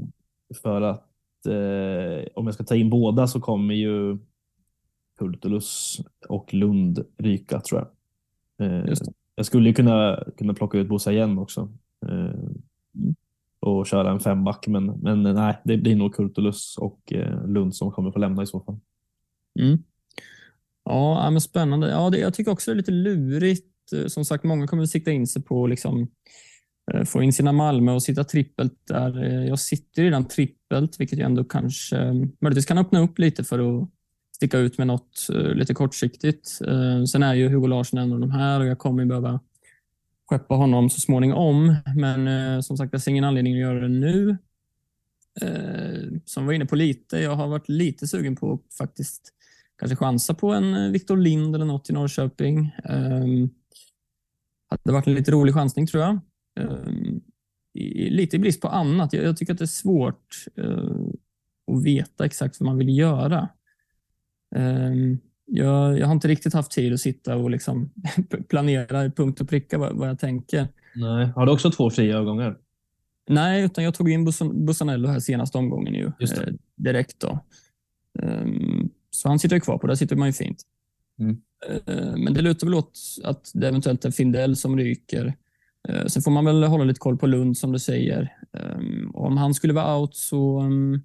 för 0.62 0.82
att 0.82 1.46
eh, 1.46 2.26
om 2.34 2.46
jag 2.46 2.54
ska 2.54 2.64
ta 2.64 2.74
in 2.74 2.90
båda 2.90 3.26
så 3.26 3.40
kommer 3.40 3.74
ju 3.74 4.18
Kurtulus 5.18 6.00
och 6.28 6.54
Lund 6.54 7.04
ryka 7.18 7.60
tror 7.60 7.80
jag. 7.80 7.88
Eh, 8.68 8.94
jag 9.34 9.46
skulle 9.46 9.72
kunna, 9.72 10.24
kunna 10.38 10.54
plocka 10.54 10.78
ut 10.78 10.88
Bosa 10.88 11.12
igen 11.12 11.38
också. 11.38 11.72
Eh, 12.08 12.40
och 13.60 13.86
köra 13.86 14.10
en 14.10 14.20
femback, 14.20 14.66
men, 14.66 14.86
men 14.86 15.22
nej, 15.22 15.60
det 15.64 15.76
blir 15.76 15.96
nog 15.96 16.14
Kurtulus 16.14 16.78
och 16.78 17.12
eh, 17.12 17.46
Lund 17.46 17.76
som 17.76 17.90
kommer 17.90 18.10
få 18.10 18.18
lämna 18.18 18.42
i 18.42 18.46
så 18.46 18.60
fall. 18.60 18.78
Mm. 19.60 19.78
Ja, 20.84 21.30
men 21.30 21.40
spännande. 21.40 21.90
Ja, 21.90 22.10
det, 22.10 22.18
jag 22.18 22.34
tycker 22.34 22.52
också 22.52 22.70
det 22.70 22.74
är 22.74 22.76
lite 22.76 22.90
lurigt. 22.92 23.92
Eh, 23.92 24.06
Som 24.06 24.24
sagt, 24.24 24.44
många 24.44 24.66
kommer 24.66 24.82
att 24.82 24.90
sikta 24.90 25.10
in 25.10 25.26
sig 25.26 25.42
på 25.42 25.66
liksom, 25.66 26.08
eh, 26.92 27.04
få 27.04 27.22
in 27.22 27.32
sina 27.32 27.52
Malmö 27.52 27.92
och 27.92 28.02
sitta 28.02 28.24
trippelt 28.24 28.86
där. 28.88 29.24
Eh, 29.24 29.44
Jag 29.48 29.58
sitter 29.58 30.02
redan 30.02 30.24
trippelt, 30.24 31.00
vilket 31.00 31.18
ju 31.18 31.22
ändå 31.22 31.44
kanske 31.44 32.12
möjligtvis 32.40 32.66
kan 32.66 32.78
öppna 32.78 33.00
upp 33.00 33.18
lite 33.18 33.44
för 33.44 33.58
att 33.58 33.88
sticka 34.34 34.58
ut 34.58 34.78
med 34.78 34.86
något 34.86 35.28
eh, 35.32 35.54
lite 35.54 35.74
kortsiktigt. 35.74 36.60
Eh, 36.66 37.04
sen 37.04 37.22
är 37.22 37.34
ju 37.34 37.48
Hugo 37.48 37.66
Larsson 37.66 37.98
en 37.98 38.12
av 38.12 38.20
de 38.20 38.30
här 38.30 38.60
och 38.60 38.66
jag 38.66 38.78
kommer 38.78 39.02
ju 39.02 39.08
behöva 39.08 39.40
skeppa 40.26 40.54
honom 40.54 40.90
så 40.90 41.00
småningom. 41.00 41.76
Men 41.96 42.28
eh, 42.28 42.60
som 42.60 42.76
sagt, 42.76 42.92
jag 42.92 43.02
ser 43.02 43.10
ingen 43.10 43.24
anledning 43.24 43.54
att 43.54 43.60
göra 43.60 43.80
det 43.80 43.88
nu. 43.88 44.36
Som 46.24 46.42
jag 46.42 46.46
var 46.46 46.52
inne 46.52 46.66
på 46.66 46.76
lite, 46.76 47.18
jag 47.18 47.36
har 47.36 47.48
varit 47.48 47.68
lite 47.68 48.06
sugen 48.06 48.36
på 48.36 48.52
att 48.52 48.74
faktiskt 48.74 49.32
kanske 49.78 49.96
chansa 49.96 50.34
på 50.34 50.52
en 50.52 50.92
Viktor 50.92 51.16
Lind 51.16 51.54
eller 51.54 51.64
något 51.64 51.90
i 51.90 51.92
Norrköping. 51.92 52.70
Det 52.84 53.48
hade 54.70 54.92
varit 54.92 55.06
en 55.06 55.14
lite 55.14 55.30
rolig 55.30 55.54
chansning 55.54 55.86
tror 55.86 56.02
jag. 56.02 56.20
Lite 58.10 58.36
i 58.36 58.38
brist 58.38 58.60
på 58.60 58.68
annat. 58.68 59.12
Jag, 59.12 59.36
tycker 59.36 59.52
att 59.52 59.58
det 59.58 59.64
är 59.64 59.66
svårt 59.66 60.44
att 61.72 61.84
veta 61.84 62.24
exakt 62.24 62.60
vad 62.60 62.66
man 62.66 62.78
vill 62.78 62.98
göra. 62.98 63.48
Ehm, 64.54 65.18
jag, 65.46 65.98
jag 65.98 66.06
har 66.06 66.12
inte 66.14 66.28
riktigt 66.28 66.52
haft 66.54 66.70
tid 66.72 66.92
att 66.92 67.00
sitta 67.00 67.36
och 67.36 67.50
liksom 67.50 67.90
planera 68.48 69.04
i 69.04 69.10
punkt 69.10 69.40
och 69.40 69.48
pricka 69.48 69.78
vad, 69.78 69.96
vad 69.96 70.08
jag 70.08 70.18
tänker. 70.18 70.68
Nej. 70.94 71.26
Har 71.36 71.46
du 71.46 71.52
också 71.52 71.70
två 71.70 71.90
fria 71.90 72.14
övergångar? 72.14 72.56
Nej, 73.28 73.64
utan 73.64 73.84
jag 73.84 73.94
tog 73.94 74.10
in 74.10 74.28
Bussan- 74.28 74.64
Bussanello 74.66 75.08
här 75.08 75.20
senaste 75.20 75.58
omgången 75.58 75.94
ju, 75.94 76.06
eh, 76.06 76.54
direkt. 76.76 77.20
då. 77.20 77.38
Ehm, 78.22 78.88
så 79.10 79.28
han 79.28 79.38
sitter 79.38 79.56
ju 79.56 79.60
kvar 79.60 79.78
på, 79.78 79.86
där 79.86 79.94
sitter 79.94 80.16
man 80.16 80.28
ju 80.28 80.32
fint. 80.32 80.62
Mm. 81.18 81.36
Eh, 81.86 82.16
men 82.16 82.34
det 82.34 82.42
lutar 82.42 82.66
väl 82.66 82.74
åt 82.74 82.98
att 83.24 83.50
det 83.54 83.68
eventuellt 83.68 84.04
är 84.04 84.10
Findell 84.10 84.56
som 84.56 84.76
ryker. 84.78 85.34
Sen 86.06 86.22
får 86.22 86.30
man 86.30 86.44
väl 86.44 86.64
hålla 86.64 86.84
lite 86.84 87.00
koll 87.00 87.18
på 87.18 87.26
Lund 87.26 87.58
som 87.58 87.72
du 87.72 87.78
säger. 87.78 88.36
Ehm, 88.52 89.10
och 89.10 89.26
om 89.26 89.36
han 89.36 89.54
skulle 89.54 89.72
vara 89.72 89.98
out 89.98 90.16
så, 90.16 90.58
mm, 90.60 91.00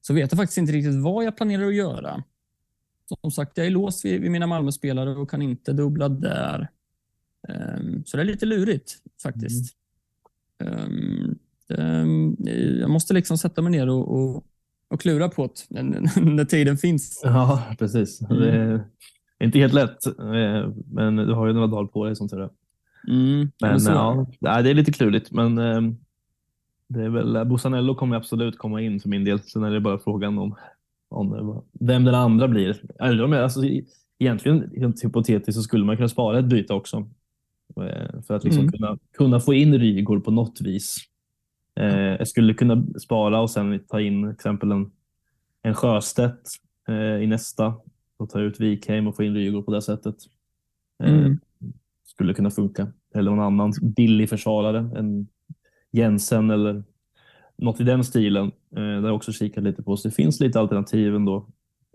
så 0.00 0.14
vet 0.14 0.32
jag 0.32 0.38
faktiskt 0.38 0.58
inte 0.58 0.72
riktigt 0.72 1.02
vad 1.02 1.24
jag 1.24 1.36
planerar 1.36 1.66
att 1.68 1.74
göra. 1.74 2.22
Som 3.20 3.30
sagt, 3.30 3.58
jag 3.58 3.66
är 3.66 3.70
låst 3.70 4.04
vid, 4.04 4.20
vid 4.20 4.30
mina 4.30 4.46
Malmö-spelare 4.46 5.10
och 5.10 5.30
kan 5.30 5.42
inte 5.42 5.72
dubbla 5.72 6.08
där. 6.08 6.68
Ehm, 7.48 8.04
så 8.04 8.16
det 8.16 8.22
är 8.22 8.26
lite 8.26 8.46
lurigt 8.46 8.92
faktiskt. 9.22 9.74
Ehm, 10.64 11.38
ehm, 11.78 12.36
jag 12.80 12.90
måste 12.90 13.14
liksom 13.14 13.38
sätta 13.38 13.62
mig 13.62 13.72
ner 13.72 13.88
och, 13.88 14.08
och, 14.08 14.44
och 14.88 15.00
klura 15.00 15.28
på 15.28 15.50
det 15.68 15.82
när, 16.16 16.44
tiden 16.44 16.76
finns. 16.76 17.20
Ja, 17.24 17.62
precis. 17.78 18.20
Mm. 18.22 18.38
Det 18.38 18.50
är 19.38 19.46
inte 19.46 19.58
helt 19.58 19.74
lätt, 19.74 20.06
eh, 20.06 20.72
men 20.92 21.16
du 21.16 21.34
har 21.34 21.46
ju 21.46 21.52
några 21.52 21.66
dagar 21.66 21.86
på 21.86 22.04
dig 22.04 22.16
som 22.16 22.28
tur 22.28 22.40
är. 22.40 22.50
Mm, 23.08 23.50
ja, 23.58 23.68
Men 23.68 23.80
ja, 23.84 24.26
nej, 24.40 24.62
det 24.62 24.70
är 24.70 24.74
lite 24.74 24.92
klurigt, 24.92 25.32
men 25.32 25.54
det 26.88 27.04
är 27.04 27.08
väl, 27.08 27.46
Bosanello 27.46 27.94
kommer 27.94 28.16
absolut 28.16 28.58
komma 28.58 28.80
in 28.80 29.00
för 29.00 29.08
min 29.08 29.24
del. 29.24 29.40
Sen 29.40 29.64
är 29.64 29.70
det 29.70 29.80
bara 29.80 29.98
frågan 29.98 30.38
om, 30.38 30.56
om 31.08 31.30
det- 31.30 31.86
vem 31.86 32.04
den 32.04 32.14
andra 32.14 32.48
blir. 32.48 32.82
Eller 33.00 33.24
om 33.24 33.32
jag, 33.32 33.42
alltså, 33.42 33.60
egentligen, 34.18 34.70
helt 34.76 35.04
hypotetiskt, 35.04 35.54
så 35.56 35.62
skulle 35.62 35.84
man 35.84 35.96
kunna 35.96 36.08
spara 36.08 36.38
ett 36.38 36.44
byte 36.44 36.74
också. 36.74 36.96
Eh, 37.76 38.22
För 38.26 38.34
att 38.34 38.44
liksom 38.44 38.60
Mm. 38.62 38.72
kunna, 38.72 38.98
kunna 39.18 39.40
få 39.40 39.54
in 39.54 39.78
Rygaard 39.78 40.24
på 40.24 40.30
något 40.30 40.60
vis. 40.60 40.96
Eh, 41.80 41.96
jag 41.96 42.28
skulle 42.28 42.54
kunna 42.54 42.84
spara 43.00 43.40
och 43.40 43.50
sen 43.50 43.80
ta 43.88 44.00
in 44.00 44.28
exempel 44.30 44.72
en, 44.72 44.90
en 45.62 45.74
Sjöstedt 45.74 46.48
eh, 46.88 46.94
i 47.22 47.26
nästa 47.26 47.74
och 48.16 48.30
ta 48.30 48.40
ut 48.40 48.60
Wikheim 48.60 49.06
och 49.06 49.16
få 49.16 49.22
in 49.22 49.34
Rygaard 49.34 49.64
på 49.66 49.72
det 49.74 49.82
sättet. 49.82 50.16
Eh, 51.02 51.14
Mm. 51.14 51.38
skulle 52.04 52.34
kunna 52.34 52.50
funka. 52.50 52.92
Eller 53.14 53.30
någon 53.30 53.40
annan 53.44 53.72
billig 53.82 54.28
försvarare, 54.28 54.78
en 54.98 55.28
Jensen 55.92 56.50
eller 56.50 56.84
något 57.58 57.80
i 57.80 57.84
den 57.84 58.04
stilen. 58.04 58.52
Eh, 58.76 58.82
har 58.82 59.06
jag 59.06 59.14
också 59.14 59.32
kikat 59.32 59.64
lite 59.64 59.82
på. 59.82 59.96
Så 59.96 60.08
det 60.08 60.14
finns 60.14 60.40
lite 60.40 60.60
alternativ 60.60 61.14
ändå 61.14 61.46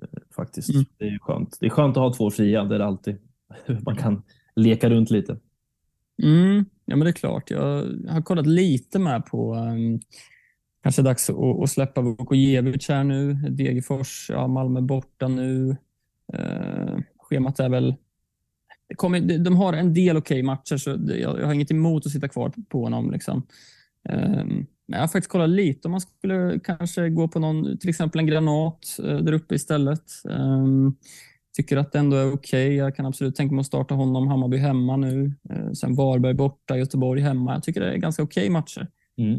eh, 0.02 0.20
faktiskt. 0.36 0.74
Mm. 0.74 0.86
Det 0.98 1.06
är 1.06 1.20
skönt. 1.20 1.58
Det 1.60 1.66
är 1.66 1.70
skönt 1.70 1.98
att 1.98 2.04
ha 2.04 2.14
två 2.14 2.32
fria, 2.32 2.64
det 2.64 2.76
är 2.76 2.80
det 2.80 2.86
alltid. 2.86 3.18
Man 3.86 3.96
kan 3.96 4.24
leka 4.56 4.90
runt 4.90 5.10
lite. 5.10 5.38
Mm, 6.24 6.66
ja, 6.86 6.96
men 6.96 7.00
det 7.00 7.10
är 7.10 7.14
klart. 7.14 7.52
Jag 7.52 7.86
har 8.10 8.22
kollat 8.22 8.48
lite 8.48 9.00
med 9.00 9.26
på 9.26 9.56
um, 9.56 10.00
kanske 10.84 11.02
dags 11.02 11.30
att, 11.30 11.64
att 11.64 11.70
släppa 11.70 12.02
Vukojevic 12.02 12.90
här 12.90 13.04
nu. 13.04 13.34
Degerfors, 13.34 14.30
ja, 14.30 14.48
Malmö 14.48 14.82
borta 14.82 15.28
nu. 15.28 15.76
Uh, 16.34 17.00
schemat 17.18 17.60
är 17.60 17.70
väl... 17.70 17.96
Det 18.88 18.96
kommer, 18.96 19.38
de- 19.38 19.56
har 19.56 19.74
en 19.74 19.94
del 19.94 20.18
okej 20.18 20.44
matcher, 20.44 20.78
så 20.78 20.98
jag 21.20 21.46
har 21.46 21.54
inget 21.54 21.72
emot 21.72 22.06
att 22.06 22.12
sitta 22.12 22.28
kvar 22.28 22.54
på 22.70 22.84
honom. 22.84 23.12
Liksom. 23.12 23.48
Um, 24.10 24.68
men 24.88 24.98
jag 24.98 25.04
har 25.04 25.08
faktiskt 25.08 25.32
kollat 25.32 25.50
lite 25.50 25.88
om 25.88 25.92
man 25.92 26.02
skulle 26.02 26.60
kanske 26.64 27.10
gå 27.10 27.28
på 27.28 27.40
någon, 27.40 27.78
till 27.78 27.90
exempel 27.90 28.20
en 28.20 28.28
granat 28.28 29.00
eh, 29.04 29.16
där 29.18 29.34
uppe 29.34 29.56
istället. 29.56 30.04
Um, 30.24 30.96
Tycker 31.58 31.78
att 31.78 31.92
det 31.92 32.00
ändå 32.00 32.18
är 32.18 32.34
okej. 32.34 32.76
Jag 32.76 32.96
kan 32.96 33.06
absolut 33.06 33.36
tänka 33.36 33.56
mig 33.56 33.60
att 33.62 33.66
starta 33.68 33.96
honom. 33.96 34.28
Hammarby 34.28 34.58
hemma 34.58 34.98
nu. 34.98 35.34
Eh, 35.50 35.72
Sen 35.72 35.96
Varberg 35.96 36.34
borta, 36.34 36.78
Göteborg 36.78 37.22
hemma. 37.22 37.54
Jag 37.54 37.64
tycker 37.64 37.82
det 37.82 37.92
är 37.94 37.98
ganska 37.98 38.24
okej 38.24 38.50
matcher. 38.50 38.88
Mm. 39.18 39.34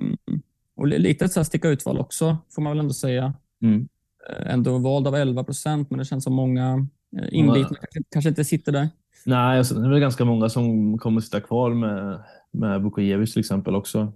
Mm. 0.00 0.40
Och 0.76 0.86
li- 0.86 0.98
lite 0.98 1.24
ett 1.24 1.32
så 1.32 1.40
här 1.40 1.44
sticka 1.44 1.68
ut-val 1.68 1.98
också, 1.98 2.36
får 2.54 2.62
man 2.62 2.72
väl 2.72 2.80
ändå 2.80 2.92
säga. 2.94 3.34
Mm. 3.62 3.88
Eh, 4.30 4.52
Ändå 4.52 4.78
vald 4.78 5.06
av 5.08 5.14
11 5.14 5.44
procent, 5.44 5.90
men 5.90 5.98
det 5.98 6.04
känns 6.04 6.24
som 6.24 6.34
många 6.34 6.86
inbitna 7.30 7.76
kanske, 7.76 8.00
kanske 8.12 8.28
inte 8.28 8.44
sitter 8.44 8.72
där. 8.72 8.88
Nej, 9.26 9.64
sen 9.64 9.78
är 9.78 9.82
det 9.82 9.90
väl 9.90 10.00
ganska 10.00 10.24
många 10.24 10.48
som 10.48 10.98
kommer 10.98 11.20
sitta 11.20 11.40
kvar 11.40 11.70
med, 11.74 12.22
med 12.50 12.82
Vukojevic 12.82 13.32
till 13.32 13.40
exempel 13.40 13.74
också. 13.74 14.12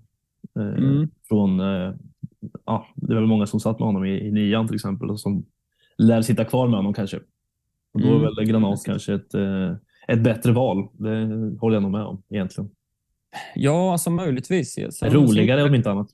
Eh, 0.56 0.62
Mm. 0.62 1.08
Från, 1.28 1.60
eh, 1.60 1.94
ja, 2.66 2.86
det 2.94 3.12
är 3.12 3.16
väl 3.16 3.26
många 3.26 3.46
som 3.46 3.60
satt 3.60 3.78
med 3.78 3.86
honom 3.86 4.04
i, 4.04 4.26
i 4.26 4.30
nian 4.32 4.66
till 4.66 4.74
exempel 4.74 5.10
och 5.10 5.20
som 5.20 5.44
lär 5.98 6.22
sitta 6.22 6.44
kvar 6.44 6.68
med 6.68 6.76
honom 6.76 6.94
kanske. 6.94 7.16
Och 7.92 8.00
då 8.00 8.06
är 8.06 8.10
Mm. 8.10 8.22
väl 8.22 8.44
Granat 8.46 8.84
kanske 8.84 9.14
ett, 9.14 9.34
eh, 9.34 9.74
ett 10.08 10.20
bättre 10.22 10.52
val. 10.52 10.88
Det 10.92 11.26
håller 11.60 11.76
jag 11.76 11.82
nog 11.82 11.92
med 11.92 12.02
om 12.04 12.22
egentligen. 12.30 12.70
Ja, 13.54 13.92
alltså 13.92 14.10
möjligtvis. 14.10 14.78
Sen, 14.90 15.10
Roligare 15.10 15.62
om 15.62 15.74
inte 15.74 15.90
annat. 15.90 16.08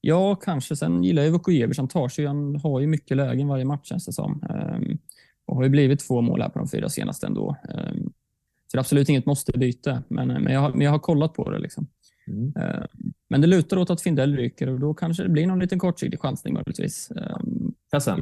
Ja, 0.00 0.34
kanske. 0.34 0.76
Sen 0.76 1.04
gillar 1.04 1.22
jag 1.22 1.30
Vukojevic. 1.30 1.78
Han 1.78 1.88
tar 1.88 2.08
sig, 2.08 2.26
han 2.26 2.56
har 2.56 2.80
ju 2.80 2.86
mycket 2.86 3.16
lägen 3.16 3.48
varje 3.48 3.64
match 3.64 3.88
känns 3.88 4.06
det 4.06 4.12
som. 4.12 4.42
Ehm, 4.50 4.98
och 5.46 5.56
har 5.56 5.62
ju 5.62 5.68
blivit 5.68 6.00
två 6.00 6.20
mål 6.20 6.42
här 6.42 6.48
på 6.48 6.58
de 6.58 6.68
fyra 6.68 6.88
senaste 6.88 7.26
ändå. 7.26 7.56
Ehm, 7.68 8.02
så 8.66 8.76
det 8.76 8.78
är 8.78 8.80
absolut 8.80 9.08
inget 9.08 9.26
måste-byte, 9.26 10.02
men, 10.08 10.28
men, 10.28 10.52
jag 10.52 10.60
har, 10.60 10.70
men 10.70 10.80
jag 10.80 10.90
har 10.90 10.98
kollat 10.98 11.34
på 11.34 11.50
det. 11.50 11.58
Liksom. 11.58 11.86
Mm. 12.26 12.52
Ehm, 12.56 12.86
men 13.28 13.40
det 13.40 13.46
lutar 13.46 13.76
åt 13.76 13.90
att 13.90 14.02
Findell 14.02 14.36
ryker 14.36 14.68
och 14.68 14.80
då 14.80 14.94
kanske 14.94 15.22
det 15.22 15.28
blir 15.28 15.46
någon 15.46 15.58
liten 15.58 15.78
kortsiktig 15.78 16.20
chansning 16.20 16.54
möjligtvis. 16.54 17.10
Ehm, 17.10 17.74
Kassem. 17.90 18.20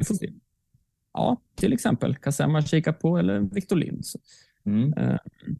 Ja, 1.13 1.37
till 1.55 1.73
exempel. 1.73 2.15
Kassem 2.15 2.53
har 2.53 2.61
kikat 2.61 2.99
på 2.99 3.17
eller 3.17 3.39
Victor 3.39 3.75
Lind. 3.75 4.05
Så, 4.05 4.19
Mm. 4.65 4.93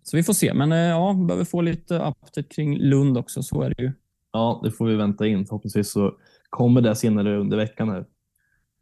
så 0.03 0.17
vi 0.17 0.23
får 0.23 0.33
se. 0.33 0.53
Men 0.53 0.71
eh, 0.71 0.77
ja, 0.77 1.13
vi 1.13 1.25
behöver 1.25 1.45
få 1.45 1.61
lite 1.61 1.95
update 1.95 2.43
kring 2.43 2.77
Lund 2.77 3.17
också. 3.17 3.43
Så 3.43 3.61
är 3.61 3.73
det 3.77 3.83
ju. 3.83 3.91
Ja, 4.31 4.61
det 4.63 4.71
får 4.71 4.87
vi 4.87 4.95
vänta 4.95 5.27
in. 5.27 5.45
Förhoppningsvis 5.45 5.91
så 5.91 6.13
kommer 6.49 6.81
det 6.81 6.95
senare 6.95 7.37
under 7.37 7.57
veckan 7.57 7.89
här. 7.89 8.05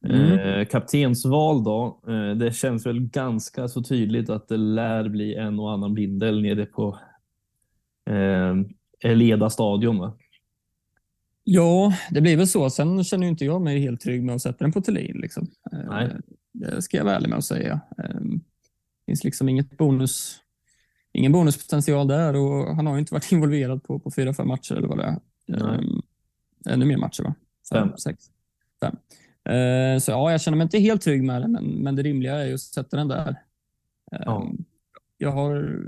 Mm. 0.06 0.40
Eh, 0.40 0.66
kaptensval 0.66 1.64
då. 1.64 2.02
Eh, 2.08 2.38
det 2.38 2.56
känns 2.56 2.86
väl 2.86 3.00
ganska 3.00 3.68
så 3.68 3.84
tydligt 3.84 4.30
att 4.30 4.48
det 4.48 4.58
lär 4.58 5.10
bli 5.10 5.36
en 5.36 5.60
och 5.60 5.72
annan 5.72 5.94
bindel 5.94 6.42
nere 6.42 6.66
på 6.66 7.00
eh, 8.10 8.56
Leda 9.04 9.50
stadion. 9.50 9.98
Va? 9.98 10.18
Ja, 11.44 11.94
det 12.12 12.22
blir 12.22 12.38
väl 12.38 12.48
så. 12.48 12.70
Sen 12.70 13.04
känner 13.04 13.28
inte 13.28 13.46
jag 13.46 13.62
mig 13.62 13.80
helt 13.80 14.02
trygg 14.02 14.24
med 14.24 14.36
att 14.36 14.42
sätta 14.42 14.64
den 14.64 14.72
på 14.72 14.82
Thelin. 14.82 15.18
Liksom. 15.18 15.48
Eh, 15.72 15.80
Nej. 15.90 16.16
Det 16.54 16.82
ska 16.82 16.98
jag 16.98 17.04
vara 17.04 17.16
ärlig 17.16 17.30
med 17.30 17.38
att 17.38 17.46
säga. 17.46 17.80
Det 17.98 18.40
finns 19.06 19.24
liksom 19.24 19.50
inget 19.50 19.78
bonus, 19.78 20.40
ingen 21.14 21.32
bonuspotential 21.32 22.08
där 22.08 22.36
och 22.36 22.76
han 22.76 22.88
har 22.88 22.98
inte 22.98 23.14
varit 23.14 23.32
involverad 23.32 23.84
på, 23.84 24.00
på 24.00 24.12
fyra, 24.12 24.34
fem 24.34 24.48
matcher 24.48 24.76
eller 24.76 24.88
vad 24.88 24.98
det 24.98 25.04
är. 25.04 25.20
Nej. 25.48 25.62
Um, 25.80 26.02
ännu 26.66 26.86
mer 26.86 26.98
matcher 26.98 27.24
va? 27.24 27.36
Fem. 27.72 27.98
sex. 27.98 28.26
Fem. 28.82 28.96
Eh, 29.56 30.00
så 30.00 30.12
ja, 30.12 30.32
jag 30.32 30.42
känner 30.42 30.58
mig 30.58 30.64
inte 30.66 30.80
helt 30.80 31.02
trygg 31.02 31.24
med 31.24 31.42
det, 31.42 31.48
men, 31.48 31.66
men 31.66 31.96
det 31.96 32.04
rimliga 32.04 32.36
är 32.36 32.46
ju 32.46 32.54
att 32.54 32.62
sätta 32.62 32.98
den 32.98 33.08
där. 33.08 33.30
Eh, 34.12 34.22
Ja. 34.26 34.52
Jag 35.18 35.32
har 35.32 35.82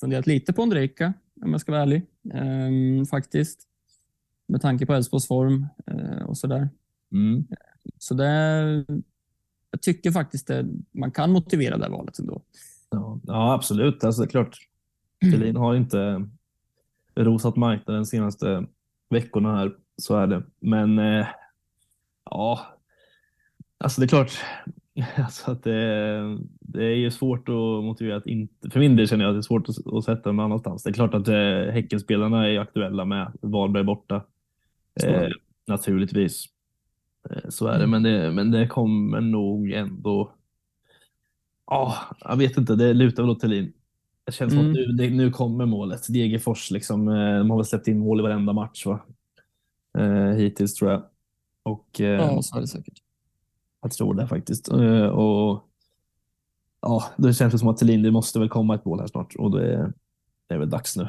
funderat 0.00 0.26
lite 0.26 0.52
på 0.52 0.62
Ondrejka, 0.62 1.12
om 1.42 1.52
jag 1.52 1.60
ska 1.60 1.72
vara 1.72 1.82
ärlig. 1.82 2.02
Eh, 2.34 3.04
faktiskt. 3.04 3.64
med 4.46 4.60
tanke 4.60 4.86
på 4.86 4.94
Elfsborgs 4.94 5.28
form 5.28 5.66
eh, 5.86 6.22
och 6.22 6.38
sådär. 6.38 6.68
Mm. 7.12 7.46
Så 7.98 8.14
det, 8.14 8.30
jag 9.70 9.82
tycker 9.82 10.10
faktiskt 10.10 10.46
det, 10.46 10.66
man 10.92 11.10
kan 11.10 11.32
motivera 11.32 11.78
det 11.78 11.88
valet 11.88 12.18
ändå. 12.18 12.42
Ja, 12.90 13.20
ja, 13.22 13.54
absolut. 13.54 14.04
Alltså, 14.04 14.22
det 14.22 14.26
är 14.26 14.30
klart, 14.30 14.56
Thelin 15.20 15.56
har 15.56 15.74
inte 15.74 16.28
rosat 17.14 17.56
marknaden 17.56 18.02
de 18.02 18.06
senaste 18.06 18.66
veckorna 19.10 19.56
här. 19.56 19.76
Så 19.96 20.16
är 20.16 20.26
det. 20.26 20.42
Men 20.60 20.98
eh, 20.98 21.26
ja, 22.30 22.66
alltså 23.78 24.00
det 24.00 24.04
är 24.04 24.08
klart. 24.08 24.32
Alltså 25.16 25.50
att 25.50 25.62
det, 25.62 26.38
det 26.60 26.84
är 26.84 26.94
ju 26.96 27.10
svårt 27.10 27.48
att 27.48 27.84
motivera 27.84 28.16
att 28.16 28.26
inte. 28.26 28.70
För 28.70 28.80
min 28.80 28.96
del 28.96 29.08
känner 29.08 29.24
jag 29.24 29.30
att 29.30 29.36
det 29.36 29.40
är 29.40 29.42
svårt 29.42 29.68
att, 29.68 29.86
att 29.94 30.04
sätta 30.04 30.28
dem 30.28 30.38
annanstans. 30.38 30.82
Det 30.82 30.90
är 30.90 30.94
klart 30.94 31.14
att 31.14 31.28
eh, 31.28 31.72
Häckenspelarna 31.72 32.48
är 32.48 32.58
aktuella 32.58 33.04
med 33.04 33.32
Wahlberg 33.40 33.84
borta. 33.84 34.24
Eh, 35.04 35.28
naturligtvis. 35.66 36.44
Eh, 37.30 37.48
så 37.48 37.66
är 37.66 37.78
det, 37.78 37.86
men 37.86 38.02
det, 38.02 38.30
men 38.32 38.50
det 38.50 38.66
kommer 38.66 39.20
nog 39.20 39.70
ändå. 39.70 40.32
Ja, 41.66 41.94
jag 42.20 42.36
vet 42.36 42.56
inte. 42.58 42.74
Det 42.76 42.92
lutar 42.94 43.22
väl 43.22 43.30
åt 43.30 43.40
Thelin. 43.40 43.72
Det 44.24 44.32
känns 44.32 44.52
som 44.52 44.60
Mm. 44.60 44.70
att 44.70 44.76
nu, 44.76 44.86
det, 44.86 45.10
nu 45.10 45.30
kommer 45.30 45.66
målet. 45.66 46.06
Degerfors 46.08 46.70
liksom. 46.70 47.08
eh, 47.08 47.38
De 47.38 47.50
har 47.50 47.56
väl 47.56 47.66
släppt 47.66 47.88
in 47.88 47.98
mål 47.98 48.20
i 48.20 48.22
varenda 48.22 48.52
match 48.52 48.86
va? 48.86 49.00
Eh, 49.98 50.30
hittills 50.36 50.74
tror 50.74 50.90
jag. 50.90 51.02
Och 51.62 52.00
eh, 52.00 52.06
Ja, 52.06 52.42
så 52.42 52.56
är 52.56 52.60
det 52.60 52.66
säkert. 52.66 52.98
Jag 53.82 53.90
tror 53.92 54.14
det 54.14 54.26
faktiskt. 54.26 54.72
Eh, 54.72 55.06
och 55.06 55.64
ja, 56.82 57.04
det 57.16 57.34
känns 57.34 57.60
som 57.60 57.68
att 57.68 57.76
Thelin, 57.78 58.02
det 58.02 58.10
måste 58.10 58.38
väl 58.38 58.48
komma 58.48 58.74
ett 58.74 58.84
mål 58.84 59.00
här 59.00 59.06
snart 59.06 59.34
och 59.38 59.50
det, 59.50 59.92
det 60.48 60.54
är 60.54 60.58
väl 60.58 60.70
dags 60.70 60.96
nu 60.96 61.08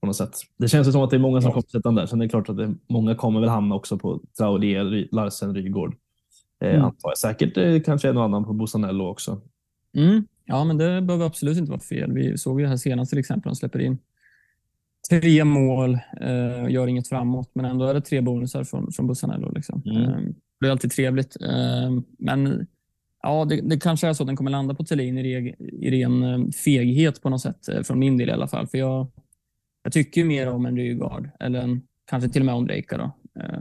på 0.00 0.06
något 0.06 0.16
sätt. 0.16 0.36
Det 0.56 0.68
känns 0.68 0.92
som 0.92 1.02
att 1.02 1.10
det 1.10 1.16
är 1.16 1.20
många 1.20 1.40
som 1.40 1.48
Ja. 1.48 1.52
kommer 1.52 1.62
sätta 1.68 1.90
där. 1.90 2.06
Sen 2.06 2.20
är 2.20 2.24
det 2.24 2.30
klart 2.30 2.48
att 2.48 2.56
det, 2.56 2.74
många 2.88 3.14
kommer 3.14 3.40
väl 3.40 3.48
hamna 3.48 3.74
också 3.74 3.98
på 3.98 4.20
Traoré, 4.38 5.08
Larsen, 5.12 5.54
Rygaard. 5.54 5.94
Eh, 6.60 6.68
Mm. 6.70 6.84
Antar 6.84 7.08
jag. 7.10 7.18
Säkert 7.18 7.56
eh, 7.56 7.80
kanske 7.80 8.08
en 8.08 8.16
och 8.16 8.24
annan 8.24 8.44
på 8.44 8.52
Bosanello 8.52 9.04
också. 9.04 9.40
Mm. 9.96 10.24
Ja, 10.44 10.64
men 10.64 10.76
det 10.78 11.02
behöver 11.02 11.26
absolut 11.26 11.58
inte 11.58 11.70
vara 11.70 11.80
fel. 11.80 12.12
Vi 12.12 12.38
såg 12.38 12.60
ju 12.60 12.66
här 12.66 12.76
senast 12.76 13.10
till 13.10 13.18
exempel, 13.18 13.50
de 13.50 13.56
släpper 13.56 13.78
in 13.78 13.98
tre 15.10 15.44
mål, 15.44 15.98
eh, 16.20 16.68
gör 16.70 16.86
inget 16.86 17.08
framåt, 17.08 17.50
men 17.52 17.64
ändå 17.64 17.84
är 17.84 17.94
det 17.94 18.00
tre 18.00 18.20
bonusar 18.20 18.64
från, 18.64 18.92
från 18.92 19.06
Bussanello. 19.06 19.52
Liksom. 19.52 19.82
Mm. 19.86 20.34
Det 20.60 20.66
är 20.66 20.70
alltid 20.70 20.90
trevligt. 20.92 21.36
Eh, 21.42 21.90
men 22.18 22.66
ja, 23.22 23.44
det, 23.44 23.60
det 23.60 23.80
kanske 23.80 24.08
är 24.08 24.12
så 24.12 24.22
att 24.22 24.26
den 24.26 24.36
kommer 24.36 24.50
landa 24.50 24.74
på 24.74 24.84
Thelin 24.84 25.18
i, 25.18 25.54
i 25.58 25.90
ren 25.90 26.22
eh, 26.22 26.50
feghet 26.64 27.22
på 27.22 27.30
något 27.30 27.40
sätt, 27.40 27.68
eh, 27.68 27.82
från 27.82 27.98
min 27.98 28.16
del 28.18 28.28
i 28.28 28.32
alla 28.32 28.48
fall. 28.48 28.66
För 28.66 28.78
jag, 28.78 29.06
jag 29.82 29.92
tycker 29.92 30.24
mer 30.24 30.48
om 30.48 30.66
en 30.66 30.76
Rygaard, 30.76 31.30
eller 31.40 31.60
en, 31.62 31.82
kanske 32.10 32.28
till 32.30 32.42
och 32.42 32.46
med 32.46 32.54
Ondrejka. 32.54 32.96
Då. 32.98 33.04
Eh, 33.42 33.60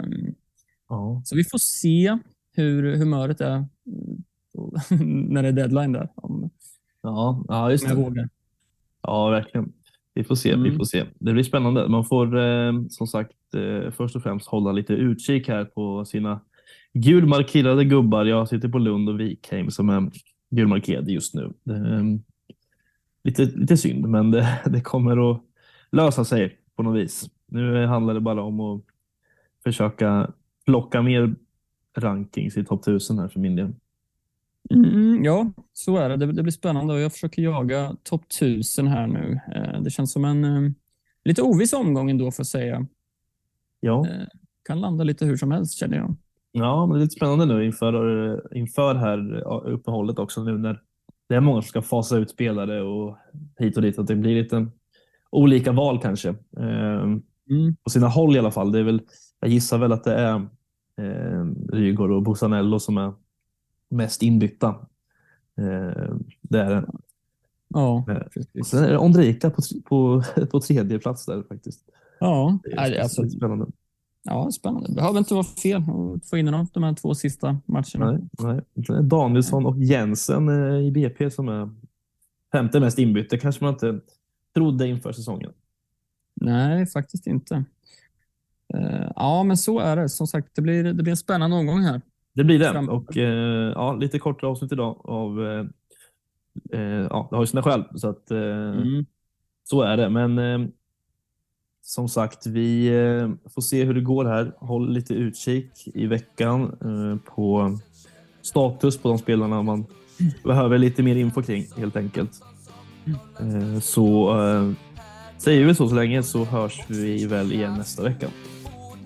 Ja. 0.90 1.22
så 1.26 1.36
vi 1.36 1.44
får 1.44 1.58
se 1.58 2.18
hur 2.56 2.96
humöret 2.96 3.42
är 3.42 3.66
när 5.30 5.42
det 5.44 5.48
är 5.48 5.52
deadline 5.54 5.92
där. 5.92 6.10
Om, 6.16 6.50
Ja, 7.02 7.44
ja, 7.48 7.72
just 7.72 7.92
om 7.92 8.14
det. 8.14 8.30
Ja, 9.02 9.30
verkligen. 9.30 9.74
Vi 10.14 10.24
får 10.24 10.36
se, 10.36 10.50
vi 10.56 10.56
Mm. 10.68 10.78
får 10.78 10.86
se. 10.86 11.06
Det 11.20 11.34
blir 11.34 11.44
spännande. 11.44 11.88
Man 11.88 12.06
får 12.06 12.38
eh, 12.40 12.74
som 12.90 13.08
sagt 13.08 13.32
eh, 13.56 13.92
först 13.92 14.16
och 14.16 14.24
främst 14.24 14.48
hålla 14.48 14.72
lite 14.72 14.94
utkik 14.94 15.48
här 15.48 15.66
på 15.66 16.06
sina 16.06 16.42
gulmarkerade 17.02 17.86
gubbar. 17.86 18.26
Jag 18.26 18.50
sitter 18.50 18.70
på 18.70 18.78
Lund 18.78 19.10
och 19.10 19.20
Wikheim 19.20 19.72
som 19.72 19.90
är 19.90 20.12
gulmarkerade 20.50 21.12
just 21.12 21.34
nu. 21.34 21.54
Är, 21.66 21.94
eh, 21.98 22.04
lite, 23.24 23.46
lite 23.46 23.78
synd, 23.78 24.08
men 24.08 24.32
det, 24.32 24.60
det 24.66 24.82
kommer 24.82 25.32
att 25.32 25.42
lösa 25.92 26.26
sig 26.26 26.58
på 26.76 26.84
något 26.84 26.98
vis. 26.98 27.30
Nu 27.48 27.86
handlar 27.86 28.14
det 28.14 28.20
bara 28.20 28.44
om 28.44 28.60
att 28.60 28.82
försöka 29.64 30.32
plocka 30.66 31.02
mer 31.02 31.36
rankings 31.98 32.58
i 32.58 32.66
topp 32.66 32.82
1000 32.82 33.20
här 33.20 33.28
för 33.28 33.40
min 33.40 33.56
del. 33.56 33.74
Mm, 34.70 35.24
ja, 35.24 35.52
så 35.74 35.98
är 35.98 36.10
det. 36.10 36.16
det. 36.16 36.32
Det 36.32 36.44
blir 36.44 36.52
spännande 36.52 36.94
och 36.94 37.00
jag 37.00 37.14
försöker 37.14 37.42
jaga 37.42 37.96
topp 38.04 38.26
1000 38.32 38.88
här 38.88 39.08
nu. 39.08 39.40
Eh, 39.56 39.82
Det 39.82 39.90
känns 39.90 40.12
som 40.12 40.26
en 40.26 40.44
eh, 40.44 40.72
lite 41.26 41.42
oviss 41.42 41.74
omgång 41.74 42.10
ändå 42.10 42.32
för 42.32 42.42
att 42.42 42.48
säga. 42.48 42.86
Ja. 43.80 44.08
Eh, 44.08 44.28
Kan 44.68 44.82
landa 44.82 45.04
lite 45.04 45.26
hur 45.26 45.38
som 45.38 45.52
helst 45.52 45.80
känner 45.80 45.98
jag. 45.98 46.16
Ja, 46.58 46.86
men 46.86 46.94
det 46.94 47.00
är 47.00 47.04
lite 47.04 47.16
spännande 47.16 47.46
nu 47.46 47.66
inför, 47.66 48.58
inför 48.58 48.96
här 48.96 49.42
uppehållet 49.68 50.20
också 50.20 50.44
nu 50.44 50.58
när 50.58 50.82
det 51.30 51.36
är 51.36 51.40
många 51.40 51.62
som 51.62 51.68
ska 51.70 51.82
fasa 51.82 52.18
ut 52.18 52.30
spelare 52.30 52.82
och 52.82 53.18
hit 53.60 53.76
och 53.76 53.82
dit. 53.82 54.00
Att 54.00 54.08
det 54.08 54.16
blir 54.16 54.36
lite 54.44 54.68
olika 55.30 55.72
val 55.72 56.00
kanske. 56.02 56.30
Eh, 56.58 57.04
Mm. 57.50 57.76
på 57.84 57.90
sina 57.90 58.08
håll 58.08 58.36
i 58.36 58.40
alla 58.40 58.52
fall. 58.52 58.72
Det 58.72 58.80
är 58.80 58.84
väl, 58.84 59.02
jag 59.40 59.50
gissar 59.50 59.78
väl 59.78 59.92
att 59.92 60.04
det 60.04 60.14
är 60.14 60.36
eh, 60.98 61.46
Rygaard 61.72 62.12
och 62.12 62.24
Bosanello 62.24 62.80
som 62.80 62.98
är 62.98 63.14
mest 63.90 64.22
inbytta. 64.24 64.68
Eh, 65.58 66.16
det 66.42 66.60
är 66.60 66.70
det. 66.70 66.86
Ja, 67.68 68.06
Eh, 68.10 68.16
Och 68.16 68.32
precis. 68.34 68.68
sen 68.68 68.84
är 68.84 68.90
det 68.92 68.98
Ondrejka 68.98 69.50
på, 69.50 69.62
på, 69.86 70.24
på 70.52 70.60
tredje 70.60 71.00
plats 71.00 71.26
där 71.26 71.44
faktiskt. 71.44 71.90
Ja, 72.20 72.60
Det 72.64 72.72
är 72.72 73.02
alltså, 73.02 73.30
spännande. 73.30 73.66
Ja, 74.28 74.52
spännande. 74.52 74.88
Det 74.90 74.96
behöver 74.96 75.20
inte 75.20 75.34
vara 75.34 75.44
fel 75.44 75.82
att 76.16 76.30
få 76.30 76.38
in 76.38 76.54
av 76.54 76.68
de 76.74 76.84
här 76.84 76.94
två 76.94 77.16
sista 77.16 77.60
matcherna. 77.66 78.20
Nej, 78.40 78.62
nej. 78.76 79.04
Danielsson 79.04 79.66
och 79.66 79.78
Jensen 79.78 80.50
eh, 80.50 80.76
i 80.88 80.92
BP 80.92 81.32
som 81.32 81.50
är 81.50 81.70
femte 82.52 82.80
mest 82.80 83.00
inbytt. 83.00 83.30
Det 83.30 83.38
kanske 83.38 83.64
man 83.64 83.74
inte 83.74 84.00
trodde 84.56 84.88
inför 84.88 85.12
säsongen. 85.12 85.52
Nej, 86.42 86.86
faktiskt 86.86 87.28
inte. 87.28 87.56
Eh, 88.74 89.12
Ja, 89.16 89.44
men 89.44 89.58
så 89.58 89.80
är 89.80 89.96
det. 89.96 90.10
Som 90.10 90.28
sagt, 90.28 90.56
det 90.56 90.62
blir, 90.62 90.84
det 90.84 90.94
blir 91.04 91.12
en 91.12 91.18
spännande 91.18 91.56
omgång 91.58 91.80
här. 91.82 92.02
Det 92.34 92.44
blir 92.44 92.60
det. 92.60 92.72
Fram- 92.72 92.90
Och 92.90 93.18
eh, 93.18 93.72
ja, 93.76 93.94
lite 93.94 94.20
kortare 94.20 94.52
avsnitt 94.52 94.72
idag 94.72 95.02
av 95.04 95.40
ja, 97.10 97.28
det 97.30 97.36
har 97.36 97.44
ju 97.44 97.48
sina 97.48 97.64
skäl. 97.64 97.84
Så 97.96 98.10
att 98.10 98.32
Mm. 98.32 99.06
så 99.64 99.82
är 99.82 99.98
det. 99.98 100.10
Men 100.10 100.72
som 101.88 102.10
sagt, 102.10 102.46
vi 102.46 102.88
eh, 102.88 103.50
får 103.54 103.62
se 103.62 103.84
hur 103.84 103.94
det 103.94 104.02
går 104.02 104.26
här. 104.26 104.52
Håll 104.60 104.94
lite 104.94 105.14
utkik 105.14 105.88
i 105.94 106.06
veckan 106.06 106.62
eh, 106.64 107.34
på 107.36 107.78
status 108.42 108.98
på 108.98 109.10
de 109.10 109.18
spelarna 109.18 109.62
man 109.62 109.86
behöver 110.44 110.78
lite 110.78 111.04
mer 111.04 111.16
info 111.16 111.44
kring 111.44 111.68
helt 111.78 111.96
enkelt. 111.96 112.32
Eh, 113.40 113.80
så 113.80 114.36
säger 115.38 115.66
vi 115.66 115.76
så 115.76 115.90
så 115.90 115.96
länge 115.96 116.24
så 116.24 116.46
hörs 116.46 116.82
vi 116.88 117.26
väl 117.26 117.54
igen 117.54 117.74
nästa 117.74 118.04
vecka. 118.04 118.28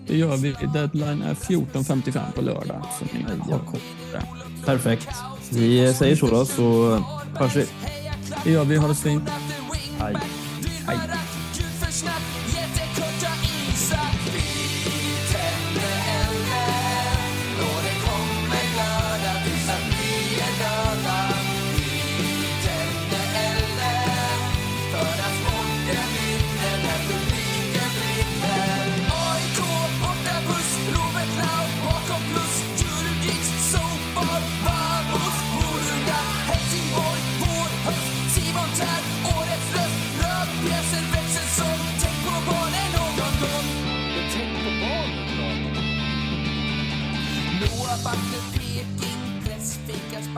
Det 0.08 0.18
gör 0.18 0.38
vi. 0.38 0.56
Deadline 0.74 1.22
är 1.22 1.34
14.55 1.34 2.32
på 2.36 2.42
lördag. 2.42 2.86
Så 3.00 3.06
ni 3.18 3.52
har 3.52 3.60
koll. 3.60 3.80
Perfekt. 4.66 5.10
Vi 5.52 5.94
säger 5.94 6.16
så 6.16 6.28
då 6.28 6.46
så 6.46 6.96
hörs 7.36 7.56
vi. 7.56 7.66
Det 8.44 8.52
gör 8.52 8.66
vi. 8.66 8.78
Ha 8.78 8.88
det 8.88 8.96
fint. 8.96 9.30
Hej. 10.00 10.16
Hej. 10.88 10.98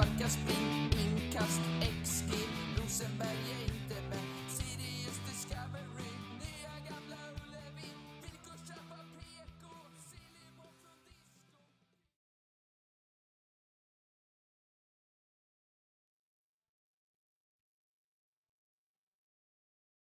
podcast 0.04 0.43